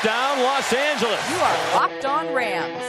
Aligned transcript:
Touchdown, 0.00 0.38
Los 0.42 0.72
Angeles. 0.72 1.30
You 1.30 1.36
are 1.36 1.74
Locked 1.74 2.04
On 2.06 2.32
Rams, 2.32 2.82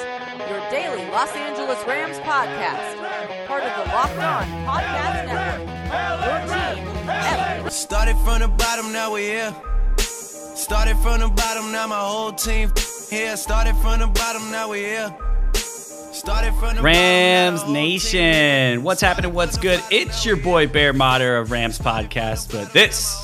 your 0.49 0.59
daily 0.71 1.03
Los 1.11 1.29
Angeles 1.35 1.85
Rams 1.85 2.17
podcast. 2.19 3.47
Part 3.47 3.63
of 3.63 3.85
the 3.85 3.91
Locked 3.91 4.17
On 4.17 4.45
Podcast 4.65 5.25
Network. 5.25 5.59
Your 5.91 6.39
team 6.47 7.57
every 7.57 7.69
Started 7.69 8.15
from 8.19 8.39
the 8.39 8.47
bottom, 8.47 8.93
now 8.93 9.11
we're 9.11 9.29
here. 9.29 9.55
Started 9.97 10.95
from 10.99 11.19
the 11.19 11.27
bottom, 11.27 11.73
now 11.73 11.87
my 11.87 11.99
whole 11.99 12.31
team 12.31 12.71
here. 13.09 13.35
Started 13.35 13.75
from 13.77 13.99
the 13.99 14.07
bottom, 14.07 14.49
now 14.49 14.69
we're 14.69 14.87
here. 14.87 15.17
Started 15.53 16.53
from 16.53 16.77
the 16.77 16.81
Rams 16.81 17.59
bottom, 17.59 17.73
now 17.73 17.81
the 17.81 17.89
whole 17.89 17.91
Nation. 17.91 18.83
What's 18.83 19.01
happening? 19.01 19.33
What's 19.33 19.57
good? 19.57 19.83
It's 19.91 20.25
your 20.25 20.37
boy 20.37 20.67
Bear 20.67 20.93
Motter 20.93 21.35
of 21.35 21.51
Rams 21.51 21.77
Podcast, 21.77 22.53
but 22.53 22.71
this 22.71 23.21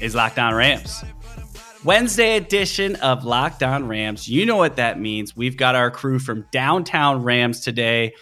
is 0.00 0.16
Locked 0.16 0.40
On 0.40 0.52
Rams. 0.54 1.04
Wednesday 1.84 2.36
edition 2.36 2.96
of 2.96 3.24
Locked 3.24 3.62
On 3.62 3.86
Rams. 3.86 4.28
You 4.28 4.44
know 4.46 4.56
what 4.56 4.76
that 4.76 4.98
means. 4.98 5.36
We've 5.36 5.56
got 5.56 5.74
our 5.74 5.90
crew 5.90 6.18
from 6.18 6.46
downtown 6.50 7.22
Rams 7.22 7.60
today, 7.60 8.14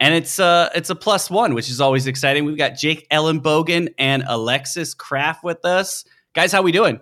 and 0.00 0.14
it's 0.14 0.40
uh 0.40 0.70
it's 0.74 0.90
a 0.90 0.94
plus 0.94 1.30
one, 1.30 1.54
which 1.54 1.70
is 1.70 1.80
always 1.80 2.06
exciting. 2.06 2.44
We've 2.44 2.58
got 2.58 2.70
Jake 2.70 3.08
Ellenbogen 3.10 3.94
and 3.98 4.24
Alexis 4.26 4.94
Kraft 4.94 5.44
with 5.44 5.64
us. 5.64 6.04
Guys, 6.34 6.50
how 6.50 6.62
we 6.62 6.72
doing? 6.72 7.00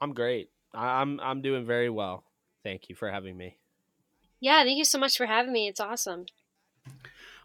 I'm 0.00 0.14
great. 0.14 0.50
I'm 0.72 1.18
I'm 1.20 1.42
doing 1.42 1.66
very 1.66 1.90
well. 1.90 2.24
Thank 2.62 2.88
you 2.88 2.94
for 2.94 3.10
having 3.10 3.36
me. 3.36 3.58
Yeah, 4.40 4.62
thank 4.62 4.78
you 4.78 4.84
so 4.84 4.98
much 4.98 5.16
for 5.16 5.26
having 5.26 5.52
me. 5.52 5.66
It's 5.66 5.80
awesome. 5.80 6.26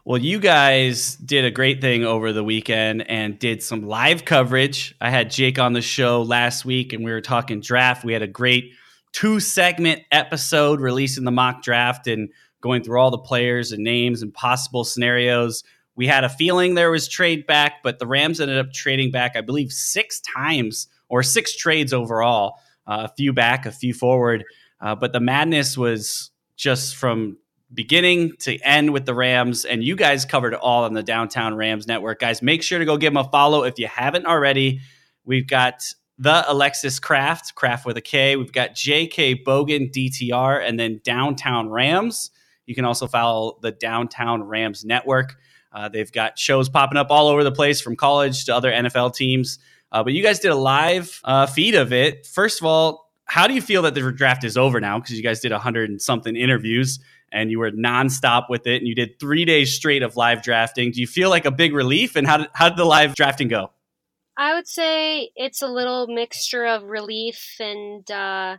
Well, 0.06 0.20
you 0.20 0.38
guys 0.38 1.16
did 1.16 1.46
a 1.46 1.50
great 1.50 1.80
thing 1.80 2.04
over 2.04 2.34
the 2.34 2.44
weekend 2.44 3.08
and 3.08 3.38
did 3.38 3.62
some 3.62 3.88
live 3.88 4.26
coverage. 4.26 4.94
I 5.00 5.08
had 5.08 5.30
Jake 5.30 5.58
on 5.58 5.72
the 5.72 5.80
show 5.80 6.20
last 6.20 6.66
week 6.66 6.92
and 6.92 7.02
we 7.02 7.10
were 7.10 7.22
talking 7.22 7.62
draft. 7.62 8.04
We 8.04 8.12
had 8.12 8.20
a 8.20 8.26
great 8.26 8.74
two 9.12 9.40
segment 9.40 10.02
episode 10.12 10.82
releasing 10.82 11.24
the 11.24 11.30
mock 11.30 11.62
draft 11.62 12.06
and 12.06 12.28
going 12.60 12.82
through 12.82 13.00
all 13.00 13.10
the 13.10 13.16
players 13.16 13.72
and 13.72 13.82
names 13.82 14.20
and 14.20 14.34
possible 14.34 14.84
scenarios. 14.84 15.64
We 15.96 16.06
had 16.06 16.22
a 16.22 16.28
feeling 16.28 16.74
there 16.74 16.90
was 16.90 17.08
trade 17.08 17.46
back, 17.46 17.82
but 17.82 17.98
the 17.98 18.06
Rams 18.06 18.42
ended 18.42 18.58
up 18.58 18.74
trading 18.74 19.10
back, 19.10 19.36
I 19.36 19.40
believe, 19.40 19.72
six 19.72 20.20
times 20.20 20.86
or 21.08 21.22
six 21.22 21.56
trades 21.56 21.94
overall, 21.94 22.58
uh, 22.86 23.08
a 23.10 23.14
few 23.16 23.32
back, 23.32 23.64
a 23.64 23.72
few 23.72 23.94
forward. 23.94 24.44
Uh, 24.82 24.94
but 24.94 25.14
the 25.14 25.20
madness 25.20 25.78
was 25.78 26.30
just 26.56 26.94
from 26.94 27.38
beginning 27.72 28.32
to 28.40 28.58
end 28.60 28.92
with 28.92 29.06
the 29.06 29.14
Rams, 29.14 29.64
and 29.64 29.82
you 29.82 29.96
guys 29.96 30.24
covered 30.24 30.54
it 30.54 30.60
all 30.60 30.84
on 30.84 30.94
the 30.94 31.02
Downtown 31.02 31.54
Rams 31.54 31.86
Network. 31.86 32.20
Guys, 32.20 32.42
make 32.42 32.62
sure 32.62 32.78
to 32.78 32.84
go 32.84 32.96
give 32.96 33.12
them 33.12 33.24
a 33.24 33.28
follow 33.30 33.64
if 33.64 33.78
you 33.78 33.86
haven't 33.86 34.26
already. 34.26 34.80
We've 35.24 35.46
got 35.46 35.84
the 36.18 36.44
Alexis 36.46 36.98
Kraft, 37.00 37.54
Kraft 37.54 37.86
with 37.86 37.96
a 37.96 38.00
K. 38.00 38.36
We've 38.36 38.52
got 38.52 38.70
JK 38.70 39.44
Bogan, 39.44 39.90
DTR, 39.90 40.66
and 40.66 40.78
then 40.78 41.00
Downtown 41.02 41.68
Rams. 41.68 42.30
You 42.66 42.74
can 42.74 42.84
also 42.84 43.06
follow 43.06 43.58
the 43.62 43.72
Downtown 43.72 44.42
Rams 44.44 44.84
Network. 44.84 45.36
Uh, 45.72 45.88
they've 45.88 46.12
got 46.12 46.38
shows 46.38 46.68
popping 46.68 46.96
up 46.96 47.08
all 47.10 47.26
over 47.28 47.42
the 47.42 47.52
place 47.52 47.80
from 47.80 47.96
college 47.96 48.44
to 48.44 48.54
other 48.54 48.70
NFL 48.70 49.14
teams. 49.14 49.58
Uh, 49.90 50.02
but 50.04 50.12
you 50.12 50.22
guys 50.22 50.38
did 50.38 50.50
a 50.50 50.56
live 50.56 51.20
uh, 51.24 51.46
feed 51.46 51.74
of 51.74 51.92
it. 51.92 52.26
First 52.26 52.60
of 52.60 52.66
all, 52.66 53.10
how 53.26 53.46
do 53.46 53.54
you 53.54 53.62
feel 53.62 53.82
that 53.82 53.94
the 53.94 54.12
draft 54.12 54.44
is 54.44 54.56
over 54.56 54.80
now? 54.80 54.98
Because 54.98 55.16
you 55.16 55.22
guys 55.22 55.40
did 55.40 55.50
100 55.50 55.90
and 55.90 56.00
something 56.00 56.36
interviews 56.36 57.00
and 57.34 57.50
you 57.50 57.58
were 57.58 57.72
nonstop 57.72 58.48
with 58.48 58.66
it 58.66 58.76
and 58.76 58.86
you 58.86 58.94
did 58.94 59.18
three 59.18 59.44
days 59.44 59.74
straight 59.74 60.02
of 60.02 60.16
live 60.16 60.42
drafting. 60.42 60.92
Do 60.92 61.00
you 61.00 61.06
feel 61.06 61.28
like 61.28 61.44
a 61.44 61.50
big 61.50 61.74
relief? 61.74 62.16
And 62.16 62.26
how 62.26 62.38
did, 62.38 62.48
how 62.54 62.68
did 62.68 62.78
the 62.78 62.84
live 62.84 63.14
drafting 63.14 63.48
go? 63.48 63.72
I 64.36 64.54
would 64.54 64.66
say 64.66 65.30
it's 65.36 65.60
a 65.60 65.68
little 65.68 66.06
mixture 66.06 66.64
of 66.64 66.84
relief 66.84 67.56
and, 67.60 68.08
uh, 68.10 68.56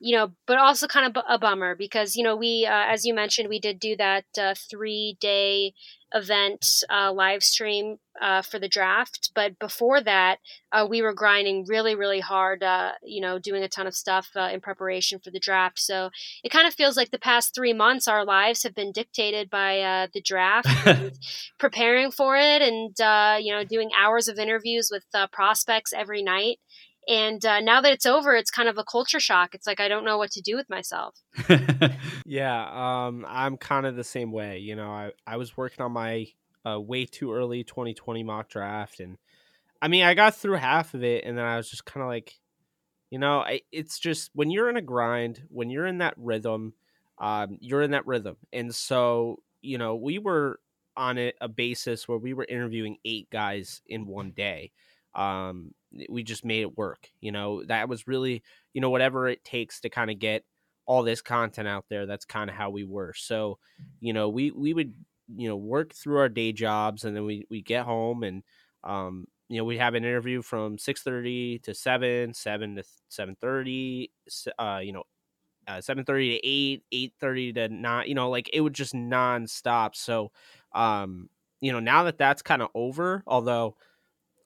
you 0.00 0.16
know, 0.16 0.32
but 0.46 0.58
also 0.58 0.86
kind 0.86 1.16
of 1.16 1.22
a 1.28 1.38
bummer 1.38 1.74
because, 1.74 2.14
you 2.16 2.22
know, 2.22 2.36
we, 2.36 2.66
uh, 2.66 2.84
as 2.88 3.04
you 3.04 3.14
mentioned, 3.14 3.48
we 3.48 3.58
did 3.58 3.80
do 3.80 3.96
that 3.96 4.24
uh, 4.40 4.54
three 4.70 5.16
day 5.20 5.74
event 6.14 6.64
uh, 6.88 7.12
live 7.12 7.42
stream 7.42 7.96
uh, 8.20 8.42
for 8.42 8.58
the 8.58 8.68
draft. 8.68 9.30
But 9.34 9.58
before 9.58 10.00
that, 10.02 10.38
uh, 10.72 10.86
we 10.88 11.02
were 11.02 11.12
grinding 11.12 11.66
really, 11.68 11.94
really 11.94 12.20
hard, 12.20 12.62
uh, 12.62 12.92
you 13.02 13.20
know, 13.20 13.38
doing 13.38 13.62
a 13.62 13.68
ton 13.68 13.86
of 13.86 13.94
stuff 13.94 14.28
uh, 14.36 14.48
in 14.52 14.60
preparation 14.60 15.18
for 15.18 15.30
the 15.30 15.40
draft. 15.40 15.78
So 15.78 16.10
it 16.42 16.50
kind 16.50 16.66
of 16.66 16.74
feels 16.74 16.96
like 16.96 17.10
the 17.10 17.18
past 17.18 17.54
three 17.54 17.72
months, 17.72 18.08
our 18.08 18.24
lives 18.24 18.62
have 18.62 18.74
been 18.74 18.92
dictated 18.92 19.50
by 19.50 19.80
uh, 19.80 20.06
the 20.12 20.20
draft. 20.20 20.68
and 20.86 21.18
preparing 21.58 22.10
for 22.10 22.36
it 22.36 22.62
and 22.62 22.98
uh, 23.00 23.36
you 23.40 23.52
know 23.52 23.64
doing 23.64 23.90
hours 23.98 24.28
of 24.28 24.38
interviews 24.38 24.88
with 24.90 25.04
uh, 25.14 25.26
prospects 25.28 25.92
every 25.92 26.22
night 26.22 26.58
and 27.08 27.44
uh, 27.44 27.60
now 27.60 27.80
that 27.80 27.92
it's 27.92 28.06
over 28.06 28.34
it's 28.34 28.50
kind 28.50 28.68
of 28.68 28.78
a 28.78 28.84
culture 28.84 29.20
shock 29.20 29.54
it's 29.54 29.66
like 29.66 29.80
i 29.80 29.88
don't 29.88 30.04
know 30.04 30.18
what 30.18 30.30
to 30.30 30.40
do 30.40 30.54
with 30.54 30.68
myself 30.68 31.16
Yeah, 32.28 33.06
um, 33.06 33.24
I'm 33.26 33.56
kind 33.56 33.86
of 33.86 33.96
the 33.96 34.04
same 34.04 34.32
way. 34.32 34.58
You 34.58 34.76
know, 34.76 34.90
I, 34.90 35.12
I 35.26 35.38
was 35.38 35.56
working 35.56 35.82
on 35.82 35.92
my 35.92 36.26
uh, 36.66 36.78
way 36.78 37.06
too 37.06 37.32
early 37.32 37.64
2020 37.64 38.22
mock 38.22 38.50
draft, 38.50 39.00
and 39.00 39.16
I 39.80 39.88
mean, 39.88 40.04
I 40.04 40.12
got 40.12 40.36
through 40.36 40.56
half 40.56 40.92
of 40.92 41.02
it, 41.02 41.24
and 41.24 41.38
then 41.38 41.46
I 41.46 41.56
was 41.56 41.70
just 41.70 41.86
kind 41.86 42.02
of 42.02 42.08
like, 42.08 42.34
you 43.08 43.18
know, 43.18 43.40
I, 43.40 43.62
it's 43.72 43.98
just 43.98 44.30
when 44.34 44.50
you're 44.50 44.68
in 44.68 44.76
a 44.76 44.82
grind, 44.82 45.42
when 45.48 45.70
you're 45.70 45.86
in 45.86 45.98
that 45.98 46.12
rhythm, 46.18 46.74
um, 47.16 47.56
you're 47.62 47.80
in 47.80 47.92
that 47.92 48.06
rhythm, 48.06 48.36
and 48.52 48.74
so 48.74 49.38
you 49.62 49.78
know, 49.78 49.96
we 49.96 50.18
were 50.18 50.60
on 50.94 51.16
a, 51.16 51.32
a 51.40 51.48
basis 51.48 52.06
where 52.06 52.18
we 52.18 52.34
were 52.34 52.46
interviewing 52.46 52.98
eight 53.06 53.30
guys 53.30 53.80
in 53.86 54.06
one 54.06 54.32
day. 54.32 54.70
Um, 55.14 55.72
we 56.08 56.22
just 56.22 56.44
made 56.44 56.62
it 56.62 56.76
work. 56.76 57.08
You 57.20 57.32
know, 57.32 57.64
that 57.64 57.88
was 57.88 58.06
really, 58.06 58.42
you 58.72 58.80
know, 58.80 58.90
whatever 58.90 59.28
it 59.28 59.44
takes 59.44 59.80
to 59.80 59.88
kind 59.90 60.10
of 60.10 60.18
get 60.18 60.44
all 60.86 61.02
this 61.02 61.20
content 61.22 61.68
out 61.68 61.84
there. 61.88 62.06
That's 62.06 62.24
kind 62.24 62.50
of 62.50 62.56
how 62.56 62.70
we 62.70 62.84
were. 62.84 63.12
So, 63.16 63.58
you 64.00 64.12
know, 64.12 64.28
we 64.28 64.50
we 64.50 64.74
would 64.74 64.94
you 65.36 65.48
know 65.48 65.56
work 65.56 65.94
through 65.94 66.18
our 66.18 66.28
day 66.28 66.52
jobs, 66.52 67.04
and 67.04 67.16
then 67.16 67.24
we 67.24 67.46
we 67.50 67.62
get 67.62 67.84
home, 67.84 68.22
and 68.22 68.42
um, 68.84 69.26
you 69.48 69.58
know, 69.58 69.64
we 69.64 69.78
have 69.78 69.94
an 69.94 70.04
interview 70.04 70.42
from 70.42 70.78
six 70.78 71.02
thirty 71.02 71.58
to 71.60 71.74
seven, 71.74 72.34
seven 72.34 72.76
to 72.76 72.84
seven 73.08 73.36
thirty. 73.40 74.10
Uh, 74.58 74.80
you 74.82 74.92
know. 74.92 75.04
Uh, 75.66 75.82
7.30 75.82 76.40
to 76.40 76.46
8 76.48 76.82
8.30 77.20 77.54
to 77.56 77.68
9 77.68 78.08
you 78.08 78.14
know 78.14 78.30
like 78.30 78.48
it 78.54 78.62
would 78.62 78.72
just 78.72 78.94
non-stop 78.94 79.94
so 79.94 80.32
um 80.74 81.28
you 81.60 81.70
know 81.72 81.78
now 81.78 82.04
that 82.04 82.16
that's 82.16 82.40
kind 82.40 82.62
of 82.62 82.70
over 82.74 83.22
although 83.26 83.76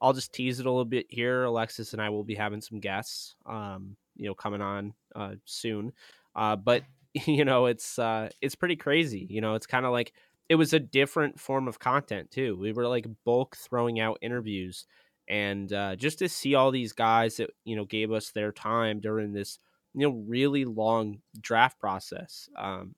I'll 0.03 0.13
just 0.13 0.33
tease 0.33 0.59
it 0.59 0.67
a 0.67 0.71
little 0.71 0.85
bit 0.85 1.07
here. 1.09 1.45
Alexis 1.45 1.93
and 1.93 2.03
I 2.03 2.11
will 2.11 2.25
be 2.25 2.35
having 2.35 2.61
some 2.61 2.81
guests, 2.81 3.37
um, 3.47 3.97
you 4.17 4.27
know, 4.27 4.35
coming 4.35 4.61
on 4.61 4.95
uh, 5.15 5.35
soon. 5.45 5.93
Uh, 6.35 6.57
but 6.57 6.83
you 7.27 7.45
know, 7.45 7.67
it's 7.67 7.99
uh, 7.99 8.29
it's 8.41 8.57
pretty 8.57 8.77
crazy. 8.77 9.27
You 9.31 9.41
know, 9.41 9.55
it's 9.55 9.67
kind 9.67 9.87
of 9.87 9.93
like 9.93 10.13
it 10.49 10.57
was 10.57 10.73
a 10.73 10.81
different 10.81 11.39
form 11.39 11.69
of 11.69 11.79
content 11.79 12.31
too. 12.31 12.57
We 12.59 12.73
were 12.73 12.89
like 12.89 13.07
bulk 13.25 13.57
throwing 13.57 14.01
out 14.01 14.19
interviews, 14.21 14.87
and 15.29 15.73
uh, 15.73 15.97
just 15.97 16.19
to 16.19 16.29
see 16.29 16.55
all 16.55 16.71
these 16.71 16.93
guys 16.93 17.37
that 17.37 17.51
you 17.65 17.77
know 17.77 17.85
gave 17.85 18.11
us 18.13 18.31
their 18.31 18.51
time 18.51 19.01
during 19.01 19.33
this 19.33 19.59
you 19.95 20.09
know 20.09 20.25
really 20.27 20.65
long 20.65 21.21
draft 21.41 21.79
process. 21.79 22.49
Um, 22.59 22.97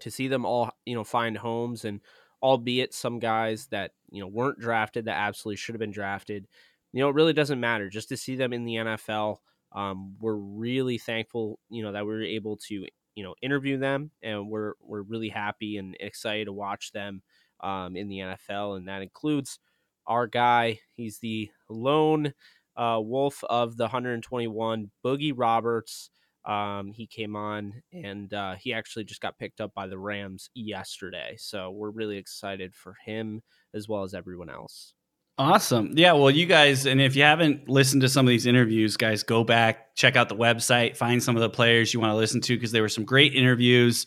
to 0.00 0.10
see 0.10 0.28
them 0.28 0.44
all 0.46 0.70
you 0.84 0.94
know 0.94 1.04
find 1.04 1.36
homes 1.36 1.84
and 1.84 2.00
albeit 2.42 2.94
some 2.94 3.18
guys 3.18 3.66
that 3.68 3.92
you 4.10 4.20
know 4.20 4.28
weren't 4.28 4.58
drafted 4.58 5.04
that 5.06 5.16
absolutely 5.16 5.56
should 5.56 5.74
have 5.74 5.80
been 5.80 5.90
drafted 5.90 6.46
you 6.92 7.00
know 7.00 7.08
it 7.08 7.14
really 7.14 7.32
doesn't 7.32 7.60
matter 7.60 7.88
just 7.88 8.08
to 8.08 8.16
see 8.16 8.36
them 8.36 8.52
in 8.52 8.64
the 8.64 8.74
nfl 8.74 9.36
um, 9.72 10.16
we're 10.20 10.34
really 10.36 10.98
thankful 10.98 11.58
you 11.68 11.82
know 11.82 11.92
that 11.92 12.06
we 12.06 12.12
were 12.12 12.22
able 12.22 12.56
to 12.56 12.86
you 13.14 13.22
know 13.22 13.34
interview 13.42 13.76
them 13.78 14.10
and 14.22 14.48
we're 14.48 14.74
we're 14.80 15.02
really 15.02 15.28
happy 15.28 15.76
and 15.76 15.96
excited 16.00 16.46
to 16.46 16.52
watch 16.52 16.92
them 16.92 17.22
um, 17.60 17.96
in 17.96 18.08
the 18.08 18.18
nfl 18.18 18.76
and 18.76 18.88
that 18.88 19.02
includes 19.02 19.58
our 20.06 20.26
guy 20.26 20.78
he's 20.94 21.18
the 21.18 21.50
lone 21.68 22.32
uh, 22.76 23.00
wolf 23.02 23.42
of 23.50 23.76
the 23.76 23.84
121 23.84 24.90
boogie 25.04 25.32
roberts 25.34 26.10
um, 26.48 26.92
he 26.92 27.06
came 27.06 27.36
on 27.36 27.74
and 27.92 28.32
uh, 28.32 28.54
he 28.54 28.72
actually 28.72 29.04
just 29.04 29.20
got 29.20 29.38
picked 29.38 29.60
up 29.60 29.74
by 29.74 29.86
the 29.86 29.98
Rams 29.98 30.48
yesterday. 30.54 31.36
So 31.38 31.70
we're 31.70 31.90
really 31.90 32.16
excited 32.16 32.74
for 32.74 32.96
him 33.04 33.42
as 33.74 33.86
well 33.86 34.02
as 34.02 34.14
everyone 34.14 34.48
else. 34.48 34.94
Awesome. 35.36 35.92
Yeah. 35.94 36.14
Well, 36.14 36.30
you 36.30 36.46
guys, 36.46 36.86
and 36.86 37.00
if 37.00 37.14
you 37.14 37.22
haven't 37.22 37.68
listened 37.68 38.00
to 38.02 38.08
some 38.08 38.26
of 38.26 38.30
these 38.30 38.46
interviews, 38.46 38.96
guys, 38.96 39.22
go 39.22 39.44
back, 39.44 39.94
check 39.94 40.16
out 40.16 40.28
the 40.30 40.34
website, 40.34 40.96
find 40.96 41.22
some 41.22 41.36
of 41.36 41.42
the 41.42 41.50
players 41.50 41.92
you 41.92 42.00
want 42.00 42.10
to 42.10 42.16
listen 42.16 42.40
to 42.40 42.56
because 42.56 42.72
there 42.72 42.82
were 42.82 42.88
some 42.88 43.04
great 43.04 43.34
interviews, 43.34 44.06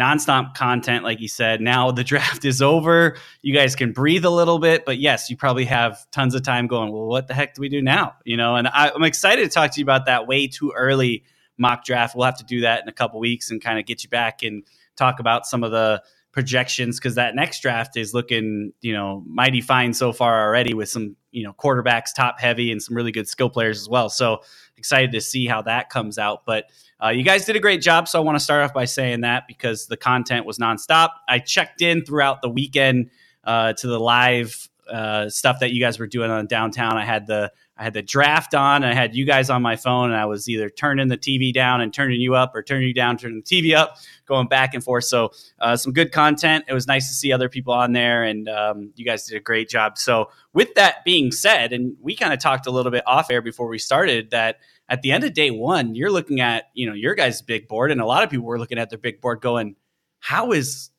nonstop 0.00 0.54
content, 0.54 1.04
like 1.04 1.20
you 1.20 1.28
said. 1.28 1.60
Now 1.60 1.92
the 1.92 2.02
draft 2.04 2.46
is 2.46 2.62
over. 2.62 3.16
You 3.42 3.54
guys 3.54 3.76
can 3.76 3.92
breathe 3.92 4.24
a 4.24 4.30
little 4.30 4.58
bit, 4.58 4.86
but 4.86 4.98
yes, 4.98 5.28
you 5.28 5.36
probably 5.36 5.66
have 5.66 5.98
tons 6.10 6.34
of 6.34 6.42
time 6.42 6.68
going, 6.68 6.90
well, 6.90 7.06
what 7.06 7.28
the 7.28 7.34
heck 7.34 7.54
do 7.54 7.60
we 7.60 7.68
do 7.68 7.82
now? 7.82 8.14
You 8.24 8.38
know, 8.38 8.56
and 8.56 8.66
I, 8.66 8.90
I'm 8.92 9.04
excited 9.04 9.42
to 9.42 9.50
talk 9.50 9.72
to 9.72 9.78
you 9.78 9.84
about 9.84 10.06
that 10.06 10.26
way 10.26 10.48
too 10.48 10.72
early 10.74 11.22
mock 11.62 11.84
draft. 11.84 12.14
We'll 12.14 12.26
have 12.26 12.36
to 12.38 12.44
do 12.44 12.60
that 12.60 12.82
in 12.82 12.88
a 12.88 12.92
couple 12.92 13.18
weeks 13.20 13.50
and 13.50 13.62
kind 13.62 13.78
of 13.78 13.86
get 13.86 14.04
you 14.04 14.10
back 14.10 14.42
and 14.42 14.64
talk 14.96 15.18
about 15.20 15.46
some 15.46 15.64
of 15.64 15.70
the 15.70 16.02
projections 16.32 16.98
because 16.98 17.14
that 17.14 17.34
next 17.34 17.60
draft 17.60 17.96
is 17.96 18.14
looking, 18.14 18.72
you 18.80 18.92
know, 18.92 19.22
mighty 19.26 19.60
fine 19.60 19.92
so 19.92 20.12
far 20.12 20.46
already 20.46 20.74
with 20.74 20.88
some, 20.88 21.14
you 21.30 21.44
know, 21.44 21.52
quarterbacks 21.52 22.14
top 22.14 22.40
heavy 22.40 22.72
and 22.72 22.82
some 22.82 22.96
really 22.96 23.12
good 23.12 23.28
skill 23.28 23.50
players 23.50 23.80
as 23.80 23.88
well. 23.88 24.08
So 24.08 24.42
excited 24.76 25.12
to 25.12 25.20
see 25.20 25.46
how 25.46 25.62
that 25.62 25.90
comes 25.90 26.18
out. 26.18 26.44
But 26.46 26.64
uh, 27.02 27.10
you 27.10 27.22
guys 27.22 27.44
did 27.44 27.56
a 27.56 27.60
great 27.60 27.82
job. 27.82 28.08
So 28.08 28.18
I 28.18 28.24
want 28.24 28.36
to 28.36 28.44
start 28.44 28.64
off 28.64 28.72
by 28.72 28.86
saying 28.86 29.20
that 29.20 29.46
because 29.46 29.86
the 29.86 29.96
content 29.96 30.46
was 30.46 30.58
nonstop. 30.58 31.10
I 31.28 31.38
checked 31.38 31.82
in 31.82 32.04
throughout 32.04 32.42
the 32.42 32.48
weekend 32.48 33.10
uh, 33.44 33.74
to 33.74 33.86
the 33.86 34.00
live 34.00 34.68
uh, 34.92 35.30
stuff 35.30 35.60
that 35.60 35.72
you 35.72 35.80
guys 35.80 35.98
were 35.98 36.06
doing 36.06 36.30
on 36.30 36.46
downtown. 36.46 36.98
I 36.98 37.04
had 37.04 37.26
the 37.26 37.50
I 37.76 37.84
had 37.84 37.94
the 37.94 38.02
draft 38.02 38.54
on. 38.54 38.84
I 38.84 38.92
had 38.92 39.16
you 39.16 39.24
guys 39.24 39.48
on 39.48 39.62
my 39.62 39.76
phone, 39.76 40.10
and 40.10 40.20
I 40.20 40.26
was 40.26 40.48
either 40.48 40.68
turning 40.68 41.08
the 41.08 41.16
TV 41.16 41.52
down 41.52 41.80
and 41.80 41.92
turning 41.92 42.20
you 42.20 42.34
up, 42.34 42.54
or 42.54 42.62
turning 42.62 42.86
you 42.86 42.94
down, 42.94 43.16
turning 43.16 43.42
the 43.44 43.62
TV 43.62 43.74
up, 43.74 43.96
going 44.26 44.46
back 44.46 44.74
and 44.74 44.84
forth. 44.84 45.04
So 45.04 45.32
uh, 45.58 45.76
some 45.76 45.92
good 45.92 46.12
content. 46.12 46.66
It 46.68 46.74
was 46.74 46.86
nice 46.86 47.08
to 47.08 47.14
see 47.14 47.32
other 47.32 47.48
people 47.48 47.72
on 47.72 47.92
there, 47.92 48.22
and 48.22 48.48
um, 48.48 48.92
you 48.94 49.04
guys 49.04 49.26
did 49.26 49.36
a 49.36 49.40
great 49.40 49.68
job. 49.68 49.96
So 49.96 50.30
with 50.52 50.74
that 50.74 51.04
being 51.04 51.32
said, 51.32 51.72
and 51.72 51.96
we 52.00 52.14
kind 52.14 52.32
of 52.32 52.38
talked 52.38 52.66
a 52.66 52.70
little 52.70 52.92
bit 52.92 53.02
off 53.06 53.30
air 53.30 53.40
before 53.40 53.68
we 53.68 53.78
started 53.78 54.30
that 54.30 54.58
at 54.88 55.00
the 55.00 55.10
end 55.10 55.24
of 55.24 55.32
day 55.32 55.50
one, 55.50 55.94
you're 55.94 56.10
looking 56.10 56.40
at 56.40 56.64
you 56.74 56.86
know 56.86 56.94
your 56.94 57.14
guys' 57.14 57.40
big 57.40 57.66
board, 57.66 57.90
and 57.90 58.00
a 58.00 58.06
lot 58.06 58.22
of 58.22 58.30
people 58.30 58.44
were 58.44 58.58
looking 58.58 58.78
at 58.78 58.90
their 58.90 58.98
big 58.98 59.22
board, 59.22 59.40
going, 59.40 59.76
"How 60.20 60.52
is 60.52 60.90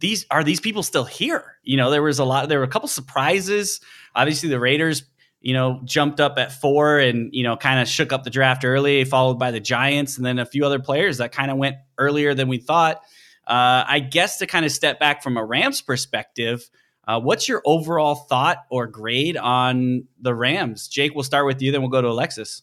these 0.00 0.26
are 0.30 0.42
these 0.42 0.60
people 0.60 0.82
still 0.82 1.04
here?" 1.04 1.56
You 1.62 1.76
know, 1.76 1.90
there 1.90 2.02
was 2.02 2.18
a 2.18 2.24
lot. 2.24 2.48
There 2.48 2.58
were 2.58 2.64
a 2.64 2.68
couple 2.68 2.88
surprises. 2.88 3.80
Obviously, 4.14 4.48
the 4.48 4.60
Raiders 4.60 5.04
you 5.40 5.54
know, 5.54 5.80
jumped 5.84 6.20
up 6.20 6.38
at 6.38 6.52
four 6.52 6.98
and, 6.98 7.30
you 7.32 7.42
know, 7.42 7.56
kind 7.56 7.80
of 7.80 7.88
shook 7.88 8.12
up 8.12 8.24
the 8.24 8.30
draft 8.30 8.64
early, 8.64 9.04
followed 9.04 9.38
by 9.38 9.50
the 9.50 9.60
Giants 9.60 10.16
and 10.16 10.24
then 10.24 10.38
a 10.38 10.44
few 10.44 10.66
other 10.66 10.78
players 10.78 11.18
that 11.18 11.32
kind 11.32 11.50
of 11.50 11.56
went 11.56 11.76
earlier 11.98 12.34
than 12.34 12.48
we 12.48 12.58
thought. 12.58 12.96
Uh, 13.46 13.84
I 13.86 14.00
guess 14.00 14.38
to 14.38 14.46
kind 14.46 14.66
of 14.66 14.72
step 14.72 15.00
back 15.00 15.22
from 15.22 15.36
a 15.36 15.44
Rams 15.44 15.80
perspective, 15.80 16.68
uh, 17.08 17.18
what's 17.20 17.48
your 17.48 17.62
overall 17.64 18.14
thought 18.14 18.58
or 18.70 18.86
grade 18.86 19.36
on 19.36 20.06
the 20.20 20.34
Rams? 20.34 20.88
Jake, 20.88 21.14
we'll 21.14 21.24
start 21.24 21.46
with 21.46 21.62
you, 21.62 21.72
then 21.72 21.80
we'll 21.80 21.90
go 21.90 22.02
to 22.02 22.08
Alexis. 22.08 22.62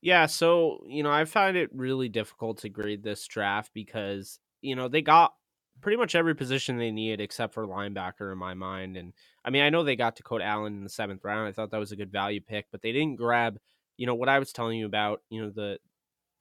Yeah, 0.00 0.26
so, 0.26 0.84
you 0.88 1.02
know, 1.02 1.10
I 1.10 1.24
find 1.24 1.56
it 1.56 1.70
really 1.72 2.08
difficult 2.08 2.58
to 2.58 2.68
grade 2.68 3.02
this 3.02 3.26
draft 3.26 3.70
because, 3.72 4.38
you 4.60 4.76
know, 4.76 4.88
they 4.88 5.02
got 5.02 5.34
pretty 5.80 5.96
much 5.96 6.14
every 6.14 6.34
position 6.34 6.78
they 6.78 6.90
needed 6.90 7.20
except 7.20 7.54
for 7.54 7.66
linebacker 7.66 8.32
in 8.32 8.38
my 8.38 8.54
mind. 8.54 8.96
And 8.96 9.12
I 9.44 9.50
mean, 9.50 9.62
I 9.62 9.70
know 9.70 9.84
they 9.84 9.96
got 9.96 10.16
to 10.16 10.22
Dakota 10.22 10.44
Allen 10.44 10.74
in 10.74 10.84
the 10.84 10.90
seventh 10.90 11.24
round. 11.24 11.48
I 11.48 11.52
thought 11.52 11.70
that 11.70 11.78
was 11.78 11.92
a 11.92 11.96
good 11.96 12.12
value 12.12 12.40
pick, 12.40 12.66
but 12.70 12.82
they 12.82 12.92
didn't 12.92 13.16
grab, 13.16 13.58
you 13.96 14.06
know, 14.06 14.14
what 14.14 14.28
I 14.28 14.38
was 14.38 14.52
telling 14.52 14.78
you 14.78 14.86
about, 14.86 15.22
you 15.30 15.42
know, 15.42 15.50
the 15.50 15.78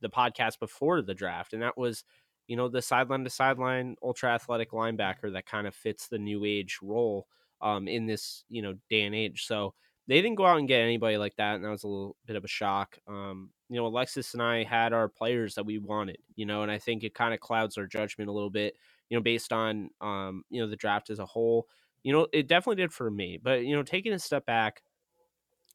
the 0.01 0.10
podcast 0.10 0.60
before 0.60 1.01
the 1.01 1.16
draft, 1.16 1.54
and 1.54 1.62
that 1.63 1.78
was, 1.78 2.04
you 2.48 2.56
know, 2.56 2.68
the 2.69 2.81
sideline 2.81 3.24
to 3.24 3.30
sideline 3.30 3.95
ultra 4.04 4.30
athletic 4.31 4.72
linebacker 4.72 5.34
that 5.34 5.45
kind 5.45 5.68
of 5.68 5.75
fits 5.75 6.07
the 6.07 6.19
new 6.19 6.45
age 6.45 6.80
role 6.81 7.28
um, 7.62 7.88
in 7.88 8.06
this, 8.06 8.44
you 8.50 8.62
know, 8.62 8.75
day 8.89 9.04
and 9.04 9.16
age. 9.16 9.45
So 9.45 9.74
they 10.07 10.22
didn't 10.22 10.36
go 10.36 10.45
out 10.45 10.60
and 10.60 10.68
get 10.68 10.81
anybody 10.81 11.18
like 11.18 11.36
that, 11.38 11.56
and 11.56 11.66
that 11.66 11.69
was 11.69 11.84
a 11.84 11.88
little 11.88 12.16
bit 12.25 12.36
of 12.36 12.45
a 12.45 12.48
shock. 12.48 12.98
Um, 13.07 13.50
you 13.69 13.75
know, 13.75 13.88
Alexis 13.88 14.34
and 14.34 14.42
I 14.42 14.63
had 14.63 14.94
our 14.94 15.10
players 15.10 15.56
that 15.56 15.66
we 15.66 15.80
wanted, 15.80 16.19
you 16.36 16.45
know, 16.45 16.62
and 16.62 16.72
I 16.72 16.78
think 16.78 17.04
it 17.04 17.13
kind 17.13 17.34
of 17.34 17.39
clouds 17.39 17.78
our 17.78 17.88
judgment 17.88 18.30
a 18.30 18.34
little 18.34 18.50
bit 18.50 18.75
you 19.09 19.18
know, 19.18 19.24
based 19.24 19.54
on 19.54 19.89
um, 20.01 20.44
you 20.50 20.62
know, 20.62 20.68
the 20.69 20.75
draft 20.75 21.09
as 21.09 21.19
a 21.19 21.25
whole. 21.25 21.68
You 22.04 22.13
know, 22.13 22.27
it 22.33 22.48
definitely 22.48 22.81
did 22.81 22.94
for 22.94 23.09
me. 23.09 23.39
But, 23.42 23.65
you 23.65 23.75
know, 23.75 23.83
taking 23.83 24.13
a 24.13 24.19
step 24.19 24.45
back, 24.45 24.81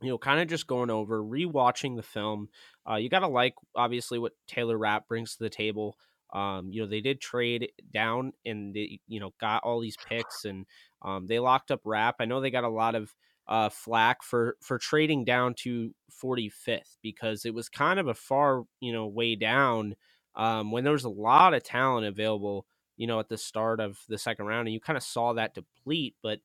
you 0.00 0.08
know, 0.08 0.18
kind 0.18 0.40
of 0.40 0.48
just 0.48 0.66
going 0.66 0.90
over, 0.90 1.22
rewatching 1.22 1.96
the 1.96 2.02
film. 2.02 2.48
Uh, 2.88 2.96
you 2.96 3.08
got 3.08 3.20
to 3.20 3.28
like, 3.28 3.54
obviously, 3.76 4.18
what 4.18 4.32
Taylor 4.48 4.76
Rapp 4.76 5.06
brings 5.06 5.36
to 5.36 5.44
the 5.44 5.50
table. 5.50 5.96
Um, 6.32 6.70
you 6.72 6.80
know, 6.80 6.88
they 6.88 7.00
did 7.00 7.20
trade 7.20 7.70
down 7.92 8.32
and 8.44 8.74
they, 8.74 9.00
you 9.06 9.20
know, 9.20 9.34
got 9.38 9.62
all 9.62 9.80
these 9.80 9.98
picks 10.08 10.44
and 10.44 10.66
um, 11.02 11.26
they 11.26 11.38
locked 11.38 11.70
up 11.70 11.82
Rapp. 11.84 12.16
I 12.20 12.24
know 12.24 12.40
they 12.40 12.50
got 12.50 12.64
a 12.64 12.68
lot 12.70 12.94
of 12.94 13.14
uh, 13.46 13.68
flack 13.68 14.22
for 14.22 14.56
for 14.62 14.78
trading 14.78 15.24
down 15.24 15.54
to 15.58 15.94
45th 16.10 16.96
because 17.02 17.44
it 17.44 17.52
was 17.54 17.68
kind 17.68 18.00
of 18.00 18.08
a 18.08 18.14
far, 18.14 18.62
you 18.80 18.92
know, 18.92 19.06
way 19.06 19.36
down 19.36 19.94
um, 20.34 20.70
when 20.72 20.84
there 20.84 20.92
was 20.94 21.04
a 21.04 21.10
lot 21.10 21.52
of 21.54 21.62
talent 21.62 22.06
available 22.06 22.66
you 23.02 23.08
know, 23.08 23.18
at 23.18 23.28
the 23.28 23.36
start 23.36 23.80
of 23.80 23.98
the 24.08 24.16
second 24.16 24.46
round, 24.46 24.68
and 24.68 24.72
you 24.72 24.78
kind 24.78 24.96
of 24.96 25.02
saw 25.02 25.32
that 25.32 25.54
deplete. 25.56 26.14
But 26.22 26.38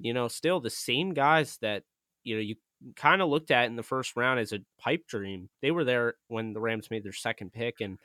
you 0.00 0.12
know, 0.12 0.26
still 0.26 0.58
the 0.58 0.68
same 0.68 1.14
guys 1.14 1.58
that 1.62 1.84
you 2.24 2.34
know 2.34 2.40
you 2.40 2.56
kind 2.96 3.22
of 3.22 3.28
looked 3.28 3.52
at 3.52 3.66
in 3.66 3.76
the 3.76 3.84
first 3.84 4.16
round 4.16 4.40
as 4.40 4.52
a 4.52 4.64
pipe 4.80 5.06
dream. 5.06 5.48
They 5.60 5.70
were 5.70 5.84
there 5.84 6.14
when 6.26 6.54
the 6.54 6.60
Rams 6.60 6.90
made 6.90 7.04
their 7.04 7.12
second 7.12 7.52
pick, 7.52 7.80
and 7.80 7.98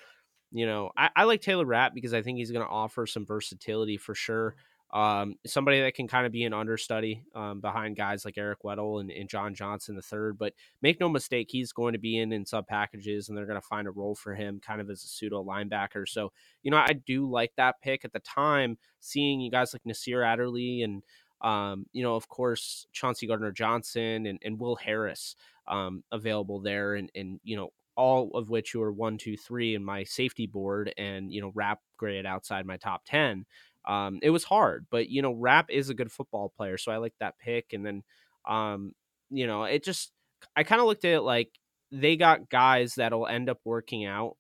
you 0.52 0.68
know, 0.68 0.92
I, 0.96 1.10
I 1.16 1.24
like 1.24 1.42
Taylor 1.42 1.66
Rapp 1.66 1.96
because 1.96 2.14
I 2.14 2.22
think 2.22 2.38
he's 2.38 2.52
going 2.52 2.64
to 2.64 2.72
offer 2.72 3.08
some 3.08 3.26
versatility 3.26 3.98
for 3.98 4.14
sure. 4.14 4.54
Um, 4.94 5.36
somebody 5.46 5.82
that 5.82 5.96
can 5.96 6.08
kind 6.08 6.26
of 6.26 6.32
be 6.32 6.46
an 6.46 6.54
understudy 6.54 7.24
um, 7.36 7.60
behind 7.60 7.98
guys 7.98 8.24
like 8.24 8.38
Eric 8.38 8.60
Weddle 8.64 9.02
and, 9.02 9.12
and, 9.12 9.28
John 9.28 9.54
Johnson 9.54 9.98
the 9.98 10.02
third. 10.02 10.38
But 10.38 10.54
make 10.82 11.02
no 11.02 11.10
mistake, 11.10 11.50
he's 11.52 11.74
going 11.74 11.92
to 11.92 12.00
be 12.00 12.18
in 12.18 12.32
in 12.32 12.46
sub 12.46 12.68
packages, 12.68 13.28
and 13.28 13.38
they're 13.38 13.46
going 13.46 13.60
to 13.60 13.68
find 13.68 13.86
a 13.88 13.92
role 13.92 14.16
for 14.16 14.34
him, 14.34 14.62
kind 14.66 14.80
of 14.80 14.90
as 14.90 15.04
a 15.04 15.08
pseudo 15.08 15.44
linebacker. 15.44 16.08
So 16.08 16.32
you 16.64 16.72
know, 16.72 16.78
I 16.78 16.94
do 16.94 17.30
like 17.30 17.52
that 17.58 17.76
pick 17.82 18.06
at 18.06 18.14
the 18.14 18.20
time. 18.20 18.78
Seeing 19.02 19.42
you 19.42 19.52
guys 19.52 19.74
like 19.74 19.86
Nasir 19.86 20.24
Adderley 20.24 20.82
and 20.82 21.04
um, 21.42 21.86
you 21.92 22.04
know, 22.04 22.16
of 22.16 22.28
course, 22.28 22.88
Chauncey 22.92 23.28
Gardner 23.28 23.52
Johnson 23.52 24.26
and, 24.26 24.40
and 24.44 24.60
Will 24.60 24.76
Harris 24.76 25.36
um, 25.68 26.04
available 26.12 26.62
there, 26.62 26.96
and 26.96 27.12
and 27.14 27.40
you 27.44 27.56
know, 27.56 27.70
all 27.96 28.32
of 28.34 28.50
which 28.50 28.74
were 28.76 28.92
one, 28.92 29.18
two, 29.18 29.38
three 29.38 29.76
in 29.76 29.84
my 29.84 30.04
safety 30.04 30.48
board, 30.48 30.94
and 30.98 31.32
you 31.32 31.42
know, 31.42 31.52
Rapp 31.54 31.80
grade 31.98 32.26
outside 32.26 32.66
my 32.66 32.78
top 32.78 33.04
ten. 33.06 33.46
Um, 33.88 34.20
it 34.22 34.30
was 34.32 34.44
hard, 34.44 34.86
but 34.92 35.10
you 35.10 35.22
know, 35.22 35.32
Rapp 35.34 35.70
is 35.70 35.90
a 35.90 35.94
good 35.96 36.12
football 36.12 36.52
player, 36.58 36.78
so 36.78 36.92
I 36.92 36.98
like 36.98 37.14
that 37.20 37.40
pick. 37.40 37.74
And 37.74 37.86
then, 37.86 38.04
um, 38.48 38.94
you 39.30 39.48
know, 39.48 39.64
it 39.64 39.84
just 39.84 40.12
I 40.56 40.64
kind 40.64 40.82
of 40.82 40.88
looked 40.88 41.06
at 41.06 41.14
it 41.16 41.22
like 41.22 41.52
they 41.92 42.18
got 42.18 42.50
guys 42.50 42.96
that'll 42.96 43.28
end 43.28 43.50
up 43.50 43.60
working 43.66 44.06
out, 44.06 44.36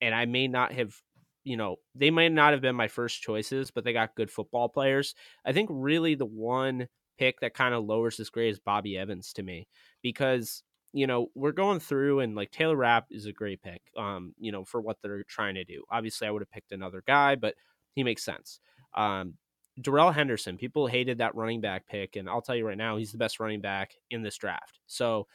and 0.00 0.14
I 0.14 0.26
may 0.26 0.48
not 0.48 0.72
have, 0.72 0.94
you 1.44 1.56
know, 1.56 1.76
they 1.94 2.10
may 2.10 2.28
not 2.28 2.52
have 2.52 2.62
been 2.62 2.76
my 2.76 2.88
first 2.88 3.20
choices, 3.22 3.70
but 3.70 3.84
they 3.84 3.92
got 3.92 4.14
good 4.14 4.30
football 4.30 4.68
players. 4.68 5.14
I 5.44 5.52
think 5.52 5.68
really 5.72 6.14
the 6.14 6.26
one 6.26 6.88
pick 7.18 7.40
that 7.40 7.54
kind 7.54 7.74
of 7.74 7.84
lowers 7.84 8.16
this 8.16 8.30
grade 8.30 8.52
is 8.52 8.58
Bobby 8.60 8.96
Evans 8.96 9.32
to 9.34 9.42
me 9.42 9.66
because 10.02 10.62
you 10.94 11.06
know 11.06 11.28
we're 11.34 11.52
going 11.52 11.80
through 11.80 12.20
and 12.20 12.34
like 12.34 12.50
Taylor 12.50 12.76
Rapp 12.76 13.06
is 13.10 13.26
a 13.26 13.32
great 13.32 13.62
pick, 13.62 13.82
um, 13.96 14.34
you 14.38 14.52
know, 14.52 14.64
for 14.64 14.80
what 14.80 14.98
they're 15.02 15.24
trying 15.24 15.54
to 15.56 15.64
do. 15.64 15.82
Obviously, 15.90 16.26
I 16.28 16.30
would 16.30 16.42
have 16.42 16.50
picked 16.50 16.72
another 16.72 17.02
guy, 17.06 17.34
but 17.34 17.54
he 17.94 18.04
makes 18.04 18.24
sense. 18.24 18.60
Um, 18.94 19.34
Darrell 19.80 20.10
Henderson, 20.10 20.58
people 20.58 20.86
hated 20.86 21.18
that 21.18 21.34
running 21.34 21.60
back 21.60 21.86
pick, 21.86 22.16
and 22.16 22.28
I'll 22.28 22.42
tell 22.42 22.56
you 22.56 22.66
right 22.66 22.76
now, 22.76 22.96
he's 22.96 23.12
the 23.12 23.18
best 23.18 23.40
running 23.40 23.60
back 23.60 23.92
in 24.10 24.22
this 24.22 24.36
draft. 24.36 24.80
So, 24.86 25.26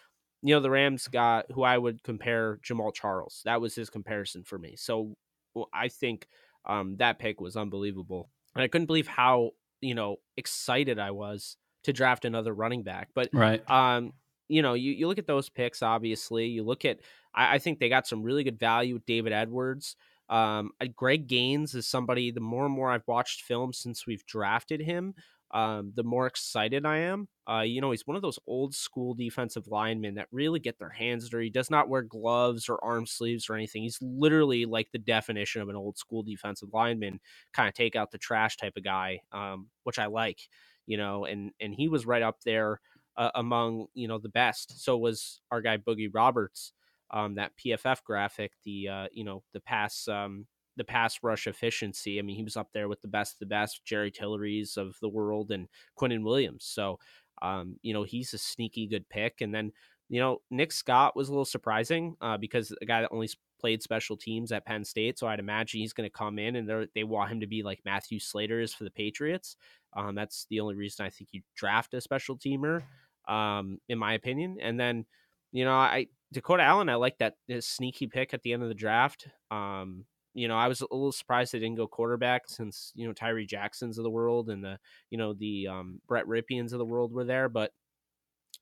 you 0.43 0.53
know, 0.53 0.61
the 0.61 0.69
Rams 0.69 1.07
got 1.07 1.51
who 1.51 1.63
I 1.63 1.77
would 1.77 2.03
compare 2.03 2.59
Jamaal 2.63 2.93
Charles. 2.93 3.41
That 3.45 3.61
was 3.61 3.73
his 3.73 3.89
comparison 3.89 4.43
for 4.43 4.59
me. 4.59 4.75
So, 4.77 5.15
well, 5.55 5.69
I 5.73 5.87
think 5.87 6.27
um, 6.65 6.97
that 6.97 7.17
pick 7.17 7.41
was 7.41 7.57
unbelievable, 7.57 8.29
and 8.53 8.63
I 8.63 8.67
couldn't 8.67 8.85
believe 8.85 9.07
how 9.07 9.51
you 9.81 9.95
know 9.95 10.17
excited 10.35 10.99
I 10.99 11.11
was 11.11 11.57
to 11.83 11.93
draft 11.93 12.23
another 12.23 12.53
running 12.53 12.83
back. 12.83 13.09
But 13.15 13.29
right, 13.33 13.67
um, 13.69 14.13
you 14.47 14.61
know, 14.61 14.75
you, 14.75 14.91
you 14.91 15.07
look 15.07 15.17
at 15.17 15.27
those 15.27 15.49
picks. 15.49 15.81
Obviously, 15.81 16.45
you 16.45 16.63
look 16.63 16.85
at 16.85 16.99
I, 17.33 17.55
I 17.55 17.59
think 17.59 17.79
they 17.79 17.89
got 17.89 18.07
some 18.07 18.21
really 18.21 18.43
good 18.43 18.59
value 18.59 18.93
with 18.93 19.05
David 19.05 19.33
Edwards. 19.33 19.95
Um, 20.29 20.71
Greg 20.95 21.27
Gaines 21.27 21.73
is 21.75 21.87
somebody. 21.87 22.31
The 22.31 22.39
more 22.39 22.65
and 22.65 22.73
more 22.73 22.91
I've 22.91 23.07
watched 23.07 23.41
film 23.43 23.73
since 23.73 24.05
we've 24.05 24.25
drafted 24.25 24.81
him, 24.81 25.13
um, 25.51 25.93
the 25.95 26.03
more 26.03 26.27
excited 26.27 26.85
I 26.85 26.97
am. 26.97 27.29
Uh, 27.49 27.61
you 27.61 27.79
know, 27.79 27.91
he's 27.91 28.05
one 28.05 28.17
of 28.17 28.21
those 28.21 28.39
old 28.47 28.75
school 28.75 29.13
defensive 29.13 29.67
linemen 29.67 30.15
that 30.15 30.27
really 30.31 30.59
get 30.59 30.77
their 30.77 30.89
hands 30.89 31.29
dirty. 31.29 31.45
He 31.45 31.49
does 31.51 31.69
not 31.69 31.87
wear 31.87 32.01
gloves 32.01 32.67
or 32.67 32.83
arm 32.83 33.05
sleeves 33.05 33.49
or 33.49 33.55
anything. 33.55 33.83
He's 33.83 33.99
literally 34.01 34.65
like 34.65 34.89
the 34.91 34.99
definition 34.99 35.61
of 35.61 35.69
an 35.69 35.77
old 35.77 35.97
school 35.97 36.23
defensive 36.23 36.69
lineman, 36.73 37.19
kind 37.53 37.69
of 37.69 37.73
take 37.73 37.95
out 37.95 38.11
the 38.11 38.17
trash 38.17 38.57
type 38.57 38.73
of 38.75 38.83
guy, 38.83 39.21
um, 39.31 39.67
which 39.83 39.99
I 39.99 40.07
like. 40.07 40.41
You 40.85 40.97
know, 40.97 41.25
and 41.25 41.51
and 41.59 41.73
he 41.73 41.87
was 41.89 42.05
right 42.05 42.21
up 42.21 42.41
there 42.45 42.79
uh, 43.17 43.31
among 43.35 43.87
you 43.93 44.07
know 44.07 44.19
the 44.19 44.29
best. 44.29 44.83
So 44.83 44.97
was 44.97 45.41
our 45.51 45.61
guy 45.61 45.77
Boogie 45.77 46.09
Roberts 46.13 46.73
um, 47.11 47.35
that 47.35 47.51
PFF 47.57 48.03
graphic, 48.03 48.51
the 48.63 48.87
uh, 48.87 49.07
you 49.11 49.23
know 49.23 49.43
the 49.53 49.59
pass 49.59 50.07
um, 50.07 50.45
the 50.77 50.83
pass 50.83 51.19
rush 51.23 51.47
efficiency. 51.47 52.19
I 52.19 52.21
mean, 52.21 52.35
he 52.35 52.43
was 52.43 52.55
up 52.55 52.69
there 52.73 52.87
with 52.87 53.01
the 53.01 53.07
best 53.07 53.33
of 53.33 53.39
the 53.39 53.45
best, 53.47 53.83
Jerry 53.83 54.11
Tillery's 54.11 54.77
of 54.77 54.95
the 55.01 55.09
world, 55.09 55.51
and 55.51 55.67
Quinnen 55.99 56.23
Williams. 56.23 56.65
So, 56.65 56.99
um, 57.41 57.77
you 57.81 57.93
know, 57.93 58.03
he's 58.03 58.33
a 58.33 58.37
sneaky 58.37 58.87
good 58.87 59.09
pick. 59.09 59.41
And 59.41 59.53
then, 59.53 59.71
you 60.07 60.19
know, 60.19 60.41
Nick 60.49 60.71
Scott 60.71 61.15
was 61.15 61.27
a 61.27 61.31
little 61.31 61.45
surprising 61.45 62.15
uh, 62.21 62.37
because 62.37 62.73
a 62.81 62.85
guy 62.85 63.01
that 63.01 63.11
only 63.11 63.29
played 63.59 63.81
special 63.81 64.15
teams 64.15 64.51
at 64.51 64.65
Penn 64.65 64.85
State. 64.85 65.17
So 65.17 65.27
I'd 65.27 65.39
imagine 65.39 65.79
he's 65.79 65.93
going 65.93 66.07
to 66.07 66.15
come 66.15 66.37
in 66.37 66.55
and 66.55 66.87
they 66.93 67.03
want 67.03 67.31
him 67.31 67.39
to 67.41 67.47
be 67.47 67.63
like 67.63 67.81
Matthew 67.83 68.19
Slater 68.19 68.61
is 68.61 68.73
for 68.73 68.83
the 68.83 68.91
Patriots. 68.91 69.57
Um, 69.95 70.13
that's 70.13 70.45
the 70.49 70.59
only 70.59 70.75
reason 70.75 71.05
I 71.05 71.09
think 71.09 71.29
you 71.31 71.41
draft 71.55 71.93
a 71.95 72.01
special 72.01 72.37
teamer, 72.37 72.83
um, 73.27 73.79
in 73.89 73.97
my 73.97 74.13
opinion. 74.13 74.57
And 74.61 74.79
then, 74.79 75.05
you 75.51 75.65
know, 75.65 75.73
I 75.73 76.07
Dakota 76.33 76.63
Allen, 76.63 76.89
I 76.89 76.95
like 76.95 77.17
that 77.19 77.35
sneaky 77.61 78.07
pick 78.07 78.33
at 78.33 78.41
the 78.41 78.53
end 78.53 78.63
of 78.63 78.69
the 78.69 78.75
draft. 78.75 79.27
Um, 79.49 80.05
you 80.33 80.47
know, 80.47 80.57
I 80.57 80.67
was 80.67 80.81
a 80.81 80.87
little 80.91 81.11
surprised 81.11 81.51
they 81.51 81.59
didn't 81.59 81.77
go 81.77 81.87
quarterback 81.87 82.43
since 82.47 82.91
you 82.95 83.07
know 83.07 83.13
Tyree 83.13 83.45
Jacksons 83.45 83.97
of 83.97 84.03
the 84.03 84.09
world 84.09 84.49
and 84.49 84.63
the 84.63 84.77
you 85.09 85.17
know 85.17 85.33
the 85.33 85.67
um, 85.67 86.01
Brett 86.07 86.25
Rypiens 86.27 86.73
of 86.73 86.79
the 86.79 86.85
world 86.85 87.11
were 87.11 87.23
there. 87.23 87.49
But 87.49 87.71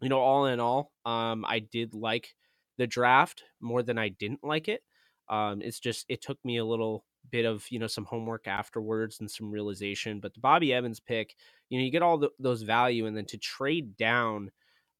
you 0.01 0.10
know, 0.10 0.19
all 0.19 0.45
in 0.45 0.60
all, 0.60 0.91
um, 1.05 1.43
I 1.48 1.60
did 1.60 1.93
like 1.93 2.36
the 2.77 2.88
draft 2.88 3.43
more 3.62 3.84
than 3.84 3.98
I 3.98 4.10
didn't 4.10 4.43
like 4.43 4.67
it. 4.67 4.81
Um, 5.29 5.62
it's 5.62 5.79
just 5.79 6.05
it 6.07 6.22
took 6.22 6.38
me 6.45 6.57
a 6.57 6.65
little 6.65 7.03
bit 7.31 7.45
of 7.45 7.65
you 7.69 7.79
know 7.79 7.88
some 7.88 8.05
homework 8.05 8.48
afterwards 8.48 9.19
and 9.19 9.29
some 9.29 9.51
realization. 9.51 10.19
But 10.19 10.34
the 10.34 10.39
Bobby 10.39 10.74
Evans 10.74 11.00
pick, 11.00 11.36
you 11.69 11.79
know, 11.79 11.86
you 11.86 11.91
get 11.91 12.03
all 12.03 12.17
the, 12.17 12.29
those 12.39 12.62
value, 12.62 13.05
and 13.05 13.17
then 13.17 13.25
to 13.25 13.38
trade 13.38 13.98
down, 13.98 14.51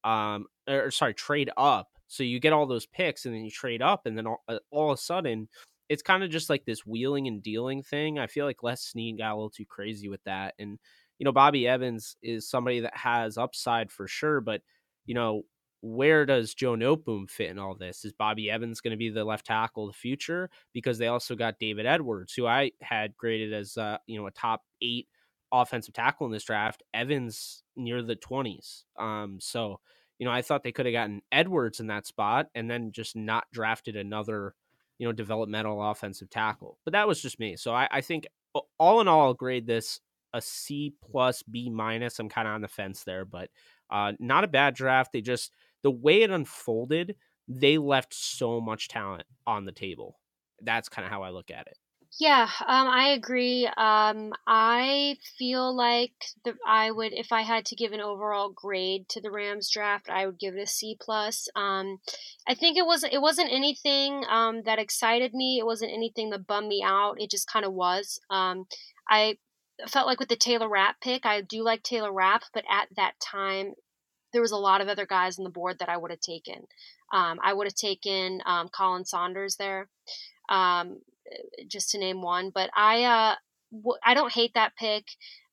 um, 0.04 0.46
or 0.68 0.90
sorry, 0.90 1.14
trade 1.14 1.50
up. 1.56 1.88
So 2.08 2.22
you 2.22 2.40
get 2.40 2.52
all 2.52 2.66
those 2.66 2.86
picks, 2.86 3.26
and 3.26 3.34
then 3.34 3.44
you 3.44 3.50
trade 3.50 3.82
up, 3.82 4.06
and 4.06 4.16
then 4.16 4.26
all, 4.26 4.42
uh, 4.48 4.58
all 4.70 4.92
of 4.92 4.98
a 4.98 5.00
sudden 5.00 5.48
it's 5.88 6.02
kind 6.02 6.22
of 6.22 6.30
just 6.30 6.50
like 6.50 6.64
this 6.64 6.84
wheeling 6.86 7.26
and 7.28 7.42
dealing 7.42 7.82
thing. 7.82 8.18
I 8.18 8.26
feel 8.26 8.46
like 8.46 8.62
Les 8.62 8.82
Snead 8.82 9.18
got 9.18 9.32
a 9.32 9.36
little 9.36 9.50
too 9.50 9.66
crazy 9.66 10.08
with 10.08 10.22
that. 10.24 10.54
And, 10.58 10.78
you 11.18 11.24
know, 11.24 11.32
Bobby 11.32 11.66
Evans 11.66 12.16
is 12.22 12.48
somebody 12.48 12.80
that 12.80 12.96
has 12.96 13.38
upside 13.38 13.90
for 13.90 14.08
sure, 14.08 14.40
but, 14.40 14.62
you 15.04 15.14
know, 15.14 15.42
where 15.82 16.26
does 16.26 16.54
Joe 16.54 16.74
Noteboom 16.74 17.30
fit 17.30 17.50
in 17.50 17.58
all 17.58 17.76
this? 17.76 18.04
Is 18.04 18.12
Bobby 18.12 18.50
Evans 18.50 18.80
going 18.80 18.92
to 18.92 18.96
be 18.96 19.10
the 19.10 19.24
left 19.24 19.46
tackle 19.46 19.86
of 19.86 19.92
the 19.92 19.98
future? 19.98 20.50
Because 20.72 20.98
they 20.98 21.06
also 21.06 21.36
got 21.36 21.58
David 21.60 21.86
Edwards, 21.86 22.32
who 22.34 22.46
I 22.46 22.72
had 22.80 23.16
graded 23.16 23.52
as, 23.52 23.76
uh, 23.76 23.98
you 24.06 24.18
know, 24.18 24.26
a 24.26 24.32
top 24.32 24.62
eight 24.82 25.06
offensive 25.52 25.94
tackle 25.94 26.26
in 26.26 26.32
this 26.32 26.44
draft. 26.44 26.82
Evans 26.92 27.62
near 27.76 28.02
the 28.02 28.16
20s. 28.16 28.84
Um, 28.98 29.38
so, 29.40 29.78
you 30.18 30.26
know, 30.26 30.32
I 30.32 30.42
thought 30.42 30.62
they 30.62 30.72
could 30.72 30.86
have 30.86 30.92
gotten 30.92 31.22
Edwards 31.32 31.80
in 31.80 31.88
that 31.88 32.06
spot 32.06 32.46
and 32.54 32.70
then 32.70 32.92
just 32.92 33.16
not 33.16 33.44
drafted 33.52 33.96
another– 33.96 34.54
you 34.98 35.06
know, 35.06 35.12
developmental 35.12 35.90
offensive 35.90 36.30
tackle. 36.30 36.78
But 36.84 36.92
that 36.92 37.06
was 37.06 37.20
just 37.20 37.38
me. 37.38 37.56
So 37.56 37.74
I, 37.74 37.88
I 37.90 38.00
think 38.00 38.26
all 38.78 39.00
in 39.00 39.08
all, 39.08 39.26
I'll 39.26 39.34
grade 39.34 39.66
this 39.66 40.00
a 40.32 40.40
C 40.40 40.94
plus 41.10 41.42
B 41.42 41.68
minus. 41.68 42.18
I'm 42.18 42.28
kind 42.28 42.48
of 42.48 42.54
on 42.54 42.62
the 42.62 42.68
fence 42.68 43.04
there, 43.04 43.24
but 43.24 43.50
uh, 43.90 44.12
not 44.18 44.44
a 44.44 44.48
bad 44.48 44.74
draft. 44.74 45.12
They 45.12 45.20
just 45.20 45.52
the 45.82 45.90
way 45.90 46.22
it 46.22 46.30
unfolded, 46.30 47.16
they 47.46 47.78
left 47.78 48.14
so 48.14 48.60
much 48.60 48.88
talent 48.88 49.24
on 49.46 49.64
the 49.64 49.72
table. 49.72 50.18
That's 50.62 50.88
kind 50.88 51.04
of 51.04 51.12
how 51.12 51.22
I 51.22 51.30
look 51.30 51.50
at 51.50 51.66
it. 51.66 51.76
Yeah, 52.12 52.48
um, 52.66 52.88
I 52.88 53.08
agree. 53.08 53.66
Um, 53.66 54.32
I 54.46 55.18
feel 55.38 55.74
like 55.76 56.12
the, 56.44 56.54
I 56.66 56.90
would, 56.90 57.12
if 57.12 57.30
I 57.30 57.42
had 57.42 57.66
to 57.66 57.76
give 57.76 57.92
an 57.92 58.00
overall 58.00 58.50
grade 58.50 59.08
to 59.10 59.20
the 59.20 59.30
Rams 59.30 59.70
draft, 59.70 60.08
I 60.08 60.24
would 60.24 60.38
give 60.38 60.54
it 60.56 60.62
a 60.62 60.66
C 60.66 60.96
plus. 60.98 61.48
Um, 61.54 61.98
I 62.48 62.54
think 62.54 62.78
it 62.78 62.86
was 62.86 63.04
it 63.04 63.20
wasn't 63.20 63.52
anything 63.52 64.24
um, 64.30 64.62
that 64.62 64.78
excited 64.78 65.34
me. 65.34 65.58
It 65.58 65.66
wasn't 65.66 65.92
anything 65.92 66.30
that 66.30 66.46
bummed 66.46 66.68
me 66.68 66.82
out. 66.82 67.20
It 67.20 67.30
just 67.30 67.50
kind 67.50 67.66
of 67.66 67.74
was. 67.74 68.18
Um, 68.30 68.66
I 69.10 69.36
felt 69.88 70.06
like 70.06 70.20
with 70.20 70.30
the 70.30 70.36
Taylor 70.36 70.70
Rapp 70.70 71.00
pick, 71.02 71.26
I 71.26 71.42
do 71.42 71.62
like 71.62 71.82
Taylor 71.82 72.12
Rapp, 72.12 72.44
but 72.54 72.64
at 72.70 72.88
that 72.96 73.12
time, 73.20 73.74
there 74.32 74.42
was 74.42 74.52
a 74.52 74.56
lot 74.56 74.80
of 74.80 74.88
other 74.88 75.06
guys 75.06 75.38
on 75.38 75.44
the 75.44 75.50
board 75.50 75.78
that 75.80 75.90
I 75.90 75.98
would 75.98 76.10
have 76.10 76.20
taken. 76.20 76.66
Um, 77.12 77.38
I 77.42 77.52
would 77.52 77.66
have 77.66 77.74
taken 77.74 78.40
Colin 78.74 79.04
Saunders 79.04 79.56
there. 79.56 79.88
Um, 80.48 81.00
just 81.68 81.90
to 81.90 81.98
name 81.98 82.22
one. 82.22 82.50
But 82.54 82.70
I 82.76 83.04
uh, 83.04 83.34
w- 83.72 83.98
I 84.04 84.14
don't 84.14 84.32
hate 84.32 84.52
that 84.54 84.76
pick. 84.76 85.04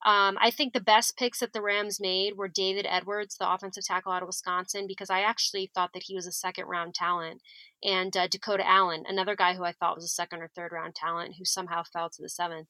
Um, 0.06 0.38
I 0.42 0.52
think 0.52 0.74
the 0.74 0.82
best 0.82 1.16
picks 1.18 1.40
that 1.40 1.54
the 1.54 1.62
Rams 1.62 2.00
made 2.02 2.36
were 2.36 2.50
David 2.50 2.86
Edwards, 2.90 3.38
the 3.38 3.50
offensive 3.50 3.86
tackle 3.86 4.12
out 4.12 4.22
of 4.22 4.28
Wisconsin, 4.28 4.86
because 4.86 5.10
I 5.10 5.22
actually 5.22 5.72
thought 5.74 5.92
that 5.94 6.04
he 6.08 6.16
was 6.16 6.28
a 6.28 6.32
second 6.32 6.66
round 6.66 6.94
talent, 6.94 7.42
and 7.82 8.16
uh, 8.18 8.28
Dakota 8.28 8.68
Allen, 8.68 9.04
another 9.08 9.36
guy 9.36 9.54
who 9.54 9.64
I 9.64 9.72
thought 9.72 9.96
was 9.96 10.04
a 10.04 10.10
second 10.10 10.42
or 10.42 10.50
third 10.50 10.74
round 10.74 10.96
talent 10.96 11.36
who 11.38 11.46
somehow 11.46 11.84
fell 11.84 12.10
to 12.10 12.22
the 12.22 12.30
seventh. 12.30 12.68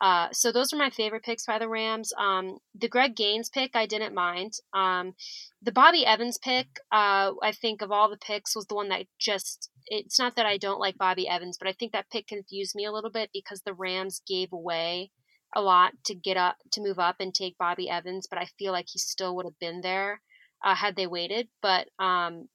Uh, 0.00 0.28
so 0.32 0.52
those 0.52 0.72
are 0.72 0.78
my 0.78 0.90
favorite 0.90 1.24
picks 1.24 1.46
by 1.46 1.58
the 1.58 1.68
Rams. 1.68 2.12
Um, 2.18 2.58
the 2.72 2.88
Greg 2.88 3.16
Gaines 3.16 3.48
pick 3.48 3.74
I 3.74 3.86
didn't 3.86 4.14
mind. 4.14 4.52
Um, 4.72 5.14
the 5.60 5.72
Bobby 5.72 6.06
Evans 6.06 6.38
pick, 6.38 6.66
uh, 6.92 7.32
I 7.42 7.52
think 7.52 7.82
of 7.82 7.90
all 7.90 8.08
the 8.08 8.16
picks, 8.16 8.54
was 8.54 8.66
the 8.66 8.76
one 8.76 8.90
that 8.90 9.06
just 9.18 9.70
it's 9.86 10.18
not 10.18 10.36
that 10.36 10.46
I 10.46 10.58
don't 10.58 10.80
like 10.80 10.98
Bobby 10.98 11.28
Evans, 11.28 11.56
but 11.58 11.68
I 11.68 11.72
think 11.72 11.92
that 11.92 12.10
pick 12.10 12.26
confused 12.26 12.74
me 12.74 12.84
a 12.84 12.92
little 12.92 13.10
bit 13.10 13.30
because 13.32 13.62
the 13.62 13.74
Rams 13.74 14.20
gave 14.26 14.52
away 14.52 15.10
a 15.54 15.62
lot 15.62 15.92
to 16.04 16.14
get 16.14 16.36
up 16.36 16.56
to 16.72 16.80
move 16.80 16.98
up 16.98 17.16
and 17.20 17.34
take 17.34 17.58
Bobby 17.58 17.88
Evans, 17.88 18.26
but 18.28 18.38
I 18.38 18.46
feel 18.58 18.72
like 18.72 18.86
he 18.92 18.98
still 18.98 19.36
would 19.36 19.46
have 19.46 19.58
been 19.58 19.80
there 19.80 20.20
uh, 20.64 20.74
had 20.74 20.96
they 20.96 21.06
waited. 21.06 21.48
But 21.62 21.88
um, 21.98 22.48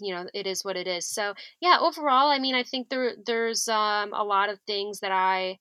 you 0.00 0.14
know, 0.14 0.26
it 0.34 0.46
is 0.46 0.64
what 0.64 0.76
it 0.76 0.86
is. 0.86 1.08
So 1.08 1.34
yeah, 1.60 1.78
overall, 1.80 2.30
I 2.30 2.38
mean, 2.38 2.54
I 2.54 2.62
think 2.62 2.88
there 2.88 3.14
there's 3.24 3.68
um, 3.68 4.12
a 4.12 4.24
lot 4.24 4.50
of 4.50 4.58
things 4.66 5.00
that 5.00 5.12
I 5.12 5.58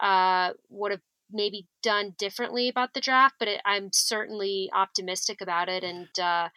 uh, 0.00 0.52
would 0.68 0.92
have 0.92 1.00
maybe 1.30 1.66
done 1.82 2.14
differently 2.18 2.68
about 2.68 2.94
the 2.94 3.00
draft, 3.00 3.36
but 3.38 3.48
it, 3.48 3.60
I'm 3.64 3.90
certainly 3.92 4.70
optimistic 4.74 5.40
about 5.40 5.68
it, 5.68 5.82
and 5.82 6.08
uh, 6.20 6.48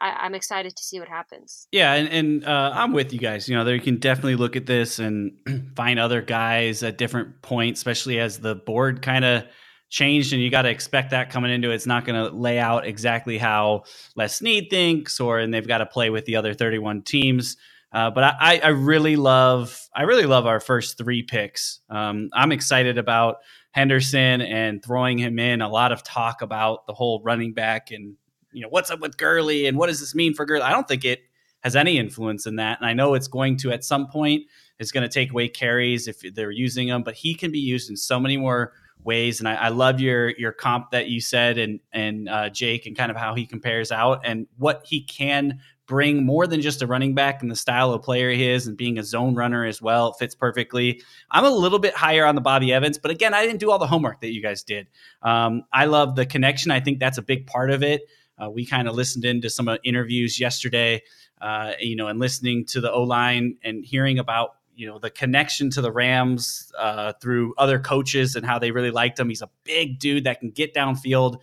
I, 0.00 0.26
am 0.26 0.34
excited 0.34 0.76
to 0.76 0.82
see 0.82 1.00
what 1.00 1.08
happens. 1.08 1.68
Yeah, 1.72 1.94
and, 1.94 2.08
and 2.08 2.44
uh, 2.44 2.72
I'm 2.74 2.92
with 2.92 3.12
you 3.12 3.18
guys. 3.18 3.48
You 3.48 3.56
know, 3.56 3.64
there 3.64 3.74
you 3.74 3.80
can 3.80 3.96
definitely 3.96 4.36
look 4.36 4.56
at 4.56 4.66
this 4.66 4.98
and 4.98 5.32
find 5.76 5.98
other 5.98 6.22
guys 6.22 6.82
at 6.82 6.98
different 6.98 7.42
points, 7.42 7.80
especially 7.80 8.18
as 8.18 8.38
the 8.38 8.54
board 8.54 9.02
kind 9.02 9.24
of 9.24 9.44
changed, 9.90 10.32
and 10.32 10.42
you 10.42 10.50
got 10.50 10.62
to 10.62 10.70
expect 10.70 11.10
that 11.10 11.30
coming 11.30 11.50
into 11.50 11.70
it. 11.70 11.74
It's 11.74 11.86
not 11.86 12.04
going 12.04 12.22
to 12.22 12.34
lay 12.34 12.58
out 12.58 12.86
exactly 12.86 13.38
how 13.38 13.84
Les 14.16 14.36
Snead 14.36 14.68
thinks, 14.70 15.20
or 15.20 15.38
and 15.38 15.52
they've 15.52 15.66
got 15.66 15.78
to 15.78 15.86
play 15.86 16.10
with 16.10 16.24
the 16.24 16.36
other 16.36 16.54
31 16.54 17.02
teams. 17.02 17.56
Uh, 17.90 18.10
but 18.10 18.36
I, 18.38 18.60
I 18.62 18.68
really 18.68 19.16
love 19.16 19.88
I 19.94 20.02
really 20.02 20.26
love 20.26 20.46
our 20.46 20.60
first 20.60 20.98
three 20.98 21.22
picks. 21.22 21.80
Um, 21.88 22.28
I'm 22.34 22.52
excited 22.52 22.98
about 22.98 23.36
Henderson 23.72 24.42
and 24.42 24.84
throwing 24.84 25.18
him 25.18 25.38
in. 25.38 25.62
A 25.62 25.68
lot 25.68 25.92
of 25.92 26.02
talk 26.02 26.42
about 26.42 26.86
the 26.86 26.92
whole 26.92 27.22
running 27.24 27.54
back 27.54 27.90
and 27.90 28.16
you 28.52 28.62
know, 28.62 28.68
what's 28.68 28.90
up 28.90 29.00
with 29.00 29.16
Gurley 29.16 29.66
and 29.66 29.76
what 29.76 29.88
does 29.88 30.00
this 30.00 30.14
mean 30.14 30.34
for 30.34 30.44
Gurley? 30.44 30.62
I 30.62 30.70
don't 30.70 30.88
think 30.88 31.04
it 31.04 31.22
has 31.60 31.76
any 31.76 31.98
influence 31.98 32.46
in 32.46 32.56
that. 32.56 32.78
And 32.80 32.88
I 32.88 32.92
know 32.92 33.14
it's 33.14 33.28
going 33.28 33.56
to 33.58 33.72
at 33.72 33.84
some 33.84 34.08
point. 34.08 34.44
It's 34.78 34.92
going 34.92 35.02
to 35.02 35.12
take 35.12 35.32
away 35.32 35.48
carries 35.48 36.06
if 36.06 36.20
they're 36.34 36.50
using 36.50 36.88
them, 36.88 37.02
but 37.02 37.14
he 37.14 37.34
can 37.34 37.50
be 37.50 37.58
used 37.58 37.90
in 37.90 37.96
so 37.96 38.20
many 38.20 38.36
more 38.36 38.72
ways. 39.02 39.40
And 39.40 39.48
I, 39.48 39.54
I 39.54 39.68
love 39.68 40.00
your 40.00 40.30
your 40.30 40.52
comp 40.52 40.90
that 40.92 41.08
you 41.08 41.20
said 41.20 41.58
and 41.58 41.80
and 41.92 42.28
uh, 42.28 42.48
Jake 42.50 42.86
and 42.86 42.96
kind 42.96 43.10
of 43.10 43.16
how 43.16 43.34
he 43.34 43.46
compares 43.46 43.90
out 43.90 44.20
and 44.24 44.46
what 44.56 44.82
he 44.84 45.02
can 45.02 45.60
bring 45.86 46.24
more 46.24 46.46
than 46.46 46.60
just 46.60 46.82
a 46.82 46.86
running 46.86 47.14
back 47.14 47.40
and 47.40 47.50
the 47.50 47.56
style 47.56 47.92
of 47.92 48.02
player 48.02 48.30
he 48.30 48.46
is 48.46 48.66
and 48.66 48.76
being 48.76 48.98
a 48.98 49.02
zone 49.02 49.34
runner 49.34 49.64
as 49.64 49.80
well. 49.80 50.12
Fits 50.12 50.34
perfectly. 50.34 51.02
I'm 51.30 51.44
a 51.44 51.50
little 51.50 51.78
bit 51.78 51.94
higher 51.94 52.26
on 52.26 52.34
the 52.34 52.42
Bobby 52.42 52.72
Evans, 52.72 52.98
but 52.98 53.10
again, 53.10 53.32
I 53.32 53.44
didn't 53.44 53.58
do 53.58 53.70
all 53.70 53.78
the 53.78 53.86
homework 53.86 54.20
that 54.20 54.32
you 54.32 54.42
guys 54.42 54.62
did. 54.62 54.86
Um, 55.22 55.64
I 55.72 55.86
love 55.86 56.14
the 56.14 56.26
connection. 56.26 56.70
I 56.70 56.80
think 56.80 57.00
that's 57.00 57.16
a 57.16 57.22
big 57.22 57.46
part 57.46 57.70
of 57.70 57.82
it. 57.82 58.02
Uh, 58.42 58.50
we 58.50 58.64
kind 58.64 58.88
of 58.88 58.94
listened 58.94 59.24
into 59.24 59.50
some 59.50 59.68
interviews 59.84 60.38
yesterday, 60.38 61.02
uh, 61.40 61.72
you 61.80 61.96
know, 61.96 62.08
and 62.08 62.18
listening 62.18 62.64
to 62.66 62.80
the 62.80 62.90
O 62.90 63.02
line 63.02 63.56
and 63.62 63.84
hearing 63.84 64.18
about 64.18 64.56
you 64.74 64.86
know 64.86 64.98
the 64.98 65.10
connection 65.10 65.70
to 65.70 65.80
the 65.80 65.90
Rams 65.90 66.72
uh, 66.78 67.12
through 67.20 67.54
other 67.58 67.78
coaches 67.78 68.36
and 68.36 68.46
how 68.46 68.58
they 68.58 68.70
really 68.70 68.92
liked 68.92 69.18
him. 69.18 69.28
He's 69.28 69.42
a 69.42 69.50
big 69.64 69.98
dude 69.98 70.24
that 70.24 70.40
can 70.40 70.50
get 70.50 70.72
downfield 70.72 71.40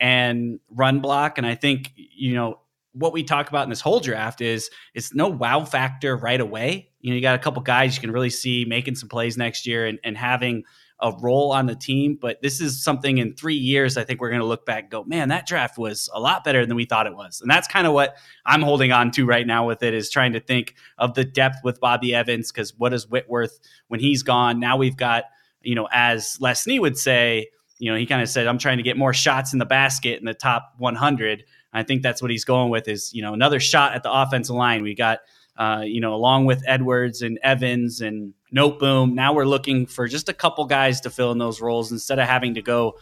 and 0.00 0.58
run 0.70 1.00
block, 1.00 1.38
and 1.38 1.46
I 1.46 1.54
think 1.54 1.92
you 1.96 2.34
know 2.34 2.60
what 2.92 3.12
we 3.12 3.22
talk 3.22 3.48
about 3.48 3.64
in 3.64 3.70
this 3.70 3.80
whole 3.80 4.00
draft 4.00 4.40
is 4.40 4.70
it's 4.94 5.14
no 5.14 5.28
wow 5.28 5.64
factor 5.64 6.16
right 6.16 6.40
away. 6.40 6.90
You 7.00 7.10
know, 7.10 7.16
you 7.16 7.22
got 7.22 7.36
a 7.36 7.38
couple 7.38 7.62
guys 7.62 7.94
you 7.94 8.00
can 8.00 8.10
really 8.10 8.30
see 8.30 8.64
making 8.66 8.96
some 8.96 9.08
plays 9.08 9.36
next 9.36 9.66
year 9.66 9.86
and, 9.86 9.98
and 10.02 10.16
having 10.16 10.64
a 11.00 11.12
role 11.20 11.52
on 11.52 11.66
the 11.66 11.74
team. 11.74 12.18
But 12.20 12.42
this 12.42 12.60
is 12.60 12.82
something 12.82 13.18
in 13.18 13.34
three 13.34 13.54
years, 13.54 13.96
I 13.96 14.04
think 14.04 14.20
we're 14.20 14.30
going 14.30 14.40
to 14.40 14.46
look 14.46 14.66
back 14.66 14.84
and 14.84 14.90
go, 14.90 15.04
man, 15.04 15.28
that 15.28 15.46
draft 15.46 15.78
was 15.78 16.08
a 16.12 16.20
lot 16.20 16.44
better 16.44 16.66
than 16.66 16.76
we 16.76 16.84
thought 16.84 17.06
it 17.06 17.14
was. 17.14 17.40
And 17.40 17.50
that's 17.50 17.68
kind 17.68 17.86
of 17.86 17.92
what 17.92 18.16
I'm 18.44 18.62
holding 18.62 18.90
on 18.90 19.10
to 19.12 19.24
right 19.24 19.46
now 19.46 19.66
with 19.66 19.82
it 19.82 19.94
is 19.94 20.10
trying 20.10 20.32
to 20.32 20.40
think 20.40 20.74
of 20.98 21.14
the 21.14 21.24
depth 21.24 21.58
with 21.62 21.80
Bobby 21.80 22.14
Evans. 22.14 22.50
Cause 22.50 22.74
what 22.76 22.92
is 22.92 23.06
Whitworth 23.06 23.60
when 23.88 24.00
he's 24.00 24.22
gone? 24.22 24.58
Now 24.58 24.76
we've 24.76 24.96
got, 24.96 25.24
you 25.62 25.74
know, 25.74 25.88
as 25.92 26.38
Les 26.40 26.62
Snead 26.62 26.80
would 26.80 26.98
say, 26.98 27.48
you 27.78 27.90
know, 27.90 27.96
he 27.96 28.06
kind 28.06 28.22
of 28.22 28.28
said, 28.28 28.48
I'm 28.48 28.58
trying 28.58 28.78
to 28.78 28.82
get 28.82 28.96
more 28.96 29.14
shots 29.14 29.52
in 29.52 29.60
the 29.60 29.66
basket 29.66 30.18
in 30.18 30.24
the 30.24 30.34
top 30.34 30.74
100. 30.78 31.44
I 31.72 31.82
think 31.84 32.02
that's 32.02 32.20
what 32.20 32.30
he's 32.30 32.44
going 32.44 32.70
with 32.70 32.88
is, 32.88 33.12
you 33.14 33.22
know, 33.22 33.34
another 33.34 33.60
shot 33.60 33.94
at 33.94 34.02
the 34.02 34.12
offensive 34.12 34.56
line. 34.56 34.82
We 34.82 34.96
got, 34.96 35.20
uh, 35.56 35.82
you 35.84 36.00
know, 36.00 36.14
along 36.14 36.46
with 36.46 36.62
Edwards 36.66 37.22
and 37.22 37.38
Evans 37.42 38.00
and 38.00 38.34
Noteboom. 38.54 39.12
Now 39.12 39.32
we're 39.32 39.44
looking 39.44 39.86
for 39.86 40.08
just 40.08 40.28
a 40.28 40.32
couple 40.32 40.64
guys 40.64 41.00
to 41.02 41.10
fill 41.10 41.32
in 41.32 41.38
those 41.38 41.60
roles 41.60 41.92
instead 41.92 42.18
of 42.18 42.26
having 42.26 42.54
to 42.54 42.62
go 42.62 42.96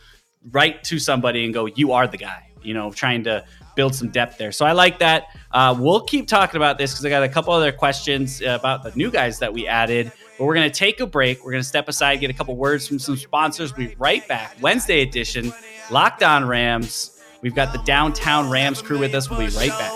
right 0.50 0.82
to 0.84 0.98
somebody 0.98 1.44
and 1.44 1.54
go, 1.54 1.66
"You 1.66 1.92
are 1.92 2.06
the 2.06 2.18
guy." 2.18 2.42
You 2.62 2.74
know, 2.74 2.90
trying 2.90 3.24
to 3.24 3.44
build 3.76 3.94
some 3.94 4.08
depth 4.08 4.38
there. 4.38 4.50
So 4.50 4.66
I 4.66 4.72
like 4.72 4.98
that. 4.98 5.26
Uh, 5.52 5.76
we'll 5.78 6.00
keep 6.00 6.26
talking 6.26 6.56
about 6.56 6.78
this 6.78 6.92
because 6.92 7.04
I 7.04 7.10
got 7.10 7.22
a 7.22 7.28
couple 7.28 7.52
other 7.52 7.70
questions 7.70 8.40
about 8.40 8.82
the 8.82 8.90
new 8.96 9.10
guys 9.10 9.38
that 9.38 9.52
we 9.52 9.68
added. 9.68 10.10
But 10.36 10.44
we're 10.46 10.54
going 10.54 10.68
to 10.68 10.76
take 10.76 10.98
a 10.98 11.06
break. 11.06 11.44
We're 11.44 11.52
going 11.52 11.62
to 11.62 11.68
step 11.68 11.88
aside, 11.88 12.16
get 12.20 12.30
a 12.30 12.34
couple 12.34 12.56
words 12.56 12.88
from 12.88 12.98
some 12.98 13.16
sponsors. 13.16 13.76
We'll 13.76 13.88
be 13.88 13.94
right 13.96 14.26
back. 14.26 14.56
Wednesday 14.60 15.02
edition, 15.02 15.52
Locked 15.90 16.22
On 16.24 16.44
Rams. 16.44 17.22
We've 17.42 17.54
got 17.54 17.72
the 17.72 17.78
downtown 17.84 18.50
Rams 18.50 18.82
crew 18.82 18.98
with 18.98 19.14
us. 19.14 19.30
We'll 19.30 19.38
be 19.38 19.48
right 19.48 19.70
back. 19.70 19.92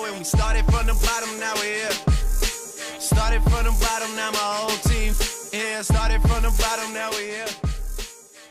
Yeah, 5.80 5.84
started 5.84 6.20
from 6.20 6.42
the 6.42 6.50
bottom, 6.60 6.92
now 6.92 7.08
we 7.08 7.24
here. 7.24 7.46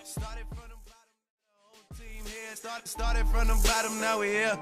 Started 0.04 0.48
from 0.50 0.66
the 0.66 0.80
bottom, 0.88 1.06
whole 1.62 1.96
team 1.96 2.26
here. 2.26 2.56
Started, 2.56 2.88
started 2.88 3.28
from 3.28 3.48
the 3.48 3.68
bottom, 3.68 4.02
now 4.02 4.20
we 4.20 4.30
here. 4.30 4.58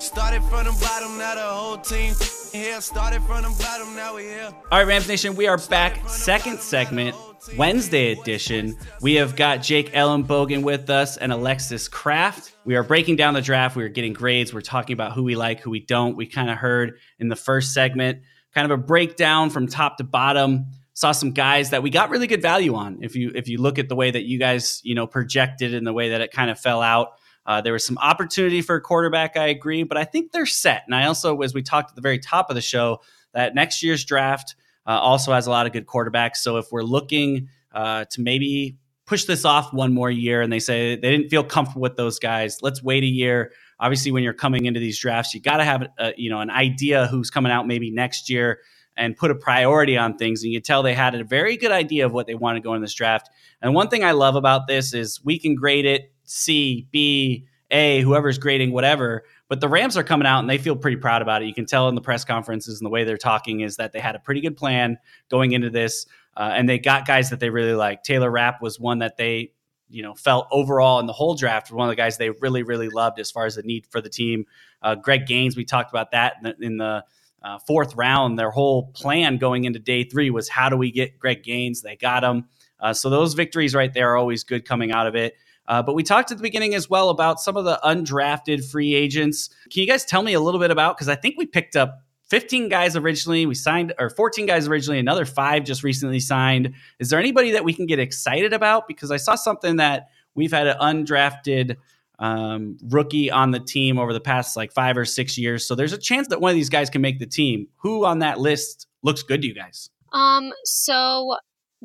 Started 0.00 0.42
from 0.44 0.64
the 0.64 0.78
bottom, 0.80 1.18
now 1.18 1.34
the 1.34 1.42
whole 1.42 1.76
team 1.76 2.14
here. 2.52 2.80
Started 2.80 3.22
from 3.24 3.42
the 3.42 3.54
bottom, 3.62 3.94
now 3.94 4.16
we 4.16 4.22
here. 4.22 4.48
All 4.72 4.78
right, 4.78 4.86
Rams 4.86 5.08
Nation, 5.08 5.36
we 5.36 5.46
are 5.46 5.58
back. 5.58 6.08
Second 6.08 6.60
segment, 6.60 7.14
Wednesday 7.58 8.12
edition. 8.12 8.74
We 9.02 9.16
have 9.16 9.36
got 9.36 9.60
Jake 9.60 9.92
Ellenbogen 9.92 10.62
with 10.62 10.88
us 10.88 11.18
and 11.18 11.30
Alexis 11.32 11.86
Kraft. 11.86 12.50
We 12.64 12.76
are 12.76 12.82
breaking 12.82 13.16
down 13.16 13.34
the 13.34 13.42
draft. 13.42 13.76
We 13.76 13.84
are 13.84 13.90
getting 13.90 14.14
grades. 14.14 14.54
We're 14.54 14.62
talking 14.62 14.94
about 14.94 15.12
who 15.12 15.22
we 15.22 15.36
like, 15.36 15.60
who 15.60 15.68
we 15.68 15.80
don't. 15.80 16.16
We 16.16 16.24
kind 16.24 16.48
of 16.48 16.56
heard 16.56 16.98
in 17.18 17.28
the 17.28 17.36
first 17.36 17.74
segment 17.74 18.22
kind 18.54 18.72
of 18.72 18.78
a 18.78 18.82
breakdown 18.82 19.50
from 19.50 19.68
top 19.68 19.98
to 19.98 20.04
bottom. 20.04 20.66
Saw 20.98 21.12
some 21.12 21.30
guys 21.30 21.70
that 21.70 21.84
we 21.84 21.90
got 21.90 22.10
really 22.10 22.26
good 22.26 22.42
value 22.42 22.74
on. 22.74 22.98
If 23.02 23.14
you 23.14 23.30
if 23.32 23.46
you 23.46 23.58
look 23.58 23.78
at 23.78 23.88
the 23.88 23.94
way 23.94 24.10
that 24.10 24.24
you 24.24 24.36
guys 24.36 24.80
you 24.82 24.96
know 24.96 25.06
projected 25.06 25.72
and 25.72 25.86
the 25.86 25.92
way 25.92 26.08
that 26.08 26.20
it 26.20 26.32
kind 26.32 26.50
of 26.50 26.58
fell 26.58 26.82
out, 26.82 27.10
uh, 27.46 27.60
there 27.60 27.72
was 27.72 27.86
some 27.86 27.96
opportunity 27.98 28.62
for 28.62 28.74
a 28.74 28.80
quarterback. 28.80 29.36
I 29.36 29.46
agree, 29.46 29.84
but 29.84 29.96
I 29.96 30.02
think 30.02 30.32
they're 30.32 30.44
set. 30.44 30.82
And 30.86 30.96
I 30.96 31.06
also, 31.06 31.40
as 31.42 31.54
we 31.54 31.62
talked 31.62 31.92
at 31.92 31.94
the 31.94 32.02
very 32.02 32.18
top 32.18 32.50
of 32.50 32.56
the 32.56 32.60
show, 32.60 32.98
that 33.32 33.54
next 33.54 33.80
year's 33.80 34.04
draft 34.04 34.56
uh, 34.88 34.98
also 34.98 35.32
has 35.32 35.46
a 35.46 35.50
lot 35.50 35.66
of 35.66 35.72
good 35.72 35.86
quarterbacks. 35.86 36.38
So 36.38 36.56
if 36.56 36.66
we're 36.72 36.82
looking 36.82 37.48
uh, 37.70 38.06
to 38.10 38.20
maybe 38.20 38.76
push 39.06 39.24
this 39.24 39.44
off 39.44 39.72
one 39.72 39.94
more 39.94 40.10
year, 40.10 40.42
and 40.42 40.52
they 40.52 40.58
say 40.58 40.96
they 40.96 41.12
didn't 41.12 41.28
feel 41.28 41.44
comfortable 41.44 41.82
with 41.82 41.94
those 41.94 42.18
guys, 42.18 42.58
let's 42.60 42.82
wait 42.82 43.04
a 43.04 43.06
year 43.06 43.52
obviously 43.80 44.10
when 44.10 44.24
you're 44.24 44.32
coming 44.32 44.66
into 44.66 44.80
these 44.80 44.98
drafts 44.98 45.32
you 45.32 45.40
got 45.40 45.58
to 45.58 45.64
have 45.64 45.86
a, 46.00 46.12
you 46.16 46.28
know 46.28 46.40
an 46.40 46.50
idea 46.50 47.06
who's 47.06 47.30
coming 47.30 47.52
out 47.52 47.64
maybe 47.64 47.92
next 47.92 48.28
year 48.28 48.58
and 48.98 49.16
put 49.16 49.30
a 49.30 49.34
priority 49.34 49.96
on 49.96 50.18
things 50.18 50.42
and 50.42 50.52
you 50.52 50.60
tell 50.60 50.82
they 50.82 50.92
had 50.92 51.14
a 51.14 51.24
very 51.24 51.56
good 51.56 51.70
idea 51.70 52.04
of 52.04 52.12
what 52.12 52.26
they 52.26 52.34
want 52.34 52.56
to 52.56 52.60
go 52.60 52.74
in 52.74 52.82
this 52.82 52.92
draft. 52.92 53.30
And 53.62 53.72
one 53.74 53.88
thing 53.88 54.04
i 54.04 54.10
love 54.12 54.34
about 54.36 54.66
this 54.66 54.92
is 54.92 55.24
we 55.24 55.38
can 55.38 55.54
grade 55.54 55.86
it 55.86 56.12
c 56.24 56.86
b 56.90 57.46
a 57.70 58.00
whoever's 58.02 58.38
grading 58.38 58.72
whatever 58.72 59.24
but 59.48 59.60
the 59.60 59.68
rams 59.68 59.96
are 59.96 60.02
coming 60.02 60.26
out 60.26 60.40
and 60.40 60.50
they 60.50 60.58
feel 60.58 60.76
pretty 60.76 60.98
proud 60.98 61.22
about 61.22 61.42
it. 61.42 61.46
You 61.46 61.54
can 61.54 61.64
tell 61.64 61.88
in 61.88 61.94
the 61.94 62.02
press 62.02 62.22
conferences 62.22 62.78
and 62.78 62.84
the 62.84 62.90
way 62.90 63.04
they're 63.04 63.16
talking 63.16 63.60
is 63.60 63.76
that 63.76 63.92
they 63.92 64.00
had 64.00 64.14
a 64.14 64.18
pretty 64.18 64.42
good 64.42 64.58
plan 64.58 64.98
going 65.30 65.52
into 65.52 65.70
this 65.70 66.04
uh, 66.36 66.50
and 66.54 66.68
they 66.68 66.78
got 66.78 67.06
guys 67.06 67.30
that 67.30 67.40
they 67.40 67.50
really 67.50 67.74
like 67.74 68.02
taylor 68.02 68.30
rapp 68.30 68.60
was 68.60 68.78
one 68.78 68.98
that 68.98 69.16
they 69.16 69.52
you 69.88 70.02
know 70.02 70.14
felt 70.14 70.46
overall 70.50 71.00
in 71.00 71.06
the 71.06 71.12
whole 71.12 71.34
draft 71.34 71.72
one 71.72 71.88
of 71.88 71.92
the 71.92 71.96
guys 71.96 72.18
they 72.18 72.30
really 72.30 72.62
really 72.62 72.88
loved 72.90 73.18
as 73.18 73.30
far 73.30 73.46
as 73.46 73.54
the 73.54 73.62
need 73.62 73.86
for 73.86 74.00
the 74.00 74.10
team. 74.10 74.44
Uh, 74.82 74.94
Greg 74.94 75.26
Gaines, 75.26 75.56
we 75.56 75.64
talked 75.64 75.90
about 75.90 76.12
that 76.12 76.34
in 76.36 76.44
the, 76.44 76.66
in 76.66 76.76
the 76.76 77.04
uh, 77.42 77.58
fourth 77.66 77.94
round. 77.94 78.38
Their 78.38 78.50
whole 78.50 78.88
plan 78.92 79.38
going 79.38 79.64
into 79.64 79.78
day 79.78 80.04
three 80.04 80.30
was 80.30 80.48
how 80.48 80.68
do 80.68 80.76
we 80.76 80.90
get 80.90 81.18
Greg 81.18 81.42
Gaines? 81.42 81.82
They 81.82 81.96
got 81.96 82.24
him. 82.24 82.46
Uh, 82.80 82.92
so 82.92 83.10
those 83.10 83.34
victories 83.34 83.74
right 83.74 83.92
there 83.92 84.12
are 84.12 84.16
always 84.16 84.44
good 84.44 84.64
coming 84.64 84.92
out 84.92 85.06
of 85.06 85.14
it. 85.14 85.34
Uh, 85.66 85.82
but 85.82 85.94
we 85.94 86.02
talked 86.02 86.30
at 86.30 86.38
the 86.38 86.42
beginning 86.42 86.74
as 86.74 86.88
well 86.88 87.10
about 87.10 87.40
some 87.40 87.56
of 87.56 87.64
the 87.64 87.78
undrafted 87.84 88.68
free 88.68 88.94
agents. 88.94 89.50
Can 89.70 89.82
you 89.82 89.86
guys 89.86 90.04
tell 90.04 90.22
me 90.22 90.32
a 90.32 90.40
little 90.40 90.60
bit 90.60 90.70
about? 90.70 90.96
Because 90.96 91.08
I 91.08 91.14
think 91.14 91.36
we 91.36 91.44
picked 91.44 91.76
up 91.76 92.00
15 92.30 92.68
guys 92.68 92.96
originally. 92.96 93.44
We 93.44 93.54
signed, 93.54 93.92
or 93.98 94.08
14 94.08 94.46
guys 94.46 94.66
originally. 94.66 94.98
Another 94.98 95.26
five 95.26 95.64
just 95.64 95.82
recently 95.82 96.20
signed. 96.20 96.72
Is 96.98 97.10
there 97.10 97.18
anybody 97.18 97.50
that 97.52 97.64
we 97.64 97.74
can 97.74 97.86
get 97.86 97.98
excited 97.98 98.54
about? 98.54 98.88
Because 98.88 99.10
I 99.10 99.18
saw 99.18 99.34
something 99.34 99.76
that 99.76 100.08
we've 100.34 100.52
had 100.52 100.66
an 100.66 100.76
undrafted 100.78 101.76
um, 102.18 102.76
rookie 102.82 103.30
on 103.30 103.50
the 103.50 103.60
team 103.60 103.98
over 103.98 104.12
the 104.12 104.20
past 104.20 104.56
like 104.56 104.72
five 104.72 104.96
or 104.96 105.04
six 105.04 105.38
years. 105.38 105.66
So 105.66 105.74
there's 105.74 105.92
a 105.92 105.98
chance 105.98 106.28
that 106.28 106.40
one 106.40 106.50
of 106.50 106.56
these 106.56 106.70
guys 106.70 106.90
can 106.90 107.00
make 107.00 107.18
the 107.18 107.26
team. 107.26 107.68
Who 107.78 108.04
on 108.04 108.20
that 108.20 108.38
list 108.38 108.86
looks 109.02 109.22
good 109.22 109.42
to 109.42 109.48
you 109.48 109.54
guys? 109.54 109.90
Um, 110.12 110.52
so 110.64 111.36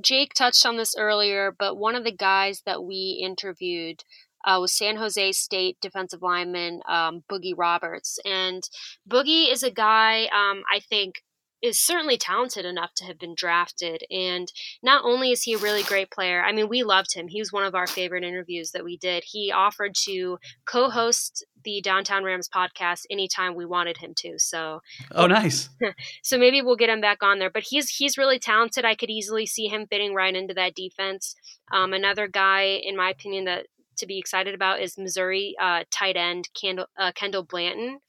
Jake 0.01 0.33
touched 0.33 0.65
on 0.65 0.77
this 0.77 0.95
earlier, 0.97 1.55
but 1.57 1.77
one 1.77 1.95
of 1.95 2.03
the 2.03 2.15
guys 2.15 2.61
that 2.65 2.83
we 2.83 3.21
interviewed 3.23 4.03
uh, 4.45 4.57
was 4.59 4.73
San 4.73 4.97
Jose 4.97 5.31
State 5.33 5.77
defensive 5.81 6.21
lineman 6.21 6.81
um, 6.87 7.23
Boogie 7.31 7.57
Roberts. 7.57 8.19
And 8.25 8.63
Boogie 9.09 9.51
is 9.51 9.63
a 9.63 9.71
guy 9.71 10.23
um, 10.23 10.63
I 10.71 10.79
think 10.79 11.21
is 11.63 11.79
certainly 11.79 12.17
talented 12.17 12.65
enough 12.65 12.93
to 12.93 13.05
have 13.05 13.17
been 13.17 13.33
drafted. 13.33 14.03
And 14.11 14.51
not 14.83 15.05
only 15.05 15.31
is 15.31 15.43
he 15.43 15.53
a 15.53 15.57
really 15.57 15.81
great 15.81 16.11
player, 16.11 16.43
I 16.43 16.51
mean, 16.51 16.67
we 16.67 16.83
loved 16.83 17.13
him. 17.13 17.29
He 17.29 17.39
was 17.39 17.53
one 17.53 17.63
of 17.63 17.73
our 17.73 17.87
favorite 17.87 18.25
interviews 18.25 18.71
that 18.71 18.83
we 18.83 18.97
did. 18.97 19.23
He 19.25 19.49
offered 19.49 19.95
to 20.03 20.37
co 20.65 20.89
host 20.89 21.45
the 21.63 21.79
Downtown 21.81 22.25
Rams 22.25 22.49
podcast 22.53 23.05
anytime 23.09 23.55
we 23.55 23.65
wanted 23.65 23.95
him 23.95 24.13
to. 24.17 24.37
So 24.37 24.81
Oh 25.11 25.25
nice. 25.25 25.69
so 26.21 26.37
maybe 26.37 26.61
we'll 26.61 26.75
get 26.75 26.89
him 26.89 26.99
back 26.99 27.23
on 27.23 27.39
there. 27.39 27.49
But 27.49 27.63
he's 27.63 27.89
he's 27.89 28.17
really 28.17 28.39
talented. 28.39 28.83
I 28.83 28.95
could 28.95 29.09
easily 29.09 29.45
see 29.45 29.67
him 29.67 29.87
fitting 29.87 30.13
right 30.13 30.35
into 30.35 30.53
that 30.55 30.75
defense. 30.75 31.33
Um, 31.71 31.93
another 31.93 32.27
guy, 32.27 32.63
in 32.83 32.97
my 32.97 33.09
opinion, 33.09 33.45
that 33.45 33.67
to 33.97 34.05
be 34.05 34.19
excited 34.19 34.53
about 34.53 34.81
is 34.81 34.97
Missouri 34.97 35.55
uh, 35.61 35.83
tight 35.91 36.17
end 36.17 36.49
Kendall, 36.59 36.87
uh, 36.97 37.13
Kendall 37.15 37.43
Blanton. 37.43 37.99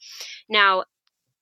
Now, 0.48 0.84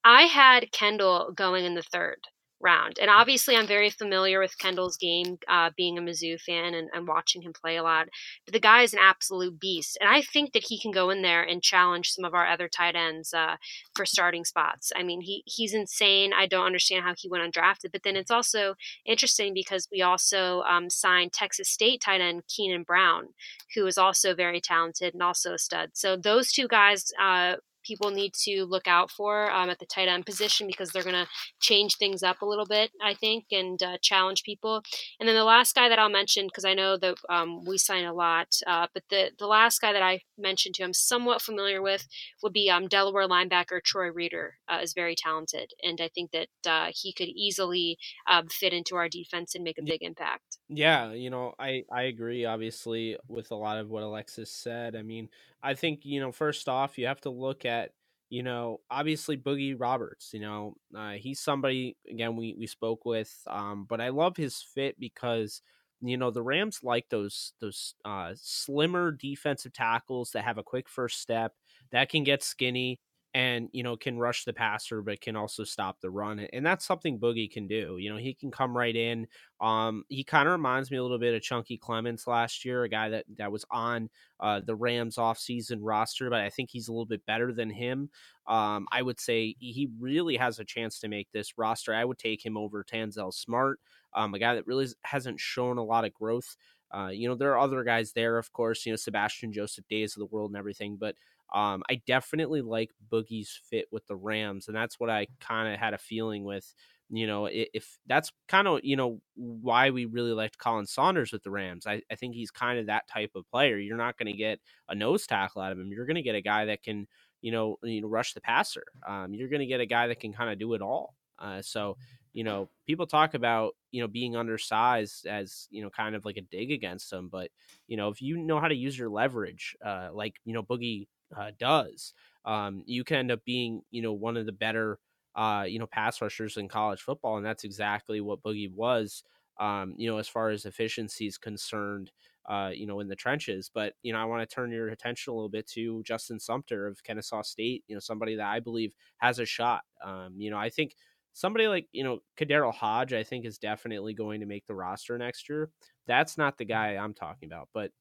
I 0.05 0.23
had 0.23 0.73
Kendall 0.73 1.33
going 1.35 1.65
in 1.65 1.75
the 1.75 1.83
third 1.83 2.19
round. 2.63 2.99
And 3.01 3.11
obviously, 3.11 3.57
I'm 3.57 3.67
very 3.67 3.91
familiar 3.91 4.39
with 4.39 4.57
Kendall's 4.59 4.97
game, 4.97 5.39
uh, 5.49 5.71
being 5.77 5.99
a 5.99 6.01
Mizzou 6.01 6.41
fan 6.41 6.75
and, 6.75 6.89
and, 6.95 7.09
watching 7.09 7.43
him 7.43 7.53
play 7.53 7.77
a 7.77 7.83
lot. 7.83 8.09
But 8.47 8.53
the 8.53 8.61
guy 8.61 8.83
is 8.83 8.93
an 8.93 9.01
absolute 9.03 9.59
beast. 9.59 9.99
And 10.01 10.09
I 10.09 10.23
think 10.23 10.53
that 10.53 10.65
he 10.69 10.79
can 10.79 10.93
go 10.93 11.11
in 11.11 11.23
there 11.23 11.43
and 11.43 11.63
challenge 11.63 12.13
some 12.13 12.25
of 12.25 12.35
our 12.35 12.47
other 12.47 12.69
tight 12.69 12.95
ends 12.95 13.35
uh, 13.35 13.57
for 13.95 14.07
starting 14.07 14.45
spots. 14.45 14.93
I 14.95 15.03
mean, 15.03 15.21
he, 15.21 15.43
he's 15.45 15.75
insane. 15.75 16.33
I 16.33 16.47
don't 16.47 16.67
understand 16.67 17.05
how 17.05 17.15
he 17.17 17.29
went 17.29 17.53
undrafted. 17.53 17.93
But 17.93 18.05
then 18.05 18.17
it's 18.17 18.31
also 18.31 18.75
interesting 19.05 19.53
because 19.53 19.89
we 19.91 20.01
also 20.01 20.63
um, 20.63 20.89
signed 20.89 21.33
Texas 21.33 21.69
State 21.69 22.01
tight 22.01 22.21
end 22.21 22.45
Keenan 22.49 22.85
Brown, 22.85 23.29
who 23.75 23.87
is 23.87 23.99
also 23.99 24.35
very 24.35 24.61
talented 24.61 25.15
and 25.15 25.23
also 25.23 25.55
a 25.55 25.59
stud. 25.59 25.91
So 25.95 26.17
those 26.17 26.53
two 26.53 26.69
guys 26.69 27.13
uh, 27.21 27.57
people 27.83 28.11
need 28.11 28.33
to 28.45 28.65
look 28.65 28.87
out 28.87 29.11
for 29.11 29.51
um, 29.51 29.71
at 29.71 29.79
the 29.79 29.87
tight 29.87 30.09
end 30.09 30.27
position 30.27 30.67
because 30.67 30.91
they're 30.91 31.03
going 31.03 31.15
to 31.15 31.29
change 31.61 31.97
things 31.97 32.23
up 32.23 32.43
a 32.43 32.47
little 32.47 32.67
bit, 32.67 32.91
I 33.03 33.15
think, 33.15 33.47
and 33.51 33.83
uh, 33.83 33.99
challenge 34.03 34.43
people. 34.43 34.83
And 35.19 35.29
then 35.29 35.37
the 35.37 35.45
last 35.45 35.75
guy 35.75 35.89
that 35.89 35.99
I'll 35.99 36.09
mention, 36.09 36.47
because 36.47 36.65
I 36.65 36.75
know 36.75 36.97
that 36.97 37.17
um, 37.29 37.65
we 37.65 37.79
sign 37.79 38.05
a 38.05 38.15
lot, 38.15 38.49
uh, 38.67 38.87
but 38.93 39.03
the, 39.11 39.31
the 39.39 39.47
last 39.47 39.81
guy 39.81 39.93
that 39.93 40.03
I 40.03 40.21
mentioned 40.39 40.75
to 40.77 40.85
I'm 40.85 40.93
somewhat 40.93 41.43
familiar 41.43 41.83
with 41.83 42.07
would 42.43 42.53
be 42.53 42.71
um, 42.71 42.89
Delaware 42.89 43.29
linebacker 43.29 43.83
Troy 43.83 44.11
Reeder 44.11 44.55
uh, 44.69 44.79
is 44.83 44.95
very 44.95 45.15
talented. 45.15 45.73
And 45.83 46.01
I 46.01 46.09
think 46.15 46.33
that 46.33 46.49
uh, 46.67 46.91
he 46.95 47.13
could 47.13 47.29
easily 47.29 47.99
um, 48.29 48.49
fit 48.49 48.73
into 48.73 48.97
our 48.97 49.09
defense 49.09 49.55
and 49.55 49.65
make 49.65 49.79
a 49.79 49.83
big 49.83 50.03
impact. 50.03 50.59
Yeah, 50.69 51.13
you 51.13 51.31
know, 51.31 51.55
I, 51.59 51.85
I 51.93 52.03
agree, 52.03 52.45
obviously, 52.45 53.17
with 53.29 53.51
a 53.51 53.57
lot 53.57 53.79
of 53.79 53.91
what 53.91 54.03
Alexis 54.03 54.51
said. 54.51 54.97
I 54.97 55.03
mean, 55.03 55.29
I 55.63 55.75
think 55.75 56.05
you 56.05 56.21
know 56.21 56.33
first 56.33 56.69
off 56.69 56.99
you 56.99 57.07
have 57.07 57.21
to 57.23 57.31
look 57.31 57.65
at 57.65 57.93
you 58.31 58.43
know 58.43 58.81
obviously 58.91 59.37
Boogie 59.37 59.79
Roberts. 59.79 60.31
You 60.33 60.41
know 60.41 60.75
uh, 60.97 61.13
he's 61.13 61.41
somebody 61.41 61.97
again 62.09 62.37
we 62.37 62.55
we 62.59 62.67
spoke 62.67 63.05
with, 63.05 63.33
um, 63.47 63.87
but 63.89 64.01
I 64.01 64.09
love 64.11 64.37
his 64.37 64.61
fit 64.63 64.99
because 64.99 65.63
you 66.01 66.17
know 66.17 66.31
the 66.31 66.43
Rams 66.43 66.81
like 66.83 67.09
those 67.11 67.53
those 67.61 67.95
uh, 68.05 68.33
slimmer 68.37 69.13
defensive 69.13 69.73
tackles 69.73 70.33
that 70.33 70.45
have 70.45 70.59
a 70.59 70.63
quick 70.65 70.89
first 70.89 71.21
step 71.21 71.55
that 71.93 72.09
can 72.09 72.25
get 72.25 72.43
skinny 72.43 73.01
and 73.35 73.71
you 73.73 73.83
know 73.83 73.97
can 73.97 74.19
rush 74.19 74.45
the 74.45 74.53
passer 74.53 75.01
but 75.01 75.21
can 75.21 75.37
also 75.37 75.65
stop 75.65 76.01
the 76.01 76.11
run 76.11 76.39
and 76.39 76.67
that's 76.67 76.85
something 76.85 77.19
boogie 77.19 77.51
can 77.51 77.67
do 77.67 77.97
you 77.99 78.11
know 78.11 78.17
he 78.19 78.35
can 78.35 78.51
come 78.51 78.77
right 78.77 78.95
in 78.95 79.27
um 79.61 80.05
he 80.09 80.23
kind 80.23 80.47
of 80.47 80.53
reminds 80.53 80.91
me 80.91 80.99
a 80.99 81.03
little 81.03 81.19
bit 81.19 81.35
of 81.35 81.41
chunky 81.41 81.79
clements 81.79 82.27
last 82.27 82.65
year 82.65 82.83
a 82.85 82.89
guy 82.89 83.09
that 83.09 83.25
that 83.39 83.51
was 83.51 83.65
on 83.71 84.11
uh 84.41 84.61
the 84.61 84.75
rams 84.75 85.17
offseason 85.17 85.79
roster 85.81 86.29
but 86.29 86.41
i 86.41 86.51
think 86.51 86.71
he's 86.71 86.89
a 86.89 86.93
little 86.93 87.07
bit 87.07 87.25
better 87.25 87.53
than 87.55 87.71
him 87.71 88.11
um 88.47 88.87
i 88.93 89.01
would 89.01 89.21
say 89.21 89.55
he 89.59 89.89
really 89.99 90.37
has 90.37 90.59
a 90.59 90.65
chance 90.65 90.99
to 90.99 91.09
make 91.09 91.31
this 91.33 91.57
roster 91.57 91.95
i 91.95 92.05
would 92.05 92.19
take 92.19 92.45
him 92.45 92.57
over 92.57 92.85
tanzel 92.85 93.33
smart 93.33 93.79
um 94.15 94.35
a 94.35 94.39
guy 94.39 94.55
that 94.55 94.67
really 94.67 94.87
hasn't 95.05 95.39
shown 95.41 95.79
a 95.79 95.85
lot 95.85 96.05
of 96.05 96.13
growth 96.13 96.57
uh, 96.95 97.09
you 97.09 97.29
know, 97.29 97.35
there 97.35 97.53
are 97.53 97.59
other 97.59 97.85
guys 97.85 98.13
there, 98.13 98.39
of 98.39 98.53
course, 98.53 98.85
you 98.85 98.93
know, 98.93 98.97
Sebastian 98.97 99.53
Joseph 99.53 99.87
Days 99.89 100.15
of 100.15 100.21
the 100.21 100.27
world 100.27 100.51
and 100.51 100.59
everything, 100.59 100.97
but 100.97 101.17
um, 101.53 101.83
I 101.91 102.01
definitely 102.07 102.63
like 102.63 102.91
Boogie's 103.11 103.61
fit 103.69 103.87
with 103.91 104.07
the 104.07 104.17
Rams, 104.17 104.69
and 104.69 104.77
that's 104.77 104.99
what 104.99 105.11
I 105.11 105.27
kind 105.41 105.73
of 105.73 105.79
had 105.79 105.95
a 105.95 105.99
feeling 105.99 106.45
with. 106.45 106.75
You 107.11 107.27
know, 107.27 107.45
if, 107.45 107.69
if 107.75 107.99
that's 108.07 108.33
kind 108.49 108.67
of 108.67 108.81
you 108.83 108.97
know 108.97 109.21
why 109.35 109.91
we 109.91 110.07
really 110.07 110.33
liked 110.33 110.57
Colin 110.59 110.87
Saunders 110.87 111.31
with 111.31 111.43
the 111.43 111.51
Rams. 111.51 111.87
I, 111.87 112.01
I 112.11 112.15
think 112.15 112.35
he's 112.35 112.51
kind 112.51 112.79
of 112.79 112.87
that 112.87 113.07
type 113.07 113.33
of 113.35 113.47
player. 113.51 113.77
You're 113.77 113.99
not 113.99 114.17
going 114.17 114.33
to 114.33 114.39
get 114.39 114.61
a 114.89 114.95
nose 114.95 115.27
tackle 115.27 115.61
out 115.61 115.73
of 115.73 115.79
him. 115.79 115.93
You're 115.93 116.07
going 116.07 116.17
to 116.17 116.23
get 116.23 116.35
a 116.35 116.41
guy 116.41 116.65
that 116.67 116.83
can 116.83 117.07
you 117.43 117.53
know 117.53 117.77
you 117.83 118.01
know 118.01 118.09
rush 118.09 118.33
the 118.33 118.41
passer. 118.41 118.85
Um, 119.07 119.35
you're 119.35 119.51
going 119.51 119.61
to 119.61 119.67
get 119.67 119.81
a 119.81 119.87
guy 119.87 120.07
that 120.07 120.21
can 120.21 120.33
kind 120.33 120.51
of 120.51 120.59
do 120.59 120.73
it 120.73 120.81
all. 120.81 121.15
Uh, 121.39 121.61
so 121.61 121.99
you 122.33 122.45
know, 122.45 122.69
people 122.87 123.07
talk 123.07 123.35
about, 123.35 123.75
you 123.91 124.01
know, 124.01 124.09
being 124.09 124.37
undersized 124.37 125.27
as, 125.27 125.69
you 125.71 125.83
know, 125.83 125.91
kind 125.91 126.15
of 126.15 126.25
like 126.25 126.37
a 126.37 126.43
dig 126.43 126.71
against 126.73 127.11
them. 127.11 127.29
But, 127.29 127.51
you 127.87 127.97
know, 127.97 128.09
if 128.09 128.23
you 128.23 128.39
know 128.39 128.61
how 128.61 128.69
to 128.69 128.75
use 128.75 128.99
your 128.99 129.11
leverage, 129.11 129.77
uh, 129.85 130.09
like, 130.13 130.37
you 130.45 130.55
know, 130.55 130.63
Boogie 130.63 131.09
uh, 131.37 131.51
does, 131.59 132.15
um, 132.45 132.83
you 132.87 133.05
can 133.05 133.19
end 133.19 133.31
up 133.33 133.45
being, 133.45 133.83
you 133.91 134.03
know, 134.03 134.13
one 134.13 134.37
of 134.37 134.47
the 134.47 134.53
better, 134.53 134.99
uh, 135.35 135.65
you 135.69 135.79
know, 135.79 135.87
pass 135.87 136.21
rushers 136.21 136.57
in 136.57 136.69
college 136.69 137.01
football. 137.03 137.37
And 137.37 137.47
that's 137.47 137.65
exactly 137.65 138.21
what 138.21 138.43
Boogie 138.43 138.73
was 138.73 139.23
um, 139.59 139.95
you 139.97 140.11
know, 140.11 140.19
as 140.19 140.29
far 140.29 140.51
as 140.51 140.65
efficiency 140.65 141.27
is 141.27 141.39
concerned, 141.39 142.11
uh, 142.49 142.71
you 142.75 142.87
know, 142.87 143.01
in 143.01 143.09
the 143.09 143.17
trenches. 143.17 143.71
But, 143.73 143.95
you 144.03 144.13
know, 144.13 144.19
I 144.19 144.25
want 144.25 144.49
to 144.49 144.55
turn 144.55 144.73
your 144.73 144.89
attention 144.89 145.33
a 145.33 145.37
little 145.37 145.49
bit 145.49 145.69
to 145.69 146.03
Justin 146.05 146.41
Sumter 146.41 146.87
of 146.87 147.03
Kennesaw 147.05 147.43
State, 147.43 147.85
you 147.87 147.95
know, 147.95 148.01
somebody 148.01 148.35
that 148.37 148.47
I 148.47 148.61
believe 148.61 148.95
has 149.19 149.39
a 149.39 149.47
shot. 149.47 149.83
Um, 150.05 150.35
you 150.37 150.51
know, 150.51 150.59
I 150.59 150.71
think 150.71 150.95
somebody 151.33 151.69
like, 151.69 151.89
you 151.93 152.05
know, 152.05 152.21
KhaDarel 152.37 152.75
Hodge, 152.75 153.13
I 153.13 153.23
think 153.23 153.45
is 153.45 153.59
definitely 153.59 154.15
going 154.15 154.41
to 154.41 154.47
make 154.47 154.67
the 154.67 154.75
roster 154.75 155.17
next 155.19 155.49
year. 155.49 155.71
That's 156.07 156.37
not 156.39 156.59
the 156.59 156.65
guy 156.65 156.97
I'm 156.97 157.15
talking 157.15 157.49
about. 157.49 157.69
But, 157.73 157.93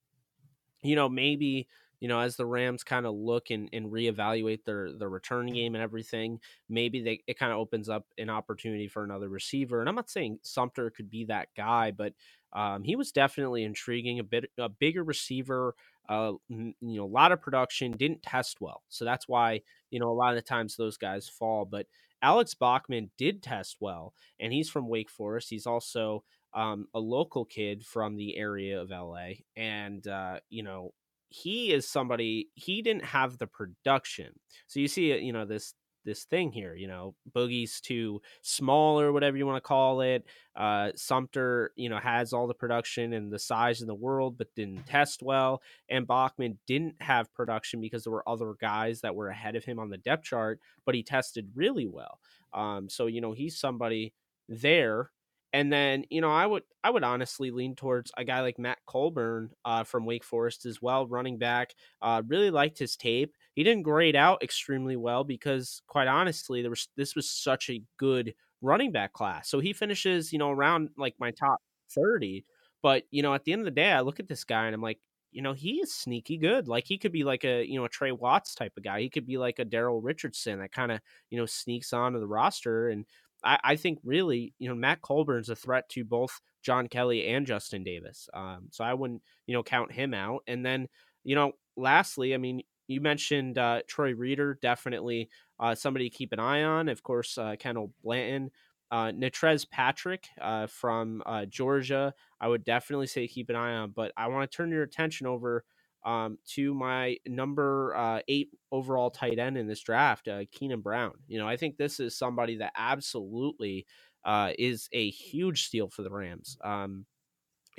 you 0.83 0.95
know, 0.95 1.09
maybe 1.09 1.67
you 2.01 2.07
know, 2.07 2.19
as 2.19 2.35
the 2.35 2.47
Rams 2.47 2.83
kind 2.83 3.05
of 3.05 3.13
look 3.13 3.51
and, 3.51 3.69
and 3.71 3.91
reevaluate 3.91 4.65
their 4.65 4.91
their 4.91 5.07
return 5.07 5.45
game 5.45 5.75
and 5.75 5.83
everything, 5.83 6.39
maybe 6.67 7.01
they 7.01 7.21
it 7.27 7.37
kind 7.37 7.51
of 7.51 7.59
opens 7.59 7.89
up 7.89 8.07
an 8.17 8.29
opportunity 8.29 8.87
for 8.87 9.03
another 9.03 9.29
receiver. 9.29 9.79
And 9.79 9.87
I'm 9.87 9.95
not 9.95 10.09
saying 10.09 10.39
Sumter 10.41 10.89
could 10.89 11.11
be 11.11 11.25
that 11.25 11.49
guy, 11.55 11.91
but 11.91 12.13
um, 12.53 12.83
he 12.83 12.95
was 12.95 13.11
definitely 13.11 13.63
intriguing. 13.63 14.17
A 14.19 14.23
bit 14.23 14.45
a 14.57 14.67
bigger 14.67 15.03
receiver, 15.03 15.75
uh, 16.09 16.33
you 16.49 16.73
know, 16.81 17.05
a 17.05 17.05
lot 17.05 17.31
of 17.31 17.39
production. 17.39 17.91
Didn't 17.91 18.23
test 18.23 18.59
well, 18.59 18.81
so 18.89 19.05
that's 19.05 19.27
why 19.27 19.61
you 19.91 19.99
know 19.99 20.09
a 20.09 20.17
lot 20.17 20.31
of 20.31 20.37
the 20.37 20.41
times 20.41 20.75
those 20.75 20.97
guys 20.97 21.29
fall. 21.29 21.65
But 21.65 21.85
Alex 22.21 22.53
Bachman 22.53 23.11
did 23.17 23.41
test 23.41 23.77
well, 23.79 24.13
and 24.39 24.53
he's 24.53 24.69
from 24.69 24.87
Wake 24.87 25.09
Forest. 25.09 25.49
He's 25.49 25.65
also 25.65 26.23
um, 26.53 26.87
a 26.93 26.99
local 26.99 27.45
kid 27.45 27.83
from 27.85 28.15
the 28.15 28.37
area 28.37 28.79
of 28.81 28.89
LA, 28.89 29.29
and 29.55 30.05
uh, 30.07 30.39
you 30.49 30.63
know 30.63 30.93
he 31.29 31.71
is 31.71 31.87
somebody 31.87 32.49
he 32.55 32.81
didn't 32.81 33.05
have 33.05 33.37
the 33.37 33.47
production. 33.47 34.33
So 34.67 34.79
you 34.79 34.87
see, 34.87 35.17
you 35.17 35.31
know, 35.33 35.45
this 35.45 35.73
this 36.05 36.23
thing 36.23 36.51
here, 36.51 36.75
you 36.75 36.87
know, 36.87 37.15
Boogie's 37.31 37.81
too 37.81 38.21
small 38.41 38.99
or 38.99 39.11
whatever 39.11 39.37
you 39.37 39.45
want 39.45 39.57
to 39.57 39.67
call 39.67 40.01
it. 40.01 40.25
Uh, 40.55 40.91
Sumter, 40.95 41.71
you 41.75 41.89
know, 41.89 41.97
has 41.97 42.33
all 42.33 42.47
the 42.47 42.53
production 42.53 43.13
and 43.13 43.31
the 43.31 43.39
size 43.39 43.81
in 43.81 43.87
the 43.87 43.95
world, 43.95 44.37
but 44.37 44.53
didn't 44.55 44.85
test 44.85 45.21
well. 45.21 45.61
And 45.89 46.07
Bachman 46.07 46.59
didn't 46.67 46.95
have 47.01 47.33
production 47.33 47.81
because 47.81 48.03
there 48.03 48.13
were 48.13 48.27
other 48.27 48.53
guys 48.59 49.01
that 49.01 49.15
were 49.15 49.29
ahead 49.29 49.55
of 49.55 49.63
him 49.63 49.79
on 49.79 49.89
the 49.89 49.97
depth 49.97 50.23
chart, 50.23 50.59
but 50.85 50.95
he 50.95 51.03
tested 51.03 51.51
really 51.55 51.87
well. 51.87 52.19
Um, 52.53 52.89
so 52.89 53.07
you 53.07 53.21
know, 53.21 53.33
he's 53.33 53.59
somebody 53.59 54.13
there 54.49 55.11
and 55.53 55.71
then, 55.71 56.05
you 56.09 56.21
know, 56.21 56.31
I 56.31 56.45
would 56.45 56.63
I 56.83 56.89
would 56.89 57.03
honestly 57.03 57.51
lean 57.51 57.75
towards 57.75 58.11
a 58.17 58.23
guy 58.23 58.41
like 58.41 58.57
Matt 58.57 58.79
Colburn 58.87 59.51
uh, 59.65 59.83
from 59.83 60.05
Wake 60.05 60.23
Forest 60.23 60.65
as 60.65 60.81
well, 60.81 61.07
running 61.07 61.37
back. 61.37 61.73
Uh, 62.01 62.21
really 62.27 62.51
liked 62.51 62.79
his 62.79 62.95
tape. 62.95 63.35
He 63.53 63.63
didn't 63.63 63.83
grade 63.83 64.15
out 64.15 64.41
extremely 64.43 64.95
well 64.95 65.23
because, 65.23 65.81
quite 65.87 66.07
honestly, 66.07 66.61
there 66.61 66.69
was 66.71 66.87
this 66.95 67.15
was 67.15 67.29
such 67.29 67.69
a 67.69 67.83
good 67.97 68.33
running 68.61 68.91
back 68.91 69.13
class. 69.13 69.49
So 69.49 69.59
he 69.59 69.73
finishes, 69.73 70.31
you 70.31 70.39
know, 70.39 70.51
around 70.51 70.89
like 70.97 71.15
my 71.19 71.31
top 71.31 71.59
thirty. 71.93 72.45
But 72.81 73.03
you 73.11 73.21
know, 73.21 73.33
at 73.33 73.43
the 73.43 73.53
end 73.53 73.61
of 73.61 73.65
the 73.65 73.71
day, 73.71 73.91
I 73.91 74.01
look 74.01 74.19
at 74.19 74.27
this 74.27 74.43
guy 74.43 74.65
and 74.65 74.75
I'm 74.75 74.81
like, 74.81 74.99
you 75.31 75.41
know, 75.41 75.53
he 75.53 75.79
is 75.81 75.93
sneaky 75.93 76.37
good. 76.37 76.67
Like 76.67 76.85
he 76.87 76.97
could 76.97 77.11
be 77.11 77.23
like 77.23 77.43
a, 77.45 77.63
you 77.65 77.77
know, 77.79 77.85
a 77.85 77.89
Trey 77.89 78.11
Watts 78.11 78.55
type 78.55 78.73
of 78.77 78.83
guy. 78.83 79.01
He 79.01 79.09
could 79.09 79.25
be 79.25 79.37
like 79.37 79.59
a 79.59 79.65
Daryl 79.65 79.99
Richardson 80.03 80.59
that 80.59 80.71
kind 80.71 80.91
of, 80.91 80.99
you 81.29 81.37
know, 81.37 81.45
sneaks 81.45 81.93
onto 81.93 82.19
the 82.19 82.27
roster 82.27 82.89
and 82.89 83.05
I, 83.43 83.59
I 83.63 83.75
think 83.75 83.99
really, 84.03 84.53
you 84.59 84.69
know, 84.69 84.75
Matt 84.75 85.01
Colburn's 85.01 85.49
a 85.49 85.55
threat 85.55 85.89
to 85.89 86.03
both 86.03 86.39
John 86.63 86.87
Kelly 86.87 87.27
and 87.27 87.45
Justin 87.45 87.83
Davis. 87.83 88.29
Um, 88.33 88.67
so 88.71 88.83
I 88.83 88.93
wouldn't, 88.93 89.21
you 89.47 89.53
know, 89.53 89.63
count 89.63 89.91
him 89.91 90.13
out. 90.13 90.43
And 90.47 90.65
then, 90.65 90.87
you 91.23 91.35
know, 91.35 91.53
lastly, 91.75 92.33
I 92.33 92.37
mean, 92.37 92.61
you 92.87 93.01
mentioned 93.01 93.57
uh, 93.57 93.81
Troy 93.87 94.13
Reeder, 94.13 94.57
definitely 94.61 95.29
uh, 95.59 95.75
somebody 95.75 96.09
to 96.09 96.15
keep 96.15 96.33
an 96.33 96.39
eye 96.39 96.63
on. 96.63 96.89
Of 96.89 97.03
course, 97.03 97.37
uh, 97.37 97.55
Kendall 97.57 97.93
Blanton, 98.03 98.51
uh, 98.91 99.11
Natrez 99.11 99.69
Patrick 99.69 100.27
uh, 100.41 100.67
from 100.67 101.23
uh, 101.25 101.45
Georgia, 101.45 102.13
I 102.41 102.47
would 102.47 102.63
definitely 102.63 103.07
say 103.07 103.27
keep 103.27 103.49
an 103.49 103.55
eye 103.55 103.75
on. 103.75 103.91
But 103.91 104.11
I 104.17 104.27
want 104.27 104.49
to 104.51 104.55
turn 104.55 104.71
your 104.71 104.83
attention 104.83 105.27
over 105.27 105.63
um, 106.03 106.37
to 106.55 106.73
my 106.73 107.17
number 107.27 107.95
uh, 107.95 108.19
eight 108.27 108.49
overall 108.71 109.09
tight 109.09 109.39
end 109.39 109.57
in 109.57 109.67
this 109.67 109.81
draft, 109.81 110.27
uh, 110.27 110.41
Keenan 110.51 110.81
Brown. 110.81 111.13
You 111.27 111.39
know, 111.39 111.47
I 111.47 111.57
think 111.57 111.77
this 111.77 111.99
is 111.99 112.17
somebody 112.17 112.57
that 112.57 112.73
absolutely 112.75 113.85
uh, 114.25 114.51
is 114.57 114.89
a 114.91 115.09
huge 115.09 115.65
steal 115.65 115.89
for 115.89 116.03
the 116.03 116.11
Rams. 116.11 116.57
Um, 116.63 117.05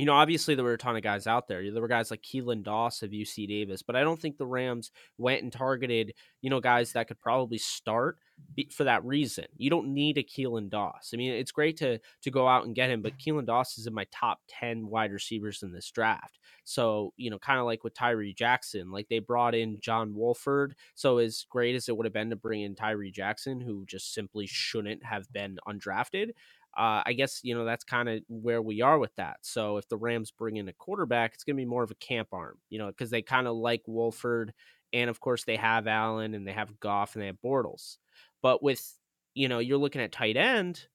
you 0.03 0.07
know, 0.07 0.15
obviously 0.15 0.57
there 0.57 0.65
were 0.65 0.73
a 0.73 0.79
ton 0.79 0.97
of 0.97 1.03
guys 1.05 1.29
out 1.29 1.47
there. 1.47 1.63
There 1.71 1.81
were 1.81 1.87
guys 1.87 2.11
like 2.11 2.23
Keelan 2.23 2.65
Doss 2.65 3.05
of 3.05 3.13
UC 3.13 3.47
Davis, 3.47 3.83
but 3.83 3.95
I 3.95 4.01
don't 4.01 4.21
think 4.21 4.37
the 4.37 4.45
Rams 4.45 4.91
went 5.17 5.45
and 5.45 5.53
targeted, 5.53 6.15
you 6.41 6.51
know, 6.51 6.59
guys 6.59 6.91
that 6.95 7.07
could 7.07 7.21
probably 7.21 7.59
start 7.59 8.19
for 8.73 8.83
that 8.83 9.05
reason. 9.05 9.45
You 9.57 9.71
don't 9.71 9.95
need 9.95 10.19
a 10.19 10.25
Keelan 10.25 10.71
Doss. 10.71 11.13
I 11.15 11.19
mean, 11.19 11.33
it's 11.33 11.53
great 11.53 11.77
to 11.77 12.01
to 12.23 12.31
go 12.33 12.49
out 12.49 12.67
and 12.67 12.75
get 12.75 12.91
him, 12.91 13.01
but 13.01 13.17
Keelan 13.17 13.47
Doss 13.47 13.79
is 13.79 13.87
in 13.87 13.95
my 13.95 14.05
top 14.11 14.41
10 14.49 14.89
wide 14.89 15.13
receivers 15.13 15.63
in 15.63 15.71
this 15.71 15.89
draft. 15.89 16.41
So, 16.65 17.13
you 17.17 17.31
know, 17.31 17.39
kind 17.39 17.61
of 17.61 17.67
like 17.67 17.85
with 17.85 17.95
Tyree 17.95 18.35
Jackson, 18.35 18.91
like 18.91 19.07
they 19.09 19.21
brought 19.21 19.55
in 19.55 19.79
John 19.81 20.17
Wolford. 20.17 20.75
So, 20.97 21.19
as 21.19 21.47
great 21.49 21.77
as 21.77 21.89
it 21.89 21.97
would 21.97 22.07
have 22.07 22.13
been 22.13 22.31
to 22.31 22.37
bring 22.37 22.63
in 22.63 22.75
Tyree 22.75 23.13
Jackson, 23.13 23.61
who 23.61 23.87
just 23.87 24.15
simply 24.15 24.47
shouldn't 24.47 25.05
have 25.05 25.33
been 25.33 25.59
undrafted, 25.69 26.31
uh, 26.77 27.03
I 27.05 27.13
guess 27.13 27.41
you 27.43 27.55
know 27.55 27.65
that's 27.65 27.85
kind 27.85 28.09
of 28.09 28.23
where 28.29 28.63
we 28.63 28.81
are 28.81 28.99
with 28.99 29.15
that. 29.17 29.39
So 29.43 29.77
if 29.77 29.89
the 29.89 29.97
Rams 29.97 30.31
bring 30.31 30.57
in 30.57 30.69
a 30.69 30.73
quarterback, 30.73 31.35
it's 31.35 31.45
going 31.45 31.57
to 31.57 31.61
be 31.61 31.67
more 31.67 31.83
of 31.83 31.91
a 31.91 31.97
camp 31.97 32.29
arm, 32.33 32.59
you 32.71 32.79
know, 32.79 32.87
because 32.87 33.11
they 33.11 33.23
kind 33.23 33.47
of 33.47 33.57
like 33.57 33.83
Wolford, 33.87 34.55
and 34.93 35.11
of 35.11 35.21
course 35.21 35.45
they 35.45 35.57
have 35.57 35.87
Allen 35.87 36.35
and 36.35 36.47
they 36.47 36.53
have 36.53 36.81
Goff 36.81 37.15
and 37.15 37.23
they 37.23 37.27
have 37.27 37.41
Bortles. 37.45 37.99
But 38.43 38.63
with 38.63 38.97
you 39.35 39.49
know 39.49 39.59
you're 39.59 39.79
looking 39.79 40.01
at 40.01 40.13
tight 40.13 40.37
end, 40.37 40.87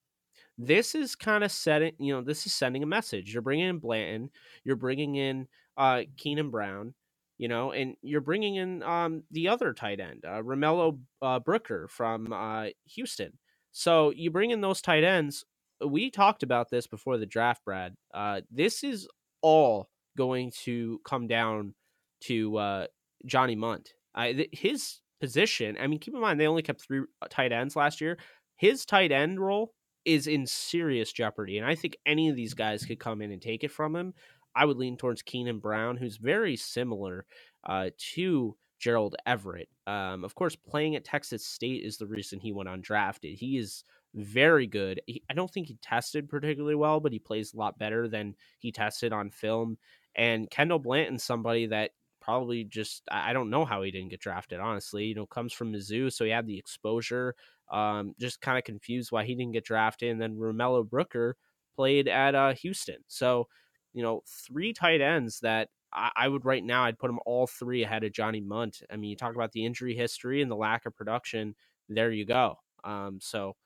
this 0.56 0.94
is 0.94 1.14
kind 1.14 1.44
of 1.44 1.52
setting 1.52 1.92
you 1.98 2.12
know 2.14 2.22
this 2.22 2.46
is 2.46 2.54
sending 2.54 2.82
a 2.82 2.86
message. 2.86 3.32
You're 3.32 3.42
bringing 3.42 3.68
in 3.68 3.78
Blanton, 3.78 4.30
you're 4.64 4.76
bringing 4.76 5.14
in 5.14 5.46
uh, 5.76 6.02
Keenan 6.16 6.50
Brown, 6.50 6.94
you 7.38 7.46
know, 7.46 7.70
and 7.70 7.94
you're 8.02 8.20
bringing 8.20 8.56
in 8.56 8.82
um, 8.82 9.22
the 9.30 9.48
other 9.48 9.72
tight 9.72 10.00
end, 10.00 10.24
uh, 10.26 10.42
Romello 10.42 10.98
uh, 11.22 11.38
Brooker 11.38 11.86
from 11.88 12.32
uh, 12.32 12.66
Houston. 12.86 13.38
So 13.70 14.10
you 14.10 14.32
bring 14.32 14.50
in 14.50 14.60
those 14.60 14.82
tight 14.82 15.04
ends 15.04 15.44
we 15.84 16.10
talked 16.10 16.42
about 16.42 16.70
this 16.70 16.86
before 16.86 17.18
the 17.18 17.26
draft, 17.26 17.64
Brad. 17.64 17.94
Uh, 18.12 18.40
this 18.50 18.82
is 18.84 19.08
all 19.42 19.88
going 20.16 20.52
to 20.64 21.00
come 21.04 21.26
down 21.26 21.74
to 22.22 22.56
uh, 22.56 22.86
Johnny 23.26 23.54
Mundt. 23.54 23.92
I, 24.14 24.32
th- 24.32 24.50
his 24.52 25.00
position, 25.20 25.76
I 25.80 25.86
mean, 25.86 25.98
keep 25.98 26.14
in 26.14 26.20
mind, 26.20 26.40
they 26.40 26.46
only 26.46 26.62
kept 26.62 26.82
three 26.82 27.02
uh, 27.22 27.26
tight 27.30 27.52
ends 27.52 27.76
last 27.76 28.00
year. 28.00 28.18
His 28.56 28.84
tight 28.84 29.12
end 29.12 29.40
role 29.40 29.72
is 30.04 30.26
in 30.26 30.46
serious 30.46 31.12
jeopardy. 31.12 31.58
And 31.58 31.66
I 31.66 31.74
think 31.74 31.96
any 32.06 32.28
of 32.28 32.36
these 32.36 32.54
guys 32.54 32.84
could 32.84 32.98
come 32.98 33.22
in 33.22 33.30
and 33.30 33.40
take 33.42 33.62
it 33.62 33.70
from 33.70 33.94
him. 33.94 34.14
I 34.56 34.64
would 34.64 34.76
lean 34.76 34.96
towards 34.96 35.22
Keenan 35.22 35.60
Brown, 35.60 35.96
who's 35.96 36.16
very 36.16 36.56
similar 36.56 37.26
uh, 37.64 37.90
to 38.14 38.56
Gerald 38.80 39.16
Everett. 39.26 39.68
Um, 39.86 40.24
of 40.24 40.34
course, 40.34 40.56
playing 40.56 40.96
at 40.96 41.04
Texas 41.04 41.44
State 41.44 41.84
is 41.84 41.98
the 41.98 42.06
reason 42.06 42.40
he 42.40 42.52
went 42.52 42.68
undrafted. 42.68 43.36
He 43.36 43.58
is 43.58 43.84
very 44.14 44.66
good. 44.66 45.00
He, 45.06 45.22
I 45.30 45.34
don't 45.34 45.50
think 45.50 45.68
he 45.68 45.78
tested 45.82 46.28
particularly 46.28 46.74
well, 46.74 47.00
but 47.00 47.12
he 47.12 47.18
plays 47.18 47.52
a 47.52 47.56
lot 47.56 47.78
better 47.78 48.08
than 48.08 48.34
he 48.58 48.72
tested 48.72 49.12
on 49.12 49.30
film. 49.30 49.78
And 50.14 50.50
Kendall 50.50 50.78
Blanton's 50.78 51.24
somebody 51.24 51.66
that 51.66 51.92
probably 52.20 52.64
just 52.64 53.02
I 53.10 53.32
don't 53.32 53.50
know 53.50 53.64
how 53.64 53.82
he 53.82 53.90
didn't 53.90 54.10
get 54.10 54.20
drafted. 54.20 54.60
Honestly, 54.60 55.06
you 55.06 55.14
know, 55.14 55.26
comes 55.26 55.52
from 55.52 55.72
Mizzou, 55.72 56.12
so 56.12 56.24
he 56.24 56.30
had 56.30 56.46
the 56.46 56.58
exposure. 56.58 57.34
Um, 57.70 58.14
just 58.18 58.40
kind 58.40 58.58
of 58.58 58.64
confused 58.64 59.12
why 59.12 59.24
he 59.24 59.34
didn't 59.34 59.52
get 59.52 59.64
drafted. 59.64 60.10
And 60.10 60.20
then 60.20 60.36
Romello 60.36 60.88
Brooker 60.88 61.36
played 61.76 62.08
at 62.08 62.34
uh, 62.34 62.54
Houston, 62.54 62.98
so 63.06 63.48
you 63.94 64.02
know, 64.02 64.22
three 64.26 64.72
tight 64.72 65.00
ends 65.00 65.40
that 65.40 65.68
I, 65.92 66.10
I 66.16 66.28
would 66.28 66.44
right 66.44 66.62
now 66.62 66.84
I'd 66.84 66.98
put 66.98 67.08
them 67.08 67.20
all 67.24 67.46
three 67.46 67.82
ahead 67.82 68.04
of 68.04 68.12
Johnny 68.12 68.40
Mundt. 68.40 68.82
I 68.90 68.96
mean, 68.96 69.10
you 69.10 69.16
talk 69.16 69.34
about 69.34 69.52
the 69.52 69.64
injury 69.64 69.94
history 69.94 70.42
and 70.42 70.50
the 70.50 70.56
lack 70.56 70.86
of 70.86 70.94
production. 70.94 71.54
There 71.88 72.12
you 72.12 72.26
go. 72.26 72.56
Um, 72.84 73.18
so 73.20 73.56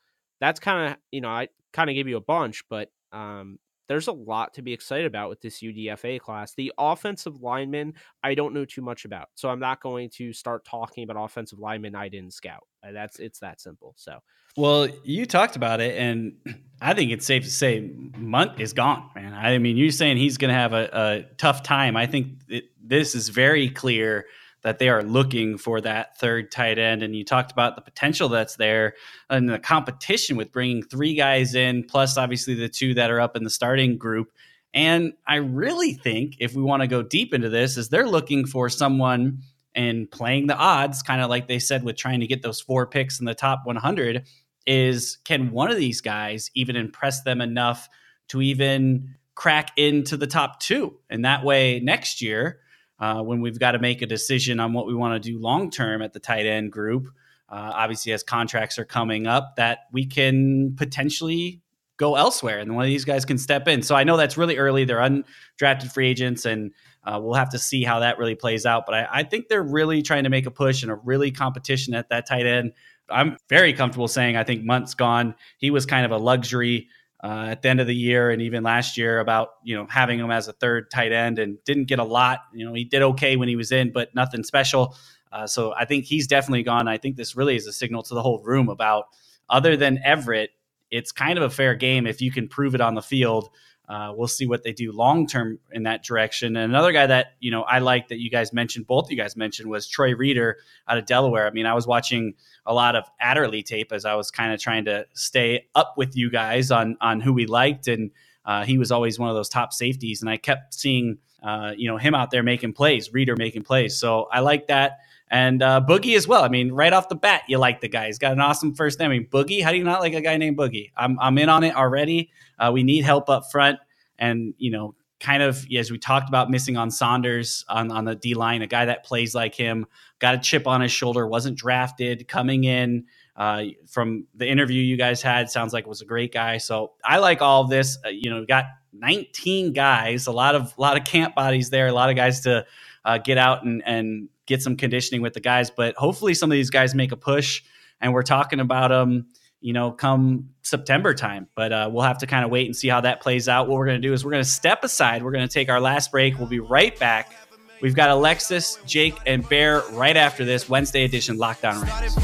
that's 0.43 0.59
kind 0.59 0.93
of 0.93 0.99
you 1.13 1.21
know 1.21 1.29
I 1.29 1.49
kind 1.73 1.89
of 1.89 1.95
gave 1.95 2.09
you 2.09 2.17
a 2.17 2.21
bunch, 2.21 2.65
but 2.69 2.91
um, 3.13 3.59
there's 3.89 4.09
a 4.09 4.13
lot 4.13 4.55
to 4.55 4.63
be 4.63 4.73
excited 4.73 5.07
about 5.07 5.29
with 5.29 5.41
this 5.41 5.63
UDFA 5.63 6.19
class. 6.19 6.55
The 6.55 6.73
offensive 6.77 7.41
linemen, 7.41 7.95
I 8.25 8.35
don't 8.35 8.53
know 8.53 8.65
too 8.65 8.83
much 8.83 9.05
about, 9.05 9.29
so 9.37 9.49
I'm 9.49 9.61
not 9.61 9.81
going 9.81 10.11
to 10.15 10.33
start 10.33 10.65
talking 10.65 11.05
about 11.05 11.23
offensive 11.23 11.61
linemen 11.61 11.95
I 11.95 12.09
didn't 12.09 12.33
scout. 12.33 12.67
Uh, 12.85 12.91
that's 12.91 13.21
it's 13.21 13.39
that 13.39 13.61
simple. 13.61 13.95
So, 13.97 14.19
well, 14.57 14.89
you 15.05 15.27
talked 15.27 15.55
about 15.55 15.81
it, 15.81 15.97
and 15.97 16.35
I 16.83 16.95
think 16.95 17.13
it's 17.13 17.25
safe 17.25 17.45
to 17.45 17.51
say 17.51 17.89
Mundt 18.19 18.61
is 18.61 18.73
gone, 18.73 19.11
man. 19.15 19.35
I 19.35 19.59
mean, 19.59 19.77
you're 19.77 19.93
saying 19.93 20.17
he's 20.17 20.39
going 20.39 20.53
to 20.53 20.59
have 20.59 20.73
a, 20.73 20.89
a, 20.93 21.35
tough 21.37 21.63
time. 21.63 21.97
I 21.97 22.07
think 22.07 22.41
it, 22.49 22.65
this 22.83 23.15
is 23.15 23.29
very 23.29 23.71
clear 23.71 24.27
that 24.62 24.79
they 24.79 24.88
are 24.88 25.03
looking 25.03 25.59
for 25.59 25.81
that 25.81 26.18
third 26.18 26.51
tight 26.51 26.79
end. 26.79 27.03
And 27.03 27.14
you 27.14 27.25
talked 27.25 27.53
about 27.53 27.77
the 27.77 27.83
potential 27.83 28.29
that's 28.29 28.57
there 28.57 28.94
and 29.29 29.48
the 29.48 29.59
competition 29.59 30.37
with 30.37 30.53
bringing 30.53 30.83
three 30.83 31.14
guys 31.14 31.55
in, 31.55 31.85
plus 31.85 32.16
obviously 32.16 32.55
the 32.55 32.68
two 32.68 32.94
that 32.94 33.11
are 33.11 33.20
up 33.20 33.37
in 33.37 33.44
the 33.44 33.51
starting 33.51 33.98
group. 33.98 34.33
And 34.75 35.12
I 35.27 35.37
really 35.37 35.92
think 35.92 36.37
if 36.38 36.55
we 36.55 36.62
want 36.62 36.83
to 36.83 36.87
go 36.87 37.03
deep 37.03 37.35
into 37.35 37.48
this, 37.48 37.77
is 37.77 37.88
they're 37.88 38.09
looking 38.09 38.46
for 38.46 38.68
someone 38.68 39.42
and 39.75 40.11
playing 40.11 40.46
the 40.46 40.57
odds, 40.57 41.03
kind 41.03 41.22
of 41.22 41.29
like 41.29 41.48
they 41.48 41.59
said 41.59 41.83
with 41.83 41.96
trying 41.96 42.20
to 42.20 42.27
get 42.27 42.42
those 42.42 42.61
four 42.61 42.87
picks 42.87 43.20
in 43.20 43.27
the 43.27 43.35
top 43.35 43.62
100, 43.64 44.25
is 44.66 45.18
can 45.25 45.51
one 45.51 45.70
of 45.70 45.77
these 45.77 46.01
guys 46.01 46.51
even 46.55 46.77
impress 46.77 47.22
them 47.22 47.40
enough 47.40 47.88
to 48.29 48.40
even 48.40 49.14
crack 49.35 49.70
into 49.77 50.16
the 50.16 50.27
top 50.27 50.61
two. 50.61 50.96
And 51.11 51.25
that 51.25 51.44
way, 51.44 51.81
next 51.81 52.22
year, 52.22 52.61
uh, 53.03 53.21
when 53.21 53.41
we've 53.41 53.59
got 53.59 53.73
to 53.73 53.81
make 53.81 54.01
a 54.01 54.07
decision 54.07 54.61
on 54.61 54.73
what 54.73 54.87
we 54.87 54.95
want 54.95 55.21
to 55.21 55.31
do 55.31 55.37
long 55.37 55.73
term 55.73 56.03
at 56.03 56.12
the 56.12 56.21
tight 56.21 56.47
end 56.47 56.71
group, 56.71 57.09
uh, 57.49 57.73
obviously 57.75 58.12
as 58.12 58.23
contracts 58.23 58.79
are 58.79 58.85
coming 58.85 59.27
up, 59.27 59.57
that 59.57 59.81
we 59.91 60.07
can 60.07 60.77
potentially 60.77 61.61
go 61.97 62.15
elsewhere 62.15 62.61
and 62.61 62.77
one 62.77 62.85
of 62.85 62.87
these 62.87 63.05
guys 63.05 63.25
can 63.25 63.38
step 63.38 63.67
in. 63.67 63.83
So 63.83 63.97
I 63.97 64.05
know 64.05 64.17
that's 64.17 64.37
really 64.37 64.57
early. 64.57 64.85
They're 64.85 64.99
undrafted 64.99 65.93
free 65.93 66.11
agents 66.11 66.45
and 66.45 66.71
uh, 67.03 67.19
we'll 67.21 67.35
have 67.35 67.51
to 67.51 67.59
see 67.59 67.83
how 67.83 67.99
that 67.99 68.19
really 68.19 68.37
plays 68.37 68.65
out. 68.65 68.87
But 68.87 68.95
I, 68.95 69.09
I, 69.11 69.23
think 69.25 69.49
they're 69.49 69.65
really 69.65 70.03
trying 70.03 70.23
to 70.23 70.31
make 70.31 70.47
a 70.47 70.53
push 70.53 70.85
and 70.85 70.93
a 70.93 70.95
really 70.95 71.33
competition 71.33 71.95
at 71.95 72.09
that 72.11 72.29
tight 72.29 72.47
end. 72.47 72.73
I'm 73.11 73.37
very 73.49 73.73
comfortable 73.73 74.07
saying 74.07 74.37
I 74.37 74.45
think 74.45 74.62
Mundt's 74.62 74.95
gone. 74.95 75.35
He 75.59 75.73
was 75.73 75.87
kind 75.87 76.07
of 76.07 76.12
a 76.12 76.19
luxury 76.19 76.88
uh, 77.23 77.49
at 77.51 77.63
the 77.63 77.69
end 77.69 77.81
of 77.81 77.87
the 77.87 77.95
year 77.95 78.31
and 78.31 78.43
even 78.43 78.63
last 78.63 78.97
year 78.97 79.21
about 79.21 79.51
you 79.63 79.77
know 79.77 79.87
having 79.89 80.19
him 80.19 80.31
as 80.31 80.49
a 80.49 80.53
third 80.53 80.91
tight 80.91 81.13
end 81.13 81.39
and 81.39 81.63
didn't 81.65 81.85
get 81.85 81.99
a 81.99 82.05
lot. 82.05 82.41
You 82.53 82.67
know 82.67 82.75
he 82.75 82.85
did 82.85 83.03
okay 83.03 83.37
when 83.37 83.49
he 83.49 83.57
was 83.57 83.73
in, 83.73 83.93
but 83.93 84.15
nothing 84.15 84.43
special. 84.45 84.97
Uh, 85.31 85.47
so 85.47 85.73
I 85.73 85.87
think 85.87 86.05
he's 86.05 86.27
definitely 86.27 86.63
gone. 86.63 86.89
I 86.89 86.99
think 86.99 87.17
this 87.17 87.37
really 87.37 87.57
is 87.57 87.67
a 87.67 87.73
signal 87.73 88.03
to 88.03 88.15
the 88.15 88.23
whole 88.23 88.43
room 88.43 88.69
about 88.69 89.07
other 89.49 89.77
than 89.77 89.99
Everett, 90.05 90.51
it's 90.91 91.13
kind 91.13 91.39
of 91.39 91.45
a 91.45 91.51
fair 91.51 91.75
game 91.75 92.07
if 92.07 92.21
you 92.21 92.31
can 92.31 92.49
prove 92.49 92.75
it 92.75 92.81
on 92.81 92.95
the 92.95 93.03
field. 93.03 93.49
Uh, 93.93 94.11
we'll 94.17 94.27
see 94.27 94.47
what 94.47 94.63
they 94.63 94.73
do 94.73 94.91
long 94.91 95.27
term 95.27 95.59
in 95.71 95.83
that 95.83 96.03
direction. 96.03 96.57
And 96.57 96.73
another 96.73 96.93
guy 96.93 97.07
that 97.07 97.35
you 97.41 97.51
know 97.51 97.61
I 97.63 97.81
like 97.81 98.09
that 98.09 98.19
you 98.19 98.31
guys 98.31 98.51
mentioned, 98.51 98.87
both 98.87 99.11
you 99.11 99.19
guys 99.19 99.37
mentioned, 99.37 99.69
was 99.69 99.87
Troy 99.87 100.15
Reeder 100.15 100.57
out 100.89 100.97
of 100.97 101.05
Delaware. 101.05 101.47
I 101.47 101.51
mean, 101.51 101.67
I 101.67 101.75
was 101.75 101.87
watching 101.87 102.33
a 102.65 102.73
lot 102.73 102.97
of 102.97 103.05
Adderley 103.21 103.63
tape 103.63 103.93
as 103.93 104.07
I 104.07 104.15
was 104.15 104.31
kind 104.31 104.55
of 104.55 104.59
trying 104.59 104.87
to 104.87 105.05
stay 105.13 105.67
up 105.75 105.95
with 105.99 106.17
you 106.17 106.31
guys 106.31 106.71
on 106.71 106.97
on 107.03 107.21
who 107.21 107.35
we 107.35 107.45
liked, 107.45 107.87
and 107.87 108.13
uh, 108.47 108.65
he 108.65 108.79
was 108.79 108.91
always 108.91 109.19
one 109.19 109.29
of 109.29 109.35
those 109.37 109.51
top 109.51 109.75
safeties. 109.75 110.23
And 110.23 110.31
I 110.31 110.39
kept 110.39 110.73
seeing 110.73 111.19
uh, 111.43 111.73
you 111.77 111.87
know 111.87 111.99
him 111.99 112.15
out 112.15 112.31
there 112.31 112.43
making 112.43 112.73
plays, 112.73 113.13
Reeder 113.13 113.37
making 113.37 113.65
plays. 113.65 113.99
So 113.99 114.27
I 114.33 114.41
like 114.41 114.69
that. 114.69 115.01
And 115.33 115.62
uh, 115.62 115.81
Boogie 115.88 116.14
as 116.14 116.29
well. 116.29 116.45
I 116.45 116.49
mean, 116.49 116.73
right 116.73 116.92
off 116.92 117.09
the 117.09 117.14
bat, 117.14 117.45
you 117.49 117.57
like 117.57 117.81
the 117.81 117.88
guy. 117.88 118.07
He's 118.07 118.18
got 118.18 118.33
an 118.33 118.40
awesome 118.40 118.75
first 118.75 119.01
name. 119.01 119.11
I 119.11 119.14
mean, 119.14 119.29
Boogie. 119.29 119.64
How 119.64 119.71
do 119.71 119.79
you 119.79 119.83
not 119.83 120.03
like 120.03 120.12
a 120.12 120.21
guy 120.21 120.37
named 120.37 120.59
Boogie? 120.59 120.92
I'm 120.95 121.18
I'm 121.18 121.38
in 121.38 121.49
on 121.49 121.64
it 121.64 121.75
already. 121.75 122.31
Uh, 122.59 122.71
we 122.71 122.83
need 122.83 123.03
help 123.03 123.31
up 123.31 123.51
front, 123.51 123.79
and 124.18 124.53
you 124.59 124.71
know, 124.71 124.95
kind 125.21 125.42
of 125.42 125.66
as 125.75 125.90
we 125.90 125.97
talked 125.97 126.29
about 126.29 126.51
missing 126.51 126.77
on 126.77 126.90
Saunders 126.90 127.64
on 127.71 127.90
on 127.90 128.05
the 128.05 128.14
D 128.14 128.35
line, 128.35 128.61
a 128.61 128.66
guy 128.66 128.85
that 128.85 129.07
plays 129.07 129.35
like 129.35 129.55
him, 129.55 129.87
got 130.18 130.35
a 130.35 130.38
chip 130.38 130.66
on 130.66 130.83
his 130.83 130.92
shoulder, 130.92 131.27
wasn't 131.27 131.57
drafted, 131.57 132.29
coming 132.29 132.64
in. 132.64 133.07
Uh, 133.35 133.64
from 133.88 134.27
the 134.35 134.47
interview 134.47 134.83
you 134.83 134.99
guys 134.99 135.23
had, 135.23 135.49
sounds 135.49 135.73
like 135.73 135.87
was 135.87 136.03
a 136.03 136.05
great 136.05 136.35
guy. 136.35 136.59
So 136.59 136.92
I 137.03 137.16
like 137.16 137.40
all 137.40 137.62
of 137.62 137.71
this. 137.71 137.97
Uh, 138.05 138.11
you 138.11 138.29
know, 138.29 138.45
got 138.45 138.66
19 138.92 139.73
guys, 139.73 140.27
a 140.27 140.33
lot 140.33 140.55
of 140.55 140.75
a 140.77 140.81
lot 140.81 140.99
of 140.99 141.05
camp 141.05 141.35
bodies 141.35 141.71
there, 141.71 141.87
a 141.87 141.92
lot 141.95 142.11
of 142.11 142.16
guys 142.16 142.42
to 142.42 142.66
uh, 143.07 143.16
get 143.16 143.38
out 143.38 143.64
and 143.64 143.83
and 143.87 144.29
get 144.53 144.62
some 144.62 144.77
conditioning 144.77 145.23
with 145.23 145.35
the 145.35 145.41
guys. 145.41 145.71
But 145.71 145.95
hopefully, 145.97 146.35
some 146.35 146.51
of 146.51 146.55
these 146.55 146.71
guys 146.71 146.95
make 146.95 147.12
a 147.12 147.17
push, 147.17 147.62
and 148.01 148.12
we're 148.12 148.23
talking 148.23 148.61
about 148.61 148.88
them, 148.88 149.27
you 149.61 149.73
know, 149.73 149.91
come 149.91 150.51
September 150.62 151.15
time. 151.15 151.49
But 151.55 151.73
uh, 151.73 151.91
we'll 151.93 152.03
have 152.03 152.19
to 152.19 152.27
kind 152.27 152.45
of 152.45 152.51
wait 152.51 152.67
and 152.67 152.77
see 152.77 152.88
how 152.88 153.01
that 153.01 153.21
plays 153.21 153.49
out. 153.49 153.69
What 153.69 153.79
we're 153.79 153.87
going 153.87 154.01
to 154.01 154.07
do 154.07 154.12
is 154.12 154.25
we're 154.25 154.33
going 154.33 154.45
to 154.45 154.49
step 154.49 154.85
aside. 154.85 155.23
We're 155.23 155.33
going 155.33 155.47
to 155.47 155.53
take 155.53 155.69
our 155.69 155.81
last 155.81 156.11
break. 156.11 156.38
We'll 156.38 156.49
be 156.49 156.61
right 156.61 156.99
back. 156.99 157.33
We've 157.81 157.97
got 157.97 158.11
Alexis, 158.11 158.79
Jake, 158.87 159.17
and 159.27 159.49
Bear 159.49 159.81
right 159.93 160.17
after 160.17 160.45
this 160.45 160.69
Wednesday 160.69 161.05
edition 161.05 161.37
Locked 161.37 161.65
On 161.65 161.75
Rams. 161.75 162.15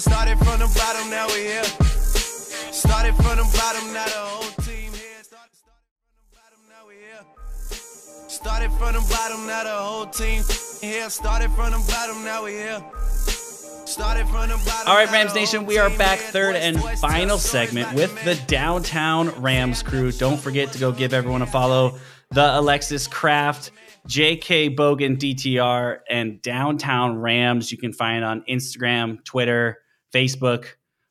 Started 0.00 0.38
from 0.38 0.60
the 0.60 0.72
bottom, 0.78 1.10
now 1.10 1.26
we're 1.28 1.36
here. 1.36 1.64
Started 2.72 3.14
from 3.16 3.36
the 3.36 3.50
bottom, 3.58 3.92
now 3.92 4.06
the 4.06 4.12
whole 4.14 4.47
Started 8.28 8.70
from 8.72 8.94
the 8.94 9.06
bottom, 9.10 9.46
now 9.46 9.64
the 9.64 9.70
whole 9.70 10.06
team 10.06 10.42
here. 10.80 11.08
Started 11.10 11.50
from 11.52 11.72
the 11.72 11.84
bottom, 11.88 12.24
now 12.24 12.44
we 12.44 12.52
here. 12.52 12.82
All 14.86 14.94
right, 14.94 15.10
Rams 15.10 15.34
Nation, 15.34 15.64
we 15.64 15.78
are 15.78 15.88
back, 15.96 16.18
third 16.18 16.56
and 16.56 16.78
final 16.98 17.38
segment 17.38 17.94
with 17.94 18.22
the 18.22 18.34
Downtown 18.46 19.30
Rams 19.40 19.82
crew. 19.82 20.12
Don't 20.12 20.38
forget 20.38 20.72
to 20.72 20.78
go 20.78 20.92
give 20.92 21.14
everyone 21.14 21.40
a 21.40 21.46
follow. 21.46 21.98
The 22.30 22.58
Alexis 22.58 23.06
Kraft, 23.06 23.70
JK 24.06 24.76
Bogan 24.76 25.16
DTR, 25.16 26.00
and 26.08 26.42
Downtown 26.42 27.18
Rams. 27.18 27.72
You 27.72 27.78
can 27.78 27.94
find 27.94 28.24
on 28.24 28.44
Instagram, 28.48 29.24
Twitter, 29.24 29.78
Facebook, 30.14 30.66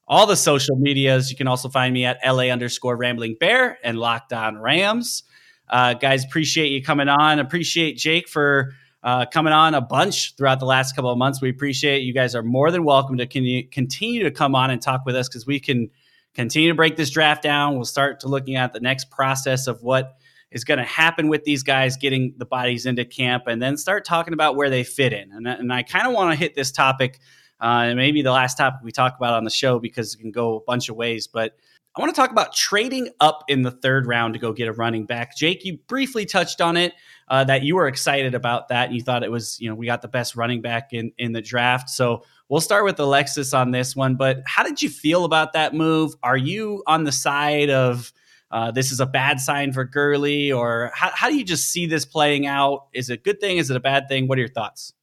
all 0.07 0.27
the 0.27 0.37
social 0.37 0.75
medias. 0.77 1.31
You 1.31 1.35
can 1.35 1.47
also 1.47 1.69
find 1.69 1.93
me 1.93 2.05
at 2.05 2.19
LA 2.25 2.43
underscore 2.43 2.95
Rambling 2.95 3.37
Bear 3.39 3.79
and 3.83 3.97
Locked 3.97 4.33
On 4.33 4.59
Rams. 4.59 5.23
Uh, 5.69 5.93
guys, 5.93 6.23
appreciate 6.23 6.71
you 6.71 6.81
coming 6.81 7.09
on. 7.09 7.39
Appreciate 7.39 7.97
Jake 7.97 8.27
for 8.27 8.73
uh, 9.03 9.25
coming 9.25 9.53
on 9.53 9.73
a 9.73 9.81
bunch 9.81 10.35
throughout 10.35 10.59
the 10.59 10.65
last 10.65 10.95
couple 10.95 11.11
of 11.11 11.17
months. 11.17 11.41
We 11.41 11.49
appreciate 11.49 11.97
it. 11.97 12.01
You 12.03 12.13
guys 12.13 12.35
are 12.35 12.43
more 12.43 12.71
than 12.71 12.83
welcome 12.83 13.17
to 13.17 13.27
con- 13.27 13.69
continue 13.71 14.23
to 14.23 14.31
come 14.31 14.55
on 14.55 14.69
and 14.69 14.81
talk 14.81 15.01
with 15.05 15.15
us 15.15 15.27
because 15.27 15.45
we 15.45 15.59
can 15.59 15.89
continue 16.33 16.69
to 16.69 16.75
break 16.75 16.95
this 16.95 17.09
draft 17.09 17.41
down. 17.41 17.75
We'll 17.75 17.85
start 17.85 18.21
to 18.21 18.27
looking 18.27 18.55
at 18.55 18.73
the 18.73 18.79
next 18.79 19.09
process 19.09 19.67
of 19.67 19.81
what 19.81 20.17
is 20.51 20.63
going 20.63 20.77
to 20.77 20.85
happen 20.85 21.27
with 21.27 21.43
these 21.43 21.63
guys 21.63 21.97
getting 21.97 22.33
the 22.37 22.45
bodies 22.45 22.85
into 22.85 23.03
camp 23.05 23.43
and 23.47 23.61
then 23.61 23.75
start 23.75 24.05
talking 24.05 24.33
about 24.33 24.55
where 24.55 24.69
they 24.69 24.83
fit 24.83 25.13
in. 25.13 25.31
And, 25.31 25.47
and 25.47 25.73
I 25.73 25.83
kind 25.83 26.07
of 26.07 26.13
want 26.13 26.31
to 26.31 26.37
hit 26.37 26.55
this 26.55 26.71
topic, 26.71 27.19
uh, 27.59 27.93
maybe 27.95 28.21
the 28.21 28.31
last 28.31 28.57
topic 28.57 28.79
we 28.83 28.91
talk 28.91 29.15
about 29.17 29.33
on 29.33 29.43
the 29.43 29.49
show 29.49 29.79
because 29.79 30.13
it 30.13 30.19
can 30.19 30.31
go 30.31 30.57
a 30.57 30.61
bunch 30.61 30.89
of 30.89 30.95
ways, 30.95 31.27
but 31.27 31.57
I 31.97 31.99
want 31.99 32.13
to 32.13 32.21
talk 32.21 32.29
about 32.29 32.53
trading 32.53 33.09
up 33.19 33.43
in 33.47 33.63
the 33.63 33.71
third 33.71 34.05
round 34.05 34.35
to 34.35 34.39
go 34.39 34.53
get 34.53 34.67
a 34.67 34.71
running 34.71 35.07
back. 35.07 35.35
Jake, 35.35 35.65
you 35.65 35.79
briefly 35.87 36.27
touched 36.27 36.61
on 36.61 36.77
it 36.77 36.93
uh, 37.27 37.43
that 37.45 37.63
you 37.63 37.75
were 37.75 37.87
excited 37.87 38.35
about 38.35 38.67
that. 38.67 38.91
You 38.91 39.01
thought 39.01 39.23
it 39.23 39.31
was, 39.31 39.59
you 39.59 39.67
know, 39.67 39.73
we 39.73 39.87
got 39.87 40.03
the 40.03 40.07
best 40.07 40.35
running 40.35 40.61
back 40.61 40.93
in, 40.93 41.11
in 41.17 41.31
the 41.31 41.41
draft. 41.41 41.89
So 41.89 42.23
we'll 42.49 42.61
start 42.61 42.85
with 42.85 42.99
Alexis 42.99 43.51
on 43.51 43.71
this 43.71 43.95
one. 43.95 44.15
But 44.15 44.43
how 44.45 44.61
did 44.61 44.79
you 44.79 44.89
feel 44.89 45.25
about 45.25 45.53
that 45.53 45.73
move? 45.73 46.13
Are 46.21 46.37
you 46.37 46.83
on 46.85 47.03
the 47.03 47.11
side 47.11 47.71
of 47.71 48.13
uh, 48.51 48.69
this 48.69 48.91
is 48.91 48.99
a 48.99 49.07
bad 49.07 49.39
sign 49.39 49.73
for 49.73 49.83
Gurley? 49.83 50.51
Or 50.51 50.91
how, 50.93 51.09
how 51.15 51.29
do 51.29 51.35
you 51.35 51.43
just 51.43 51.71
see 51.71 51.87
this 51.87 52.05
playing 52.05 52.45
out? 52.45 52.89
Is 52.93 53.09
it 53.09 53.13
a 53.15 53.17
good 53.23 53.39
thing? 53.39 53.57
Is 53.57 53.71
it 53.71 53.75
a 53.75 53.79
bad 53.79 54.07
thing? 54.07 54.27
What 54.27 54.37
are 54.37 54.41
your 54.41 54.49
thoughts? 54.49 54.93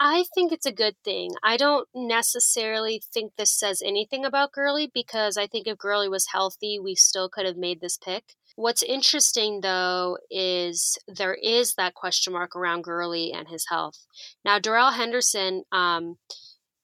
I 0.00 0.24
think 0.32 0.52
it's 0.52 0.66
a 0.66 0.72
good 0.72 0.94
thing. 1.04 1.32
I 1.42 1.56
don't 1.56 1.88
necessarily 1.92 3.02
think 3.12 3.32
this 3.36 3.50
says 3.50 3.82
anything 3.84 4.24
about 4.24 4.52
Gurley 4.52 4.90
because 4.92 5.36
I 5.36 5.48
think 5.48 5.66
if 5.66 5.76
Gurley 5.76 6.08
was 6.08 6.28
healthy, 6.32 6.78
we 6.78 6.94
still 6.94 7.28
could 7.28 7.46
have 7.46 7.56
made 7.56 7.80
this 7.80 7.96
pick. 7.96 8.34
What's 8.54 8.82
interesting 8.82 9.60
though 9.60 10.18
is 10.30 10.98
there 11.08 11.34
is 11.34 11.74
that 11.74 11.94
question 11.94 12.32
mark 12.32 12.54
around 12.54 12.84
Gurley 12.84 13.32
and 13.32 13.48
his 13.48 13.66
health. 13.68 14.06
Now, 14.44 14.58
Darrell 14.58 14.92
Henderson, 14.92 15.64
um, 15.72 16.18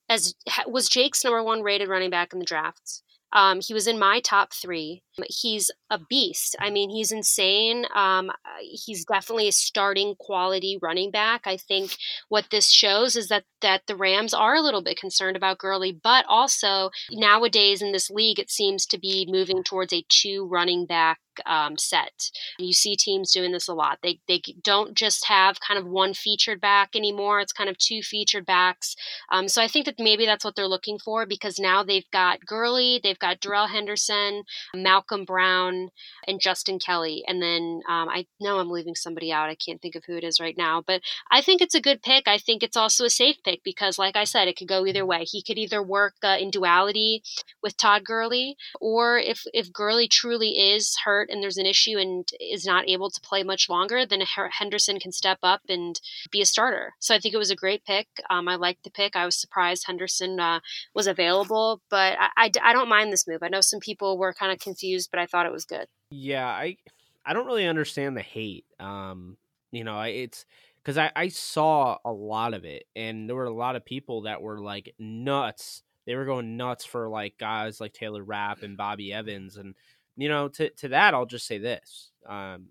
as 0.09 0.35
was 0.67 0.89
Jake's 0.89 1.25
number 1.25 1.43
one 1.43 1.63
rated 1.63 1.89
running 1.89 2.11
back 2.11 2.33
in 2.33 2.39
the 2.39 2.45
draft. 2.45 3.03
Um, 3.33 3.61
he 3.61 3.75
was 3.75 3.89
in 3.89 3.99
my 3.99 4.21
top 4.21 4.53
three. 4.53 5.03
He's 5.29 5.71
a 5.91 5.99
beast. 5.99 6.57
I 6.61 6.71
mean, 6.71 6.91
he's 6.91 7.13
insane. 7.13 7.87
Um, 7.95 8.31
he's 8.61 9.05
definitely 9.05 9.49
a 9.49 9.53
starting 9.53 10.15
quality 10.19 10.79
running 10.81 11.11
back. 11.11 11.43
I 11.47 11.57
think 11.57 11.97
what 12.29 12.47
this 12.51 12.71
shows 12.71 13.17
is 13.17 13.29
that 13.29 13.45
that 13.61 13.83
the 13.87 13.97
Rams 13.97 14.35
are 14.35 14.55
a 14.55 14.61
little 14.61 14.83
bit 14.83 14.99
concerned 14.99 15.37
about 15.37 15.59
Gurley, 15.59 15.93
but 15.93 16.25
also 16.29 16.91
nowadays 17.11 17.81
in 17.81 17.93
this 17.93 18.11
league, 18.11 18.39
it 18.39 18.51
seems 18.51 18.87
to 18.87 18.99
be 18.99 19.27
moving 19.29 19.63
towards 19.63 19.93
a 19.93 20.05
two 20.09 20.47
running 20.47 20.87
back 20.87 21.19
um, 21.47 21.77
set. 21.79 22.31
You 22.59 22.73
see 22.73 22.97
teams 22.97 23.33
doing 23.33 23.53
this 23.53 23.69
a 23.69 23.75
lot. 23.75 23.99
They 24.03 24.21
they 24.29 24.43
don't 24.63 24.95
just 24.97 25.27
have 25.27 25.61
kind 25.61 25.79
of 25.79 25.87
one 25.87 26.15
featured 26.15 26.61
back 26.61 26.91
anymore. 26.95 27.41
It's 27.41 27.53
kind 27.53 27.71
of 27.71 27.79
two 27.79 28.03
featured 28.03 28.47
backs. 28.47 28.95
Um, 29.31 29.49
so 29.49 29.63
I 29.63 29.69
think 29.69 29.87
that 29.87 29.99
maybe 29.99 30.27
that's 30.27 30.45
what 30.45 30.57
they're 30.57 30.69
looking 30.69 30.99
for 30.99 31.27
because 31.27 31.59
now 31.59 31.83
they've 31.83 32.11
got 32.13 32.45
Gurley, 32.47 33.01
they've 33.03 33.19
got 33.19 33.41
Darrell 33.41 33.67
Henderson, 33.67 34.45
Malcolm 34.75 35.04
Brown, 35.25 35.91
and 36.29 36.41
Justin 36.41 36.79
Kelly. 36.79 37.25
And 37.27 37.43
then 37.43 37.81
um, 37.89 38.09
I 38.09 38.27
know 38.41 38.59
I'm 38.59 38.71
leaving 38.71 38.95
somebody 38.95 39.33
out. 39.33 39.51
I 39.51 39.55
can't 39.55 39.81
think 39.81 39.95
of 39.95 40.05
who 40.05 40.17
it 40.17 40.25
is 40.25 40.41
right 40.41 40.57
now, 40.57 40.83
but 40.87 41.01
I 41.31 41.41
think 41.41 41.61
it's 41.61 41.75
a 41.75 41.81
good 41.81 42.03
pick. 42.03 42.29
I 42.29 42.39
think 42.39 42.63
it's 42.63 42.77
also 42.77 43.05
a 43.05 43.11
safe 43.11 43.37
pick 43.45 43.63
because, 43.65 43.99
like 43.99 44.17
I 44.17 44.25
said, 44.25 44.47
it 44.47 44.57
could 44.57 44.69
go 44.69 44.87
either 44.87 45.07
way. 45.07 45.25
He 45.25 45.43
could 45.43 45.59
either 45.59 45.83
work 45.83 46.15
uh, 46.23 46.37
in 46.39 46.51
duality 46.51 47.23
with 47.63 47.77
Todd 47.77 48.05
Gurley, 48.05 48.57
or 48.81 49.19
if 49.19 49.45
if 49.53 49.73
Gurley 49.73 50.07
truly 50.09 50.51
is 50.51 50.97
hurt 51.05 51.15
hurt 51.15 51.31
and 51.31 51.43
there's 51.43 51.59
an 51.59 51.67
issue 51.67 51.99
and 51.99 52.29
is 52.41 52.67
not 52.67 52.89
able 52.89 53.11
to 53.11 53.21
play 53.21 53.43
much 53.43 53.69
longer, 53.69 54.07
then 54.07 54.23
Henderson 54.53 54.99
can 54.99 55.13
step 55.13 55.39
up 55.43 55.63
and 55.69 56.01
be 56.31 56.41
a 56.41 56.47
starter. 56.47 56.95
So 56.99 57.15
I 57.15 57.19
think 57.19 57.35
it 57.35 57.39
was 57.39 57.51
a 57.51 57.57
great 57.57 57.85
pick. 57.85 58.09
Um, 58.31 58.49
I 58.49 58.57
liked 58.57 58.85
the 58.85 58.91
pick. 58.91 59.17
I 59.17 59.25
was 59.25 59.37
surprised 59.37 59.85
Henderson 59.87 60.41
uh, 60.41 60.61
was 60.95 61.07
available, 61.07 61.81
but 61.91 62.17
I, 62.19 62.29
I, 62.37 62.51
I 62.63 62.73
don't 62.73 62.89
mind 62.89 63.13
this 63.13 63.27
move. 63.27 63.43
I 63.43 63.49
know 63.49 63.61
some 63.61 63.81
people 63.81 64.19
were 64.19 64.33
kind 64.33 64.53
of 64.53 64.59
confused, 64.59 64.94
but 65.11 65.21
I 65.21 65.27
thought 65.27 65.47
it 65.47 65.53
was 65.53 65.65
good. 65.65 65.87
Yeah, 66.11 66.47
I 66.47 66.77
I 67.25 67.33
don't 67.33 67.47
really 67.47 67.67
understand 67.67 68.17
the 68.17 68.23
hate. 68.23 68.67
Um, 68.79 69.37
you 69.73 69.85
know, 69.85 70.01
it's 70.03 70.47
because 70.83 70.99
I, 70.99 71.11
I 71.17 71.29
saw 71.29 71.99
a 72.05 72.13
lot 72.13 72.55
of 72.55 72.65
it, 72.65 72.85
and 72.95 73.29
there 73.29 73.37
were 73.37 73.45
a 73.45 73.55
lot 73.55 73.77
of 73.77 73.85
people 73.85 74.23
that 74.23 74.43
were 74.43 74.61
like 74.61 74.95
nuts. 74.99 75.83
They 76.07 76.15
were 76.15 76.27
going 76.27 76.57
nuts 76.57 76.85
for 76.85 77.09
like 77.09 77.39
guys 77.39 77.81
like 77.81 77.93
Taylor 77.93 78.23
Rapp 78.23 78.63
and 78.63 78.77
Bobby 78.77 79.13
Evans, 79.13 79.57
and 79.57 79.75
you 80.17 80.29
know, 80.29 80.49
to 80.49 80.71
to 80.71 80.89
that, 80.89 81.15
I'll 81.15 81.27
just 81.27 81.47
say 81.47 81.59
this: 81.59 82.11
um, 82.27 82.69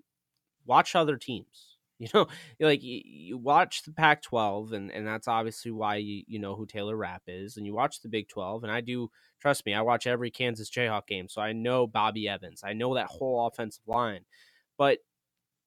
watch 0.66 0.96
other 0.96 1.18
teams. 1.18 1.73
You 2.00 2.10
know, 2.14 2.28
like 2.60 2.84
you, 2.84 3.02
you 3.06 3.38
watch 3.38 3.84
the 3.84 3.94
Pac-12, 3.94 4.74
and 4.74 4.92
and 4.92 5.08
that's 5.08 5.28
obviously 5.28 5.72
why 5.72 5.98
you 5.98 6.24
you 6.28 6.40
know 6.40 6.56
who 6.56 6.66
Taylor 6.66 6.98
Rapp 6.98 7.22
is, 7.28 7.56
and 7.56 7.66
you 7.66 7.74
watch 7.74 8.02
the 8.02 8.10
Big 8.10 8.28
12, 8.28 8.64
and 8.64 8.72
I 8.72 8.82
do 8.82 9.10
trust 9.42 9.66
me, 9.66 9.74
I 9.74 9.82
watch 9.82 10.08
every 10.08 10.32
Kansas 10.32 10.70
Jayhawk 10.70 11.08
game, 11.08 11.30
so 11.30 11.42
I 11.42 11.54
know 11.54 11.88
Bobby 11.88 12.28
Evans, 12.28 12.62
I 12.66 12.74
know 12.74 12.96
that 12.96 13.08
whole 13.08 13.48
offensive 13.48 13.84
line, 13.88 14.26
but 14.78 15.00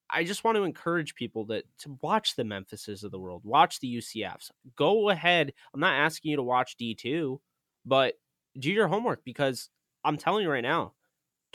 I 0.09 0.23
just 0.23 0.43
want 0.43 0.55
to 0.57 0.63
encourage 0.63 1.15
people 1.15 1.45
that 1.47 1.65
to 1.79 1.97
watch 2.01 2.35
the 2.35 2.43
Memphises 2.45 3.03
of 3.03 3.11
the 3.11 3.19
world, 3.19 3.41
watch 3.43 3.79
the 3.79 3.97
UCFs. 3.97 4.51
Go 4.75 5.09
ahead. 5.09 5.53
I'm 5.73 5.79
not 5.79 5.95
asking 5.95 6.31
you 6.31 6.37
to 6.37 6.43
watch 6.43 6.75
D2, 6.79 7.39
but 7.85 8.15
do 8.57 8.71
your 8.71 8.87
homework 8.87 9.23
because 9.25 9.69
I'm 10.03 10.17
telling 10.17 10.43
you 10.43 10.49
right 10.51 10.61
now, 10.61 10.93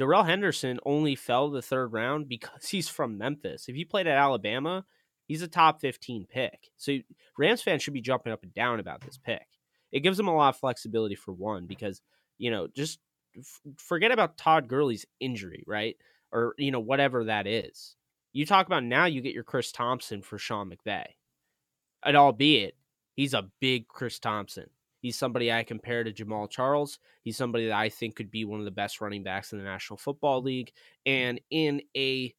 Darrell 0.02 0.24
Henderson 0.24 0.80
only 0.84 1.14
fell 1.14 1.48
the 1.48 1.62
third 1.62 1.92
round 1.92 2.28
because 2.28 2.66
he's 2.68 2.88
from 2.88 3.18
Memphis. 3.18 3.68
If 3.68 3.76
he 3.76 3.84
played 3.84 4.08
at 4.08 4.18
Alabama, 4.18 4.84
he's 5.28 5.42
a 5.42 5.46
top 5.46 5.80
15 5.80 6.26
pick. 6.28 6.70
So 6.76 6.98
Rams 7.38 7.62
fans 7.62 7.84
should 7.84 7.94
be 7.94 8.00
jumping 8.00 8.32
up 8.32 8.42
and 8.42 8.52
down 8.52 8.80
about 8.80 9.00
this 9.02 9.16
pick. 9.16 9.46
It 9.92 10.00
gives 10.00 10.16
them 10.16 10.26
a 10.26 10.34
lot 10.34 10.48
of 10.48 10.56
flexibility 10.56 11.14
for 11.14 11.30
one 11.30 11.66
because, 11.66 12.02
you 12.36 12.50
know, 12.50 12.66
just 12.66 12.98
f- 13.38 13.60
forget 13.76 14.10
about 14.10 14.36
Todd 14.36 14.66
Gurley's 14.66 15.06
injury, 15.20 15.62
right? 15.68 15.96
Or, 16.32 16.56
you 16.58 16.72
know, 16.72 16.80
whatever 16.80 17.22
that 17.26 17.46
is. 17.46 17.94
You 18.32 18.44
talk 18.44 18.66
about 18.66 18.82
now 18.82 19.04
you 19.04 19.20
get 19.20 19.34
your 19.34 19.44
Chris 19.44 19.70
Thompson 19.70 20.20
for 20.20 20.36
Sean 20.36 20.68
McVay. 20.68 21.04
And 22.04 22.16
albeit 22.16 22.74
he's 23.14 23.34
a 23.34 23.50
big 23.60 23.86
Chris 23.86 24.18
Thompson. 24.18 24.68
He's 25.02 25.18
somebody 25.18 25.52
I 25.52 25.64
compare 25.64 26.04
to 26.04 26.12
Jamaal 26.12 26.48
Charles. 26.48 26.98
He's 27.22 27.36
somebody 27.36 27.66
that 27.66 27.76
I 27.76 27.88
think 27.90 28.16
could 28.16 28.30
be 28.30 28.46
one 28.46 28.60
of 28.60 28.64
the 28.64 28.70
best 28.70 29.00
running 29.00 29.24
backs 29.24 29.52
in 29.52 29.58
the 29.58 29.64
National 29.64 29.98
Football 29.98 30.42
League. 30.42 30.72
And 31.04 31.40
in 31.50 31.82
a 31.94 32.32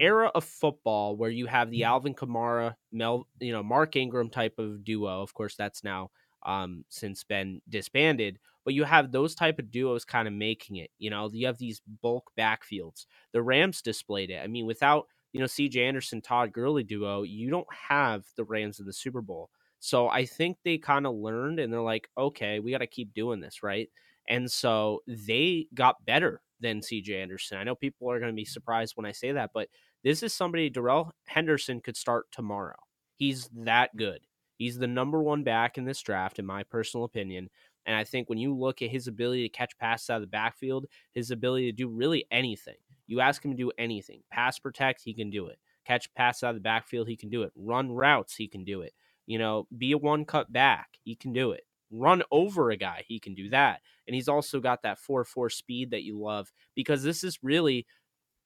era 0.00 0.30
of 0.34 0.44
football 0.44 1.16
where 1.16 1.30
you 1.30 1.46
have 1.46 1.70
the 1.70 1.84
Alvin 1.84 2.14
Kamara, 2.14 2.74
Mel, 2.92 3.26
you 3.40 3.52
know, 3.52 3.62
Mark 3.62 3.96
Ingram 3.96 4.30
type 4.30 4.58
of 4.58 4.84
duo. 4.84 5.22
Of 5.22 5.34
course, 5.34 5.54
that's 5.56 5.84
now 5.84 6.10
um, 6.44 6.84
since 6.88 7.24
been 7.24 7.60
disbanded. 7.68 8.38
But 8.64 8.74
you 8.74 8.84
have 8.84 9.10
those 9.10 9.34
type 9.34 9.58
of 9.58 9.70
duos 9.70 10.04
kind 10.04 10.28
of 10.28 10.34
making 10.34 10.76
it. 10.76 10.90
You 10.98 11.10
know, 11.10 11.30
you 11.32 11.46
have 11.46 11.58
these 11.58 11.82
bulk 12.02 12.30
backfields. 12.38 13.06
The 13.32 13.42
Rams 13.42 13.82
displayed 13.82 14.30
it. 14.30 14.40
I 14.42 14.46
mean, 14.46 14.66
without 14.66 15.06
you 15.32 15.40
know 15.40 15.46
C.J. 15.46 15.82
Anderson, 15.82 16.20
Todd 16.20 16.52
Gurley 16.52 16.84
duo, 16.84 17.22
you 17.22 17.50
don't 17.50 17.66
have 17.88 18.24
the 18.36 18.44
Rams 18.44 18.80
in 18.80 18.86
the 18.86 18.92
Super 18.92 19.20
Bowl. 19.22 19.50
So 19.84 20.06
I 20.06 20.26
think 20.26 20.58
they 20.62 20.78
kind 20.78 21.08
of 21.08 21.16
learned 21.16 21.58
and 21.58 21.72
they're 21.72 21.82
like, 21.82 22.08
okay, 22.16 22.60
we 22.60 22.70
got 22.70 22.78
to 22.78 22.86
keep 22.86 23.12
doing 23.14 23.40
this, 23.40 23.64
right? 23.64 23.88
And 24.28 24.48
so 24.48 25.02
they 25.08 25.66
got 25.74 26.04
better 26.06 26.40
than 26.60 26.78
CJ 26.78 27.20
Anderson. 27.20 27.58
I 27.58 27.64
know 27.64 27.74
people 27.74 28.08
are 28.08 28.20
going 28.20 28.30
to 28.30 28.36
be 28.36 28.44
surprised 28.44 28.96
when 28.96 29.06
I 29.06 29.10
say 29.10 29.32
that, 29.32 29.50
but 29.52 29.68
this 30.04 30.22
is 30.22 30.32
somebody 30.32 30.70
Darrell 30.70 31.12
Henderson 31.26 31.80
could 31.80 31.96
start 31.96 32.26
tomorrow. 32.30 32.76
He's 33.16 33.50
that 33.56 33.96
good. 33.96 34.20
He's 34.56 34.78
the 34.78 34.86
number 34.86 35.20
one 35.20 35.42
back 35.42 35.78
in 35.78 35.84
this 35.84 36.00
draft, 36.00 36.38
in 36.38 36.46
my 36.46 36.62
personal 36.62 37.02
opinion. 37.02 37.50
And 37.84 37.96
I 37.96 38.04
think 38.04 38.28
when 38.28 38.38
you 38.38 38.54
look 38.54 38.82
at 38.82 38.90
his 38.90 39.08
ability 39.08 39.42
to 39.42 39.48
catch 39.48 39.76
passes 39.78 40.10
out 40.10 40.18
of 40.18 40.22
the 40.22 40.28
backfield, 40.28 40.86
his 41.10 41.32
ability 41.32 41.66
to 41.66 41.76
do 41.76 41.88
really 41.88 42.24
anything, 42.30 42.76
you 43.08 43.18
ask 43.18 43.44
him 43.44 43.50
to 43.50 43.56
do 43.56 43.72
anything. 43.78 44.22
Pass 44.30 44.60
protect, 44.60 45.02
he 45.02 45.12
can 45.12 45.28
do 45.28 45.48
it. 45.48 45.58
Catch 45.84 46.14
passes 46.14 46.44
out 46.44 46.50
of 46.50 46.54
the 46.54 46.60
backfield, 46.60 47.08
he 47.08 47.16
can 47.16 47.30
do 47.30 47.42
it. 47.42 47.50
Run 47.56 47.90
routes, 47.90 48.36
he 48.36 48.46
can 48.46 48.62
do 48.62 48.82
it. 48.82 48.92
You 49.26 49.38
know, 49.38 49.66
be 49.76 49.92
a 49.92 49.98
one 49.98 50.24
cut 50.24 50.52
back. 50.52 50.88
He 51.04 51.14
can 51.14 51.32
do 51.32 51.52
it. 51.52 51.64
Run 51.90 52.22
over 52.30 52.70
a 52.70 52.76
guy. 52.76 53.04
He 53.06 53.20
can 53.20 53.34
do 53.34 53.50
that. 53.50 53.80
And 54.06 54.14
he's 54.14 54.28
also 54.28 54.60
got 54.60 54.82
that 54.82 54.98
4 54.98 55.24
4 55.24 55.50
speed 55.50 55.90
that 55.90 56.02
you 56.02 56.18
love 56.18 56.52
because 56.74 57.02
this 57.02 57.22
is 57.22 57.38
really 57.42 57.86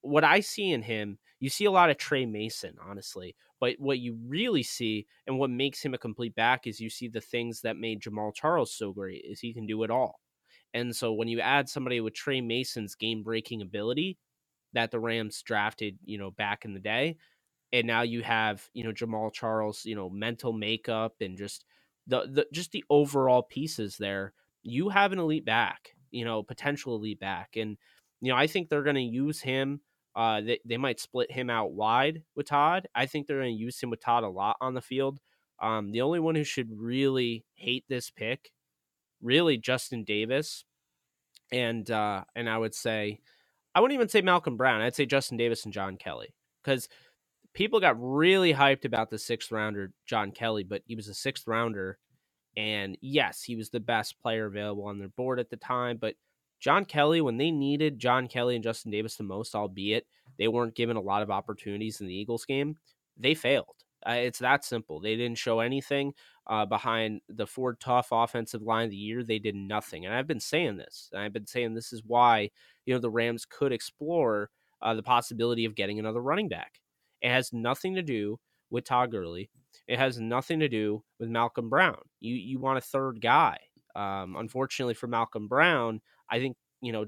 what 0.03 0.25
I 0.25 0.41
see 0.41 0.71
in 0.71 0.83
him. 0.83 1.19
You 1.41 1.51
see 1.51 1.65
a 1.65 1.71
lot 1.71 1.91
of 1.91 1.99
Tre 1.99 2.27
Mason, 2.27 2.77
honestly. 2.83 3.37
But 3.61 3.77
what 3.79 3.99
you 3.99 4.19
really 4.27 4.63
see 4.63 5.07
and 5.27 5.39
what 5.39 5.51
makes 5.51 5.83
him 5.83 5.95
a 5.95 5.99
complete 5.99 6.35
back 6.35 6.67
is 6.67 6.81
you 6.81 6.91
see 6.91 7.09
the 7.09 7.21
things 7.21 7.63
that 7.63 7.77
made 7.77 8.03
Jamaal 8.03 8.35
Charles 8.35 8.73
so 8.73 8.93
great 8.93 9.25
is 9.25 9.41
he 9.41 9.55
can 9.55 9.67
do 9.67 9.83
it 9.83 9.91
all. 9.91 10.21
And 10.75 10.95
so 10.95 11.13
when 11.13 11.29
you 11.29 11.41
add 11.41 11.69
somebody 11.69 12.01
with 12.01 12.15
Tre 12.15 12.41
Mason's 12.41 12.95
game 12.95 13.23
breaking 13.23 13.63
ability 13.63 14.19
that 14.75 14.91
the 14.91 15.01
Rams 15.01 15.43
drafted, 15.43 15.99
you 16.05 16.19
know, 16.19 16.31
back 16.31 16.65
in 16.65 16.75
the 16.75 16.81
day, 16.81 17.17
and 17.73 17.87
now 17.87 18.03
you 18.03 18.23
have 18.23 18.69
you 18.73 18.85
know 18.85 18.93
Jamaal 18.93 19.33
Charles, 19.33 19.85
you 19.85 19.95
know, 19.95 20.09
mental 20.09 20.53
makeup 20.53 21.15
and 21.21 21.37
just 21.37 21.65
the 22.07 22.27
the 22.27 22.47
just 22.53 22.73
the 22.73 22.85
overall 22.91 23.43
pieces 23.43 23.97
there. 23.99 24.33
You 24.63 24.89
have 24.89 25.13
an 25.13 25.19
elite 25.19 25.45
back, 25.45 25.95
you 26.11 26.25
know, 26.25 26.43
potential 26.43 26.97
elite 26.97 27.21
back, 27.21 27.57
and 27.57 27.77
you 28.21 28.33
know 28.33 28.39
I 28.39 28.47
think 28.47 28.69
they're 28.69 28.83
going 28.83 28.97
to 28.97 29.03
use 29.03 29.41
him. 29.41 29.81
Uh, 30.15 30.41
they 30.41 30.61
they 30.65 30.77
might 30.77 31.01
split 31.01 31.31
him 31.31 31.51
out 31.51 31.73
wide 31.73 32.23
with 32.35 32.47
Todd. 32.47 32.89
I 32.95 33.07
think 33.07 33.27
they're 33.27 33.41
going 33.41 33.57
to 33.57 33.63
use 33.63 33.81
him 33.81 33.91
with 33.91 34.01
Todd 34.01 34.25
a 34.25 34.29
lot 34.29 34.57
on 34.61 34.75
the 34.75 34.81
field. 34.81 35.21
Um, 35.61 35.91
the 35.91 36.03
only 36.03 36.21
one 36.21 36.35
who 36.35 36.45
should 36.45 36.69
really 36.71 37.45
hate 37.55 37.85
this 37.89 38.11
pick, 38.11 38.51
really 39.23 39.57
Justin 39.57 40.05
Davis, 40.05 40.65
and 41.51 41.91
uh, 41.91 42.25
and 42.35 42.49
I 42.49 42.59
would 42.59 42.75
say, 42.75 43.21
I 43.75 43.81
wouldn't 43.81 43.97
even 43.97 44.09
say 44.09 44.23
Malcolm 44.23 44.57
Brown. 44.57 44.81
I'd 44.81 44.95
say 44.95 45.07
Justin 45.07 45.37
Davis 45.37 45.65
and 45.65 45.73
John 45.73 45.97
Kelly 45.97 46.35
because 46.63 46.89
people 47.57 47.81
got 47.81 47.97
really 47.99 48.53
hyped 48.53 48.85
about 48.85 49.09
the 49.09 49.19
sixth 49.19 49.51
rounder, 49.51 49.91
John 50.07 50.31
Kelly, 50.31 50.63
but 50.63 50.83
he 50.87 50.95
was 50.95 51.09
a 51.09 51.15
sixth 51.15 51.49
rounder. 51.49 51.99
And 52.55 52.99
yes, 53.01 53.43
he 53.43 53.57
was 53.57 53.71
the 53.71 53.81
best 53.81 54.21
player 54.21 54.45
available 54.45 54.85
on 54.85 54.99
their 54.99 55.09
board 55.09 55.41
at 55.41 55.49
the 55.49 55.57
time. 55.57 55.97
But 55.99 56.15
John 56.61 56.85
Kelly, 56.85 57.23
when 57.23 57.39
they 57.39 57.51
needed 57.51 57.99
John 57.99 58.29
Kelly 58.29 58.57
and 58.57 58.65
Justin 58.65 58.93
Davis 58.93 59.17
the 59.17 59.25
most, 59.25 59.55
albeit 59.55 60.07
they 60.39 60.49
weren't 60.49 60.77
given 60.77 60.97
a 60.97 61.03
lot 61.03 61.23
of 61.23 61.31
opportunities 61.31 62.01
in 62.01 62.07
the 62.07 62.15
Eagles 62.15 62.45
game, 62.45 62.77
they 63.17 63.35
failed. 63.35 63.75
Uh, 64.07 64.13
it's 64.13 64.39
that 64.39 64.65
simple. 64.65 65.01
They 65.01 65.17
didn't 65.17 65.39
show 65.39 65.61
anything 65.61 66.13
uh, 66.47 66.67
behind 66.67 67.23
the 67.29 67.47
Ford 67.47 67.81
Tough 67.81 68.09
offensive 68.13 68.63
line 68.63 68.85
of 68.85 68.91
the 68.91 68.97
year. 68.97 69.25
They 69.25 69.39
did 69.39 69.55
nothing. 69.55 70.05
And 70.05 70.15
I've 70.15 70.27
been 70.27 70.41
saying 70.41 70.77
this. 70.77 71.11
I've 71.17 71.33
been 71.33 71.47
saying 71.47 71.75
this 71.75 71.93
is 71.93 72.03
why, 72.07 72.51
you 72.85 72.93
know, 72.93 73.01
the 73.01 73.11
Rams 73.11 73.47
could 73.47 73.73
explore 73.73 74.51
uh, 74.83 74.95
the 74.95 75.03
possibility 75.03 75.65
of 75.65 75.75
getting 75.75 75.99
another 75.99 76.21
running 76.21 76.49
back. 76.49 76.81
It 77.23 77.31
has 77.31 77.53
nothing 77.53 77.95
to 77.95 78.03
do 78.03 78.39
with 78.71 78.85
Todd 78.85 79.11
Gurley. 79.11 79.51
It 79.89 79.99
has 79.99 80.19
nothing 80.19 80.61
to 80.61 80.69
do 80.69 81.03
with 81.19 81.29
Malcolm 81.29 81.69
Brown. 81.69 81.99
You 82.21 82.35
you 82.35 82.59
want 82.59 82.79
a 82.79 82.83
third 82.83 83.21
guy. 83.21 83.59
Um, 83.95 84.37
unfortunately 84.37 84.95
for 84.95 85.07
Malcolm 85.07 85.49
Brown, 85.49 86.01
I 86.31 86.39
think 86.39 86.57
you 86.81 86.93
know 86.93 87.07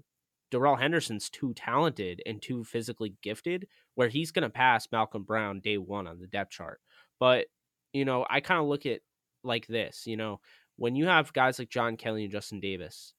Darrell 0.51 0.77
Henderson's 0.77 1.29
too 1.29 1.53
talented 1.55 2.23
and 2.25 2.41
too 2.41 2.65
physically 2.65 3.15
gifted, 3.23 3.67
where 3.95 4.09
he's 4.09 4.31
going 4.31 4.45
to 4.45 4.51
pass 4.51 4.89
Malcolm 4.91 5.25
Brown 5.25 5.61
day 5.61 5.77
one 5.79 6.07
on 6.07 6.19
the 6.19 6.27
depth 6.27 6.53
chart. 6.53 6.81
But 7.19 7.47
you 7.93 8.05
know, 8.05 8.27
I 8.29 8.41
kind 8.41 8.61
of 8.61 8.67
look 8.67 8.87
at 8.87 9.01
like 9.45 9.67
this. 9.67 10.07
You 10.07 10.17
know, 10.17 10.41
when 10.77 10.97
you 10.97 11.07
have 11.07 11.33
guys 11.33 11.59
like 11.59 11.69
John 11.69 11.97
Kelly 11.97 12.25
and 12.25 12.33
Justin 12.33 12.61
Davis, 12.61 13.15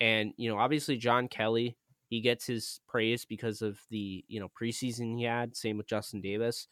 and 0.00 0.32
you 0.36 0.50
know, 0.50 0.58
obviously 0.58 0.96
John 0.96 1.28
Kelly 1.28 1.76
he 2.10 2.20
gets 2.20 2.44
his 2.44 2.80
praise 2.88 3.24
because 3.24 3.62
of 3.62 3.80
the 3.88 4.24
you 4.28 4.40
know 4.40 4.48
preseason 4.60 5.16
he 5.16 5.24
had. 5.24 5.56
Same 5.56 5.78
with 5.78 5.86
Justin 5.86 6.20
Davis. 6.20 6.66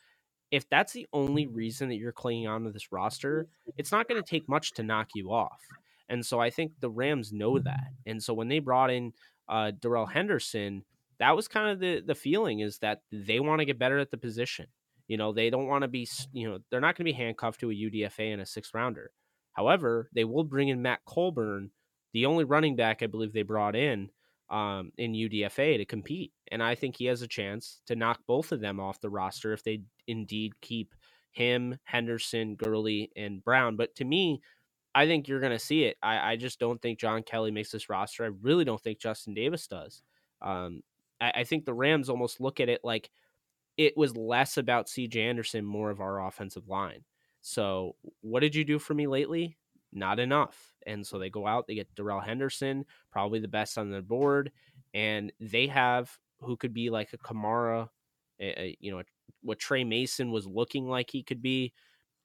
If 0.51 0.69
that's 0.69 0.93
the 0.93 1.07
only 1.13 1.47
mm-hmm. 1.47 1.55
reason 1.55 1.89
that 1.89 1.97
you're 1.97 2.13
clinging 2.13 2.49
on 2.49 2.65
to 2.65 2.71
this 2.71 2.93
roster, 2.93 3.45
mm-hmm. 3.45 3.71
it's 3.79 3.93
not 3.93 4.09
going 4.09 4.23
to 4.23 4.29
take 4.29 4.49
much 4.49 4.73
to 4.75 4.83
knock 4.83 5.09
you 5.15 5.31
off. 5.31 5.61
And 6.09 6.27
so 6.27 6.41
I 6.41 6.51
think 6.51 6.73
the 6.81 6.91
Rams 6.91 7.33
know 7.33 7.59
that. 7.59 7.71
Mm-hmm. 7.71 8.11
And 8.11 8.23
so 8.23 8.35
when 8.35 8.49
they 8.49 8.59
brought 8.59 8.91
in 8.91 9.13
uh, 9.49 9.73
Darrell 9.79 10.07
Henderson, 10.07 10.85
that 11.21 11.37
was 11.37 11.49
kind 11.49 11.71
of 11.71 11.79
the 11.79 12.01
the 12.01 12.15
feeling 12.17 12.61
is 12.61 12.79
that 12.79 13.03
they 13.13 13.39
want 13.39 13.61
to 13.61 13.65
get 13.65 13.79
better 13.79 13.99
at 13.99 14.11
the 14.11 14.19
position. 14.19 14.67
You 15.07 15.17
know, 15.17 15.33
they 15.33 15.51
don't 15.51 15.69
want 15.69 15.83
to 15.83 15.89
be, 15.89 16.07
you 16.33 16.51
know, 16.51 16.59
they're 16.71 16.81
not 16.81 16.97
going 16.97 17.07
to 17.07 17.13
be 17.13 17.25
handcuffed 17.25 17.61
to 17.61 17.71
a 17.71 17.75
UDFA 17.75 18.33
and 18.33 18.43
a 18.43 18.47
sixth 18.47 18.75
rounder. 18.75 19.13
However, 19.53 20.11
they 20.13 20.25
will 20.25 20.45
bring 20.45 20.69
in 20.69 20.83
Matt 20.83 21.01
Colburn, 21.07 21.71
the 22.13 22.27
only 22.27 22.45
running 22.45 22.77
back 22.77 23.03
I 23.03 23.07
believe 23.07 23.33
they 23.33 23.43
brought 23.43 23.77
in 23.77 24.11
um, 24.51 24.93
in 24.97 25.13
UDFA 25.13 25.77
to 25.77 25.85
compete. 25.85 26.33
And 26.51 26.63
I 26.63 26.75
think 26.75 26.97
he 26.97 27.07
has 27.07 27.23
a 27.23 27.29
chance 27.29 27.81
to 27.87 27.97
knock 27.97 28.21
both 28.27 28.53
of 28.53 28.61
them 28.61 28.81
off 28.81 29.01
the 29.01 29.11
roster 29.11 29.53
if 29.53 29.63
they 29.63 29.83
indeed 30.07 30.53
keep 30.61 30.95
him, 31.31 31.79
Henderson, 31.85 32.55
Gurley, 32.55 33.11
and 33.17 33.45
Brown. 33.45 33.77
But 33.77 33.95
to 33.97 34.05
me, 34.05 34.41
I 34.95 35.07
think 35.07 35.29
you're 35.29 35.41
going 35.41 35.53
to 35.53 35.59
see 35.59 35.85
it. 35.85 35.97
I, 36.03 36.33
I, 36.33 36.37
just 36.37 36.59
don't 36.59 36.81
think 36.81 36.99
John 36.99 37.23
Kelly 37.23 37.51
makes 37.51 37.71
this 37.71 37.91
roster. 37.91 38.25
I 38.25 38.31
really 38.43 38.65
don't 38.65 38.81
think 38.81 38.99
Justin 38.99 39.35
Davis 39.35 39.67
does. 39.67 40.03
Um, 40.43 40.83
I, 41.21 41.33
I 41.37 41.45
think 41.45 41.65
the 41.65 41.75
Rams 41.75 42.09
almost 42.09 42.41
look 42.41 42.59
at 42.59 42.69
it 42.69 42.81
like 42.83 43.11
it 43.77 43.97
was 43.97 44.17
less 44.17 44.57
about 44.57 44.87
CJ 44.87 45.17
Anderson, 45.17 45.65
more 45.65 45.91
of 45.91 46.01
our 46.01 46.27
offensive 46.27 46.69
line. 46.69 47.05
So, 47.43 47.95
what 48.23 48.41
did 48.41 48.55
you 48.55 48.65
do 48.65 48.79
for 48.79 48.95
me 48.95 49.07
lately? 49.07 49.57
Not 49.93 50.19
enough. 50.19 50.75
And 50.87 51.07
so 51.07 51.19
they 51.19 51.31
go 51.31 51.47
out, 51.47 51.67
they 51.67 51.75
get 51.75 51.95
Darrell 51.95 52.21
Henderson, 52.21 52.85
probably 53.11 53.41
the 53.41 53.49
best 53.49 53.79
on 53.79 53.91
their 53.91 54.03
board, 54.03 54.53
and 54.95 55.33
they 55.41 55.67
have 55.69 56.11
who 56.41 56.57
could 56.57 56.73
be 56.75 56.91
like 56.91 57.13
a 57.13 57.19
Kamara, 57.19 57.89
a, 58.41 58.61
a, 58.61 58.77
you 58.81 58.91
know, 58.91 59.03
what 59.43 59.59
Tre 59.59 59.85
Mason 59.85 60.31
was 60.31 60.47
looking 60.47 60.89
like 60.89 61.11
he 61.11 61.23
could 61.23 61.43
be, 61.43 61.73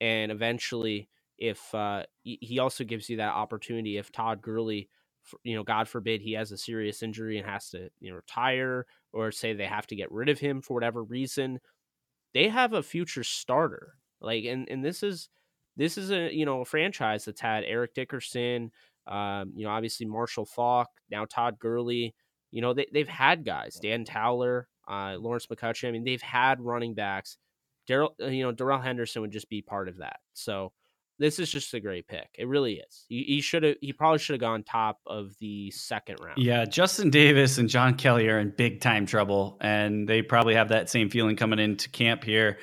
and 0.01 0.31
eventually, 0.31 1.09
if 1.37 1.73
uh, 1.73 2.03
he 2.23 2.59
also 2.59 2.83
gives 2.83 3.09
you 3.09 3.17
that 3.17 3.33
opportunity, 3.33 3.97
if 3.97 4.11
Todd 4.11 4.41
Gurley 4.41 4.89
you 5.43 5.55
know, 5.55 5.63
God 5.63 5.87
forbid 5.87 6.21
he 6.21 6.33
has 6.33 6.51
a 6.51 6.57
serious 6.57 7.01
injury 7.01 7.37
and 7.37 7.47
has 7.47 7.69
to 7.69 7.89
you 7.99 8.09
know 8.09 8.17
retire, 8.17 8.85
or 9.13 9.31
say 9.31 9.53
they 9.53 9.65
have 9.65 9.87
to 9.87 9.95
get 9.95 10.11
rid 10.11 10.29
of 10.29 10.39
him 10.39 10.61
for 10.61 10.73
whatever 10.73 11.03
reason, 11.03 11.59
they 12.33 12.49
have 12.49 12.73
a 12.73 12.83
future 12.83 13.23
starter. 13.23 13.95
Like, 14.21 14.45
and 14.45 14.67
and 14.69 14.83
this 14.83 15.03
is 15.03 15.29
this 15.75 15.97
is 15.97 16.11
a 16.11 16.33
you 16.33 16.45
know 16.45 16.61
a 16.61 16.65
franchise 16.65 17.25
that's 17.25 17.41
had 17.41 17.63
Eric 17.63 17.93
Dickerson, 17.93 18.71
um, 19.07 19.53
you 19.55 19.65
know, 19.65 19.71
obviously 19.71 20.05
Marshall 20.05 20.45
Faulk, 20.45 20.89
now 21.09 21.25
Todd 21.25 21.59
Gurley. 21.59 22.15
You 22.51 22.61
know, 22.61 22.73
they 22.73 22.87
they've 22.93 23.07
had 23.07 23.45
guys, 23.45 23.79
Dan 23.81 24.05
Towler, 24.05 24.67
uh, 24.87 25.15
Lawrence 25.19 25.47
McCutcheon. 25.47 25.89
I 25.89 25.91
mean, 25.91 26.03
they've 26.03 26.21
had 26.21 26.61
running 26.61 26.93
backs. 26.93 27.37
Darrell, 27.87 28.15
uh, 28.21 28.27
you 28.27 28.43
know, 28.43 28.51
Darrell 28.51 28.79
Henderson 28.79 29.21
would 29.21 29.31
just 29.31 29.49
be 29.49 29.61
part 29.61 29.89
of 29.89 29.97
that. 29.97 30.17
So 30.33 30.71
this 31.19 31.39
is 31.39 31.51
just 31.51 31.73
a 31.73 31.79
great 31.79 32.07
pick. 32.07 32.29
It 32.37 32.47
really 32.47 32.75
is. 32.75 33.05
He, 33.09 33.23
he 33.23 33.41
should 33.41 33.63
have. 33.63 33.75
He 33.81 33.91
probably 33.91 34.19
should 34.19 34.33
have 34.33 34.41
gone 34.41 34.63
top 34.63 34.99
of 35.05 35.33
the 35.39 35.71
second 35.71 36.19
round. 36.21 36.37
Yeah, 36.37 36.65
Justin 36.65 37.09
Davis 37.09 37.57
and 37.57 37.69
John 37.69 37.95
Kelly 37.95 38.29
are 38.29 38.39
in 38.39 38.53
big 38.55 38.81
time 38.81 39.05
trouble, 39.05 39.57
and 39.61 40.07
they 40.07 40.21
probably 40.21 40.55
have 40.55 40.69
that 40.69 40.89
same 40.89 41.09
feeling 41.09 41.35
coming 41.35 41.59
into 41.59 41.89
camp 41.89 42.23
here 42.23 42.59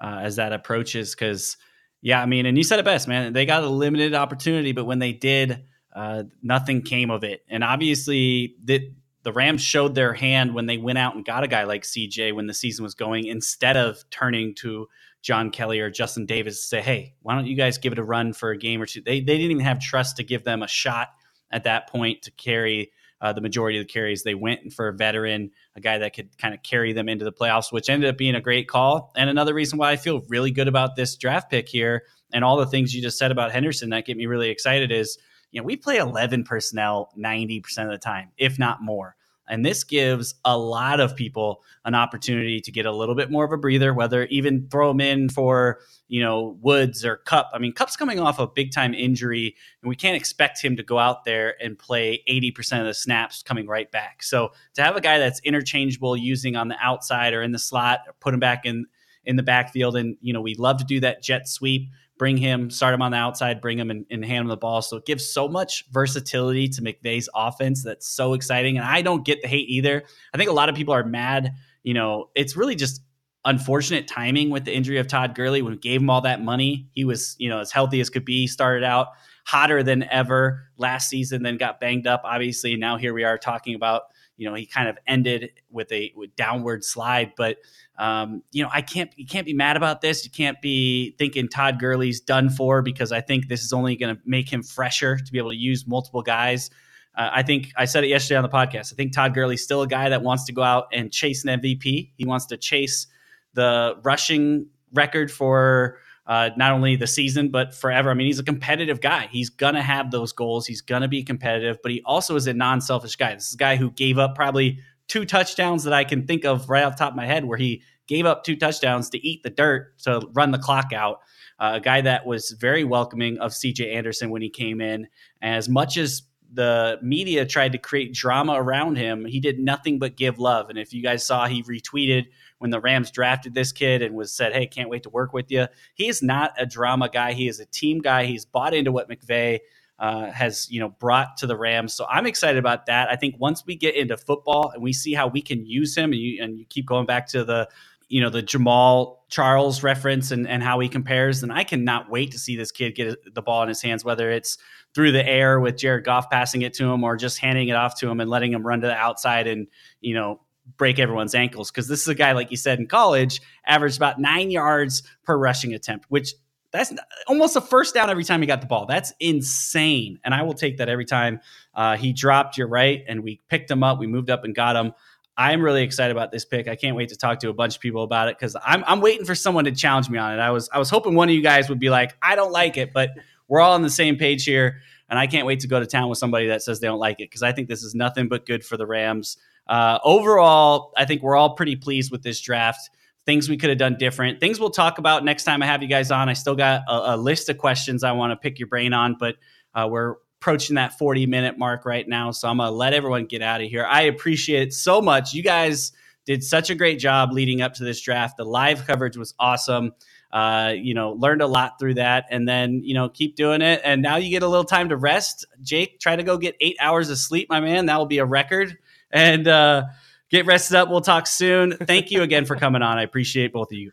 uh, 0.00 0.20
as 0.22 0.36
that 0.36 0.52
approaches. 0.52 1.14
Because, 1.14 1.56
yeah, 2.02 2.22
I 2.22 2.26
mean, 2.26 2.46
and 2.46 2.56
you 2.56 2.64
said 2.64 2.78
it 2.78 2.84
best, 2.84 3.08
man. 3.08 3.32
They 3.32 3.46
got 3.46 3.62
a 3.62 3.68
limited 3.68 4.14
opportunity, 4.14 4.72
but 4.72 4.84
when 4.84 4.98
they 4.98 5.12
did, 5.12 5.64
uh, 5.94 6.24
nothing 6.42 6.82
came 6.82 7.10
of 7.10 7.24
it. 7.24 7.42
And 7.48 7.62
obviously, 7.62 8.56
the 8.64 8.92
the 9.22 9.32
Rams 9.32 9.60
showed 9.60 9.94
their 9.94 10.14
hand 10.14 10.54
when 10.54 10.64
they 10.64 10.78
went 10.78 10.96
out 10.96 11.14
and 11.14 11.24
got 11.24 11.44
a 11.44 11.48
guy 11.48 11.64
like 11.64 11.82
CJ 11.82 12.34
when 12.34 12.46
the 12.46 12.54
season 12.54 12.84
was 12.84 12.94
going, 12.94 13.26
instead 13.26 13.76
of 13.76 14.02
turning 14.10 14.54
to 14.56 14.88
John 15.20 15.50
Kelly 15.50 15.80
or 15.80 15.90
Justin 15.90 16.24
Davis 16.24 16.60
to 16.62 16.66
say, 16.66 16.80
hey, 16.80 17.14
why 17.20 17.34
don't 17.34 17.46
you 17.46 17.56
guys 17.56 17.76
give 17.76 17.92
it 17.92 17.98
a 17.98 18.02
run 18.04 18.32
for 18.32 18.50
a 18.50 18.56
game 18.56 18.80
or 18.80 18.86
two? 18.86 19.02
They, 19.02 19.20
they 19.20 19.36
didn't 19.36 19.50
even 19.50 19.64
have 19.64 19.78
trust 19.78 20.16
to 20.16 20.24
give 20.24 20.44
them 20.44 20.62
a 20.62 20.68
shot 20.68 21.08
at 21.50 21.64
that 21.64 21.88
point 21.88 22.22
to 22.22 22.30
carry 22.30 22.92
uh, 23.20 23.32
the 23.32 23.40
majority 23.40 23.78
of 23.78 23.86
the 23.86 23.92
carries. 23.92 24.22
They 24.22 24.34
went 24.34 24.72
for 24.72 24.88
a 24.88 24.92
veteran, 24.92 25.50
a 25.76 25.80
guy 25.80 25.98
that 25.98 26.14
could 26.14 26.36
kind 26.38 26.54
of 26.54 26.62
carry 26.62 26.92
them 26.92 27.08
into 27.08 27.24
the 27.24 27.32
playoffs, 27.32 27.72
which 27.72 27.88
ended 27.88 28.08
up 28.08 28.16
being 28.16 28.34
a 28.34 28.40
great 28.40 28.68
call. 28.68 29.12
And 29.16 29.28
another 29.28 29.54
reason 29.54 29.78
why 29.78 29.90
I 29.90 29.96
feel 29.96 30.22
really 30.28 30.50
good 30.50 30.68
about 30.68 30.96
this 30.96 31.16
draft 31.16 31.50
pick 31.50 31.68
here 31.68 32.04
and 32.32 32.44
all 32.44 32.56
the 32.56 32.66
things 32.66 32.94
you 32.94 33.02
just 33.02 33.18
said 33.18 33.30
about 33.30 33.52
Henderson 33.52 33.90
that 33.90 34.06
get 34.06 34.16
me 34.16 34.26
really 34.26 34.50
excited 34.50 34.90
is, 34.92 35.18
you 35.50 35.60
know, 35.60 35.64
we 35.64 35.76
play 35.76 35.96
11 35.96 36.44
personnel 36.44 37.10
90% 37.18 37.62
of 37.84 37.90
the 37.90 37.98
time, 37.98 38.30
if 38.36 38.58
not 38.58 38.82
more. 38.82 39.16
And 39.50 39.66
this 39.66 39.82
gives 39.82 40.36
a 40.44 40.56
lot 40.56 41.00
of 41.00 41.16
people 41.16 41.62
an 41.84 41.94
opportunity 41.94 42.60
to 42.60 42.70
get 42.70 42.86
a 42.86 42.92
little 42.92 43.16
bit 43.16 43.30
more 43.30 43.44
of 43.44 43.52
a 43.52 43.56
breather, 43.58 43.92
whether 43.92 44.24
even 44.26 44.68
throw 44.70 44.88
them 44.88 45.00
in 45.00 45.28
for, 45.28 45.80
you 46.06 46.22
know, 46.22 46.56
Woods 46.62 47.04
or 47.04 47.16
Kupp. 47.16 47.50
I 47.52 47.58
mean, 47.58 47.72
Kupp's 47.72 47.96
coming 47.96 48.20
off 48.20 48.38
a 48.38 48.46
big 48.46 48.72
time 48.72 48.94
injury, 48.94 49.56
and 49.82 49.88
we 49.88 49.96
can't 49.96 50.16
expect 50.16 50.62
him 50.62 50.76
to 50.76 50.84
go 50.84 50.98
out 50.98 51.24
there 51.24 51.56
and 51.62 51.76
play 51.76 52.22
80% 52.28 52.80
of 52.80 52.86
the 52.86 52.94
snaps 52.94 53.42
coming 53.42 53.66
right 53.66 53.90
back. 53.90 54.22
So 54.22 54.52
to 54.74 54.82
have 54.82 54.96
a 54.96 55.00
guy 55.00 55.18
that's 55.18 55.40
interchangeable 55.40 56.16
using 56.16 56.54
on 56.54 56.68
the 56.68 56.76
outside 56.80 57.34
or 57.34 57.42
in 57.42 57.50
the 57.50 57.58
slot, 57.58 58.00
or 58.06 58.14
put 58.20 58.32
him 58.32 58.40
back 58.40 58.64
in 58.64 58.86
in 59.24 59.36
the 59.36 59.42
backfield, 59.42 59.96
and 59.96 60.16
you 60.20 60.32
know, 60.32 60.40
we 60.40 60.54
love 60.54 60.78
to 60.78 60.84
do 60.84 61.00
that 61.00 61.22
jet 61.22 61.48
sweep 61.48 61.90
bring 62.20 62.36
him, 62.36 62.68
start 62.68 62.92
him 62.92 63.00
on 63.00 63.12
the 63.12 63.16
outside, 63.16 63.62
bring 63.62 63.78
him 63.78 63.90
and, 63.90 64.04
and, 64.10 64.22
hand 64.22 64.42
him 64.42 64.48
the 64.48 64.56
ball. 64.56 64.82
So 64.82 64.98
it 64.98 65.06
gives 65.06 65.24
so 65.24 65.48
much 65.48 65.86
versatility 65.90 66.68
to 66.68 66.82
McVay's 66.82 67.30
offense 67.34 67.82
that's 67.82 68.06
so 68.06 68.34
exciting. 68.34 68.76
And 68.76 68.84
I 68.84 69.00
don't 69.00 69.24
get 69.24 69.40
the 69.40 69.48
hate 69.48 69.70
either. 69.70 70.02
I 70.34 70.36
think 70.36 70.50
a 70.50 70.52
lot 70.52 70.68
of 70.68 70.74
people 70.74 70.92
are 70.92 71.02
mad. 71.02 71.54
You 71.82 71.94
know, 71.94 72.28
it's 72.34 72.58
really 72.58 72.74
just 72.74 73.00
unfortunate 73.46 74.06
timing 74.06 74.50
with 74.50 74.66
the 74.66 74.74
injury 74.74 74.98
of 74.98 75.06
Todd 75.06 75.34
Gurley 75.34 75.62
when 75.62 75.72
we 75.72 75.78
gave 75.78 76.02
him 76.02 76.10
all 76.10 76.20
that 76.20 76.42
money. 76.42 76.90
He 76.92 77.06
was, 77.06 77.36
you 77.38 77.48
know, 77.48 77.60
as 77.60 77.72
healthy 77.72 78.02
as 78.02 78.10
could 78.10 78.26
be, 78.26 78.46
started 78.46 78.84
out 78.84 79.08
hotter 79.46 79.82
than 79.82 80.02
ever 80.02 80.64
last 80.76 81.08
season, 81.08 81.42
then 81.42 81.56
got 81.56 81.80
banged 81.80 82.06
up, 82.06 82.20
obviously. 82.24 82.76
Now 82.76 82.98
here 82.98 83.14
we 83.14 83.24
are 83.24 83.38
talking 83.38 83.74
about 83.74 84.02
you 84.40 84.48
know 84.48 84.54
he 84.54 84.64
kind 84.64 84.88
of 84.88 84.96
ended 85.06 85.50
with 85.70 85.92
a 85.92 86.12
with 86.16 86.34
downward 86.34 86.82
slide 86.82 87.32
but 87.36 87.58
um, 87.98 88.42
you 88.50 88.62
know 88.62 88.70
i 88.72 88.80
can't 88.80 89.12
you 89.16 89.26
can't 89.26 89.44
be 89.44 89.52
mad 89.52 89.76
about 89.76 90.00
this. 90.00 90.24
You 90.24 90.30
can't 90.30 90.60
be 90.62 91.14
thinking 91.18 91.46
todd 91.46 91.78
gurley's 91.78 92.20
done 92.20 92.48
for 92.48 92.80
because 92.80 93.12
i 93.12 93.20
think 93.20 93.48
this 93.48 93.62
is 93.62 93.72
only 93.72 93.94
going 93.96 94.16
to 94.16 94.22
make 94.24 94.50
him 94.50 94.62
fresher 94.62 95.16
to 95.16 95.32
be 95.32 95.38
able 95.38 95.50
to 95.50 95.56
use 95.56 95.86
multiple 95.86 96.22
guys. 96.22 96.70
Uh, 97.14 97.28
i 97.32 97.42
think 97.42 97.70
i 97.76 97.84
said 97.84 98.02
it 98.02 98.06
yesterday 98.06 98.36
on 98.36 98.42
the 98.42 98.48
podcast 98.48 98.92
i 98.92 98.96
think 98.96 99.12
todd 99.12 99.34
gurley's 99.34 99.62
still 99.62 99.82
a 99.82 99.86
guy 99.86 100.08
that 100.08 100.22
wants 100.22 100.44
to 100.44 100.52
go 100.52 100.62
out 100.62 100.86
and 100.92 101.12
chase 101.12 101.44
an 101.44 101.60
mvp 101.60 102.10
he 102.16 102.24
wants 102.24 102.46
to 102.46 102.56
chase 102.56 103.08
the 103.54 103.96
rushing 104.04 104.66
record 104.94 105.30
for 105.30 105.98
uh, 106.30 106.50
not 106.56 106.70
only 106.70 106.94
the 106.94 107.08
season 107.08 107.48
but 107.48 107.74
forever. 107.74 108.08
I 108.08 108.14
mean, 108.14 108.28
he's 108.28 108.38
a 108.38 108.44
competitive 108.44 109.00
guy. 109.00 109.28
He's 109.32 109.50
gonna 109.50 109.82
have 109.82 110.12
those 110.12 110.32
goals. 110.32 110.64
He's 110.64 110.80
gonna 110.80 111.08
be 111.08 111.24
competitive, 111.24 111.78
but 111.82 111.90
he 111.90 112.02
also 112.06 112.36
is 112.36 112.46
a 112.46 112.54
non-selfish 112.54 113.16
guy. 113.16 113.34
This 113.34 113.48
is 113.48 113.54
a 113.54 113.58
guy 113.58 113.74
who 113.74 113.90
gave 113.90 114.16
up 114.16 114.36
probably 114.36 114.78
two 115.08 115.24
touchdowns 115.24 115.82
that 115.82 115.92
I 115.92 116.04
can 116.04 116.28
think 116.28 116.44
of 116.44 116.70
right 116.70 116.84
off 116.84 116.96
top 116.96 117.10
of 117.10 117.16
my 117.16 117.26
head, 117.26 117.44
where 117.44 117.58
he 117.58 117.82
gave 118.06 118.26
up 118.26 118.44
two 118.44 118.54
touchdowns 118.54 119.10
to 119.10 119.18
eat 119.26 119.42
the 119.42 119.50
dirt 119.50 119.98
to 120.04 120.20
run 120.32 120.52
the 120.52 120.58
clock 120.58 120.92
out. 120.94 121.18
Uh, 121.58 121.72
a 121.74 121.80
guy 121.80 122.00
that 122.00 122.24
was 122.24 122.52
very 122.52 122.84
welcoming 122.84 123.38
of 123.38 123.50
CJ 123.50 123.92
Anderson 123.92 124.30
when 124.30 124.40
he 124.40 124.50
came 124.50 124.80
in. 124.80 125.08
As 125.42 125.68
much 125.68 125.96
as 125.96 126.22
the 126.52 126.98
media 127.02 127.44
tried 127.44 127.72
to 127.72 127.78
create 127.78 128.14
drama 128.14 128.52
around 128.52 128.96
him, 128.98 129.24
he 129.24 129.40
did 129.40 129.58
nothing 129.58 129.98
but 129.98 130.16
give 130.16 130.38
love. 130.38 130.70
And 130.70 130.78
if 130.78 130.92
you 130.92 131.02
guys 131.02 131.26
saw, 131.26 131.46
he 131.46 131.64
retweeted 131.64 132.26
when 132.60 132.70
the 132.70 132.80
Rams 132.80 133.10
drafted 133.10 133.54
this 133.54 133.72
kid 133.72 134.02
and 134.02 134.14
was 134.14 134.32
said, 134.32 134.52
"Hey, 134.52 134.66
can't 134.66 134.90
wait 134.90 135.02
to 135.04 135.10
work 135.10 135.32
with 135.32 135.50
you." 135.50 135.66
He 135.94 136.08
is 136.08 136.22
not 136.22 136.52
a 136.58 136.66
drama 136.66 137.08
guy. 137.08 137.32
He 137.32 137.48
is 137.48 137.58
a 137.58 137.64
team 137.66 138.00
guy. 138.00 138.26
He's 138.26 138.44
bought 138.44 138.74
into 138.74 138.92
what 138.92 139.08
McVay 139.08 139.60
uh, 139.98 140.30
has 140.30 140.70
you 140.70 140.78
know 140.78 140.90
brought 140.90 141.38
to 141.38 141.46
the 141.46 141.56
Rams. 141.56 141.94
So 141.94 142.06
I'm 142.06 142.26
excited 142.26 142.58
about 142.58 142.86
that. 142.86 143.08
I 143.08 143.16
think 143.16 143.36
once 143.38 143.64
we 143.66 143.76
get 143.76 143.96
into 143.96 144.16
football 144.18 144.70
and 144.74 144.82
we 144.82 144.92
see 144.92 145.14
how 145.14 145.26
we 145.26 145.40
can 145.40 145.64
use 145.64 145.96
him, 145.96 146.12
and 146.12 146.20
you 146.20 146.42
and 146.42 146.58
you 146.58 146.66
keep 146.66 146.84
going 146.84 147.06
back 147.06 147.28
to 147.28 147.44
the 147.44 147.66
you 148.08 148.20
know 148.20 148.28
the 148.28 148.42
Jamaal 148.42 149.16
Charles 149.30 149.82
reference 149.82 150.30
and 150.30 150.46
and 150.46 150.62
how 150.62 150.80
he 150.80 150.88
compares, 150.90 151.40
then 151.40 151.50
I 151.50 151.64
cannot 151.64 152.10
wait 152.10 152.32
to 152.32 152.38
see 152.38 152.56
this 152.56 152.70
kid 152.70 152.94
get 152.94 153.34
the 153.34 153.42
ball 153.42 153.62
in 153.62 153.68
his 153.68 153.80
hands, 153.80 154.04
whether 154.04 154.30
it's 154.30 154.58
through 154.94 155.12
the 155.12 155.26
air 155.26 155.60
with 155.60 155.78
Jared 155.78 156.04
Goff 156.04 156.28
passing 156.28 156.60
it 156.60 156.74
to 156.74 156.92
him 156.92 157.04
or 157.04 157.16
just 157.16 157.38
handing 157.38 157.68
it 157.68 157.76
off 157.76 157.98
to 158.00 158.10
him 158.10 158.20
and 158.20 158.28
letting 158.28 158.52
him 158.52 158.66
run 158.66 158.82
to 158.82 158.88
the 158.88 158.94
outside 158.94 159.46
and 159.46 159.66
you 160.02 160.14
know 160.14 160.40
break 160.76 160.98
everyone's 160.98 161.34
ankles 161.34 161.70
because 161.70 161.88
this 161.88 162.00
is 162.02 162.08
a 162.08 162.14
guy 162.14 162.32
like 162.32 162.50
you 162.50 162.56
said 162.56 162.78
in 162.78 162.86
college 162.86 163.40
averaged 163.66 163.96
about 163.96 164.20
nine 164.20 164.50
yards 164.50 165.02
per 165.24 165.36
rushing 165.36 165.74
attempt 165.74 166.06
which 166.08 166.34
that's 166.72 166.92
almost 167.26 167.56
a 167.56 167.60
first 167.60 167.94
down 167.94 168.10
every 168.10 168.24
time 168.24 168.40
he 168.40 168.46
got 168.46 168.60
the 168.60 168.66
ball. 168.66 168.86
That's 168.86 169.12
insane. 169.20 170.20
And 170.24 170.34
i 170.34 170.42
will 170.42 170.54
take 170.54 170.78
that 170.78 170.88
every 170.88 171.04
time 171.04 171.40
uh, 171.74 171.96
he 171.96 172.12
dropped 172.12 172.56
you're 172.56 172.68
right 172.68 173.02
and 173.08 173.22
we 173.22 173.40
picked 173.48 173.70
him 173.70 173.82
up 173.82 173.98
we 173.98 174.06
moved 174.06 174.30
up 174.30 174.44
and 174.44 174.54
got 174.54 174.76
him. 174.76 174.92
I'm 175.36 175.62
really 175.62 175.82
excited 175.82 176.14
about 176.14 176.32
this 176.32 176.44
pick. 176.44 176.68
I 176.68 176.76
can't 176.76 176.96
wait 176.96 177.08
to 177.10 177.16
talk 177.16 177.38
to 177.40 177.48
a 177.48 177.54
bunch 177.54 177.76
of 177.76 177.80
people 177.80 178.02
about 178.02 178.28
it 178.28 178.36
because 178.38 178.56
I'm, 178.62 178.84
I'm 178.86 179.00
waiting 179.00 179.24
for 179.24 179.34
someone 179.34 179.64
to 179.64 179.72
challenge 179.72 180.10
me 180.10 180.18
on 180.18 180.34
it. 180.34 180.40
I 180.40 180.50
was 180.50 180.68
i 180.72 180.78
was 180.78 180.90
hoping 180.90 181.14
one 181.14 181.28
of 181.28 181.34
you 181.34 181.42
guys 181.42 181.68
would 181.68 181.80
be 181.80 181.90
like 181.90 182.16
i 182.22 182.34
don't 182.34 182.52
like 182.52 182.76
it 182.76 182.92
but 182.92 183.10
we're 183.48 183.60
all 183.60 183.72
on 183.72 183.82
the 183.82 183.90
same 183.90 184.16
page 184.16 184.44
here 184.44 184.80
and 185.08 185.18
i 185.18 185.26
can't 185.26 185.46
wait 185.46 185.60
to 185.60 185.68
go 185.68 185.80
to 185.80 185.86
town 185.86 186.08
with 186.08 186.18
somebody 186.18 186.48
that 186.48 186.62
says 186.62 186.80
they 186.80 186.86
don't 186.86 186.98
like 186.98 187.20
it 187.20 187.30
because 187.30 187.42
i 187.42 187.52
think 187.52 187.68
this 187.68 187.82
is 187.82 187.94
nothing 187.94 188.28
but 188.28 188.46
good 188.46 188.64
for 188.64 188.76
the 188.76 188.86
rams 188.86 189.38
uh, 189.70 190.00
overall, 190.02 190.92
I 190.96 191.04
think 191.04 191.22
we're 191.22 191.36
all 191.36 191.54
pretty 191.54 191.76
pleased 191.76 192.10
with 192.10 192.24
this 192.24 192.40
draft. 192.40 192.90
Things 193.24 193.48
we 193.48 193.56
could 193.56 193.68
have 193.68 193.78
done 193.78 193.96
different. 193.98 194.40
Things 194.40 194.58
we'll 194.58 194.70
talk 194.70 194.98
about 194.98 195.24
next 195.24 195.44
time 195.44 195.62
I 195.62 195.66
have 195.66 195.80
you 195.80 195.88
guys 195.88 196.10
on. 196.10 196.28
I 196.28 196.32
still 196.32 196.56
got 196.56 196.82
a, 196.88 197.14
a 197.14 197.16
list 197.16 197.48
of 197.48 197.56
questions 197.56 198.02
I 198.02 198.10
want 198.12 198.32
to 198.32 198.36
pick 198.36 198.58
your 198.58 198.66
brain 198.66 198.92
on, 198.92 199.14
but 199.18 199.36
uh, 199.72 199.86
we're 199.88 200.16
approaching 200.40 200.74
that 200.74 200.98
40 200.98 201.26
minute 201.26 201.56
mark 201.56 201.86
right 201.86 202.06
now. 202.08 202.32
So 202.32 202.48
I'm 202.48 202.56
going 202.56 202.66
to 202.66 202.72
let 202.72 202.94
everyone 202.94 203.26
get 203.26 203.42
out 203.42 203.60
of 203.60 203.68
here. 203.68 203.86
I 203.88 204.02
appreciate 204.02 204.62
it 204.62 204.72
so 204.72 205.00
much. 205.00 205.34
You 205.34 205.44
guys 205.44 205.92
did 206.26 206.42
such 206.42 206.70
a 206.70 206.74
great 206.74 206.98
job 206.98 207.30
leading 207.32 207.62
up 207.62 207.74
to 207.74 207.84
this 207.84 208.00
draft. 208.00 208.38
The 208.38 208.44
live 208.44 208.88
coverage 208.88 209.16
was 209.16 209.34
awesome. 209.38 209.92
Uh, 210.32 210.72
you 210.76 210.94
know, 210.94 211.12
learned 211.12 211.42
a 211.42 211.46
lot 211.46 211.78
through 211.78 211.94
that, 211.94 212.26
and 212.30 212.48
then 212.48 212.82
you 212.84 212.94
know, 212.94 213.08
keep 213.08 213.34
doing 213.34 213.62
it. 213.62 213.80
And 213.84 214.00
now 214.00 214.16
you 214.16 214.30
get 214.30 214.44
a 214.44 214.48
little 214.48 214.64
time 214.64 214.88
to 214.88 214.96
rest. 214.96 215.44
Jake, 215.60 215.98
try 215.98 216.14
to 216.14 216.22
go 216.22 216.38
get 216.38 216.56
eight 216.60 216.76
hours 216.80 217.10
of 217.10 217.18
sleep, 217.18 217.48
my 217.50 217.60
man. 217.60 217.86
That 217.86 217.98
will 217.98 218.06
be 218.06 218.18
a 218.18 218.24
record 218.24 218.76
and 219.10 219.46
uh, 219.46 219.84
get 220.30 220.46
rested 220.46 220.76
up. 220.76 220.88
We'll 220.88 221.00
talk 221.00 221.26
soon. 221.26 221.76
Thank 221.76 222.10
you 222.10 222.22
again 222.22 222.44
for 222.44 222.56
coming 222.56 222.82
on. 222.82 222.98
I 222.98 223.02
appreciate 223.02 223.52
both 223.52 223.72
of 223.72 223.78
you. 223.78 223.92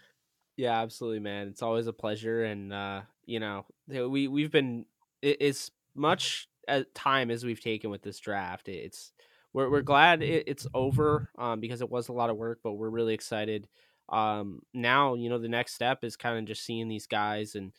Yeah, 0.55 0.81
absolutely, 0.81 1.19
man. 1.19 1.47
It's 1.47 1.61
always 1.61 1.87
a 1.87 1.93
pleasure, 1.93 2.43
and 2.43 2.73
uh, 2.73 3.01
you 3.25 3.39
know, 3.39 3.65
we 3.87 4.27
we've 4.27 4.51
been 4.51 4.85
as 5.23 5.71
much 5.95 6.47
time 6.93 7.31
as 7.31 7.45
we've 7.45 7.61
taken 7.61 7.89
with 7.89 8.01
this 8.01 8.19
draft. 8.19 8.67
It's 8.67 9.11
we're 9.53 9.69
we're 9.69 9.81
glad 9.81 10.23
it's 10.23 10.67
over 10.73 11.29
um, 11.37 11.59
because 11.59 11.81
it 11.81 11.89
was 11.89 12.09
a 12.09 12.13
lot 12.13 12.29
of 12.29 12.37
work, 12.37 12.59
but 12.63 12.73
we're 12.73 12.89
really 12.89 13.13
excited. 13.13 13.67
Um, 14.09 14.61
now, 14.73 15.15
you 15.15 15.29
know, 15.29 15.37
the 15.37 15.49
next 15.49 15.73
step 15.73 16.03
is 16.03 16.15
kind 16.15 16.39
of 16.39 16.45
just 16.45 16.65
seeing 16.65 16.87
these 16.87 17.07
guys 17.07 17.55
and 17.55 17.73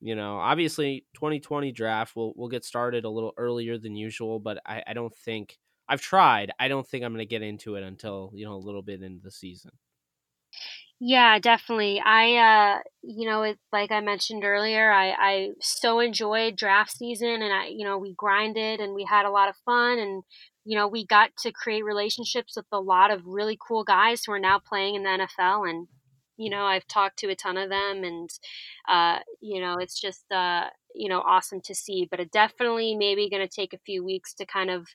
you 0.00 0.14
know, 0.14 0.38
obviously 0.38 1.04
2020 1.14 1.72
draft 1.72 2.16
will 2.16 2.32
will 2.34 2.48
get 2.48 2.64
started 2.64 3.04
a 3.04 3.10
little 3.10 3.34
earlier 3.36 3.76
than 3.76 3.96
usual, 3.96 4.40
but 4.40 4.58
I, 4.64 4.82
I 4.86 4.92
don't 4.94 5.14
think 5.14 5.58
I've 5.90 6.00
tried. 6.00 6.52
I 6.58 6.68
don't 6.68 6.86
think 6.86 7.04
I'm 7.04 7.12
going 7.12 7.18
to 7.18 7.28
get 7.28 7.42
into 7.42 7.74
it 7.74 7.82
until 7.82 8.30
you 8.34 8.46
know 8.46 8.54
a 8.54 8.64
little 8.64 8.82
bit 8.82 9.02
into 9.02 9.20
the 9.22 9.30
season. 9.30 9.72
Yeah, 11.02 11.38
definitely. 11.38 11.98
I, 12.04 12.36
uh, 12.36 12.78
you 13.02 13.26
know, 13.26 13.42
it, 13.42 13.58
like 13.72 13.90
I 13.90 14.00
mentioned 14.00 14.44
earlier, 14.44 14.92
I, 14.92 15.12
I 15.12 15.48
so 15.58 15.98
enjoyed 15.98 16.56
draft 16.56 16.92
season 16.92 17.40
and 17.40 17.52
I, 17.52 17.68
you 17.68 17.86
know, 17.86 17.96
we 17.96 18.12
grinded 18.14 18.80
and 18.80 18.94
we 18.94 19.06
had 19.08 19.24
a 19.24 19.30
lot 19.30 19.48
of 19.48 19.56
fun 19.64 19.98
and, 19.98 20.22
you 20.66 20.76
know, 20.76 20.86
we 20.86 21.06
got 21.06 21.30
to 21.38 21.52
create 21.52 21.86
relationships 21.86 22.52
with 22.54 22.66
a 22.70 22.80
lot 22.80 23.10
of 23.10 23.22
really 23.24 23.56
cool 23.66 23.82
guys 23.82 24.24
who 24.24 24.32
are 24.32 24.38
now 24.38 24.58
playing 24.58 24.94
in 24.94 25.02
the 25.04 25.26
NFL. 25.38 25.70
And, 25.70 25.88
you 26.36 26.50
know, 26.50 26.64
I've 26.64 26.86
talked 26.86 27.18
to 27.20 27.30
a 27.30 27.34
ton 27.34 27.56
of 27.56 27.70
them 27.70 28.04
and, 28.04 28.28
uh, 28.86 29.20
you 29.40 29.58
know, 29.58 29.76
it's 29.78 29.98
just, 29.98 30.30
uh, 30.30 30.66
you 30.94 31.08
know, 31.08 31.20
awesome 31.20 31.62
to 31.62 31.74
see, 31.74 32.08
but 32.10 32.20
it 32.20 32.30
definitely 32.30 32.94
maybe 32.94 33.30
going 33.30 33.46
to 33.46 33.48
take 33.48 33.72
a 33.72 33.80
few 33.86 34.04
weeks 34.04 34.34
to 34.34 34.44
kind 34.44 34.70
of 34.70 34.86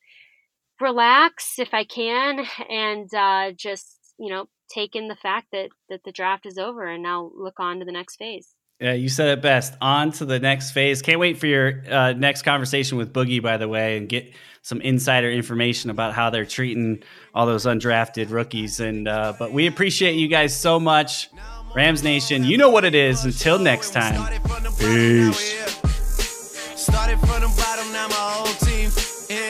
relax 0.80 1.59
if 1.59 1.73
I 1.73 1.84
can 1.84 2.45
and, 2.69 3.13
uh, 3.13 3.51
just, 3.55 4.13
you 4.17 4.30
know, 4.30 4.47
take 4.69 4.95
in 4.95 5.07
the 5.07 5.15
fact 5.15 5.47
that 5.51 5.69
that 5.89 6.03
the 6.03 6.11
draft 6.11 6.45
is 6.45 6.57
over 6.57 6.86
and 6.86 7.03
now 7.03 7.32
look 7.36 7.59
on 7.59 7.80
to 7.80 7.86
the 7.86 7.91
next 7.91 8.15
phase. 8.17 8.55
Yeah, 8.80 8.93
you 8.93 9.07
said 9.07 9.30
it 9.30 9.41
best. 9.41 9.73
On 9.80 10.11
to 10.13 10.26
the 10.26 10.39
next 10.39 10.71
phase. 10.71 11.01
Can't 11.01 11.19
wait 11.19 11.38
for 11.38 11.47
your 11.47 11.82
uh, 11.89 12.11
next 12.11 12.41
conversation 12.41 12.97
with 12.97 13.13
Boogie, 13.13 13.41
by 13.41 13.55
the 13.55 13.69
way, 13.69 13.95
and 13.95 14.09
get 14.09 14.34
some 14.63 14.82
insider 14.82 15.32
information 15.32 15.89
about 15.89 16.13
how 16.13 16.30
they're 16.30 16.45
treating 16.45 17.01
all 17.34 17.45
those 17.45 17.65
undrafted 17.65 18.32
rookies. 18.32 18.82
And 18.82 19.07
uh, 19.07 19.34
but 19.39 19.53
we 19.53 19.67
appreciate 19.67 20.15
you 20.15 20.28
guys 20.28 20.59
so 20.59 20.78
much, 20.78 21.30
Rams 21.73 22.03
Nation. 22.03 22.43
You 22.43 22.57
know 22.57 22.69
what 22.69 22.84
it 22.84 22.95
is. 22.95 23.23
Until 23.23 23.59
next 23.59 23.91
time, 23.91 24.41
peace. 24.78 25.55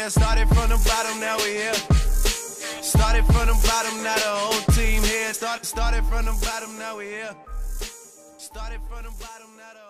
Yeah, 0.05 0.09
started 0.09 0.47
from 0.49 0.69
the 0.69 0.77
bottom, 0.85 1.19
now 1.19 1.35
we 1.37 1.53
here. 1.57 1.73
Started 1.73 3.25
from 3.25 3.47
the 3.47 3.57
bottom, 3.65 4.03
now 4.03 4.13
the 4.13 4.21
whole 4.37 4.61
team 4.75 5.01
here. 5.01 5.33
Start, 5.33 5.65
started 5.65 6.05
from 6.05 6.25
the 6.25 6.45
bottom, 6.45 6.77
now 6.77 6.95
we 6.99 7.05
here. 7.05 7.35
Started 8.37 8.81
from 8.87 9.03
the 9.05 9.09
bottom, 9.17 9.49
now 9.57 9.73
the 9.73 9.84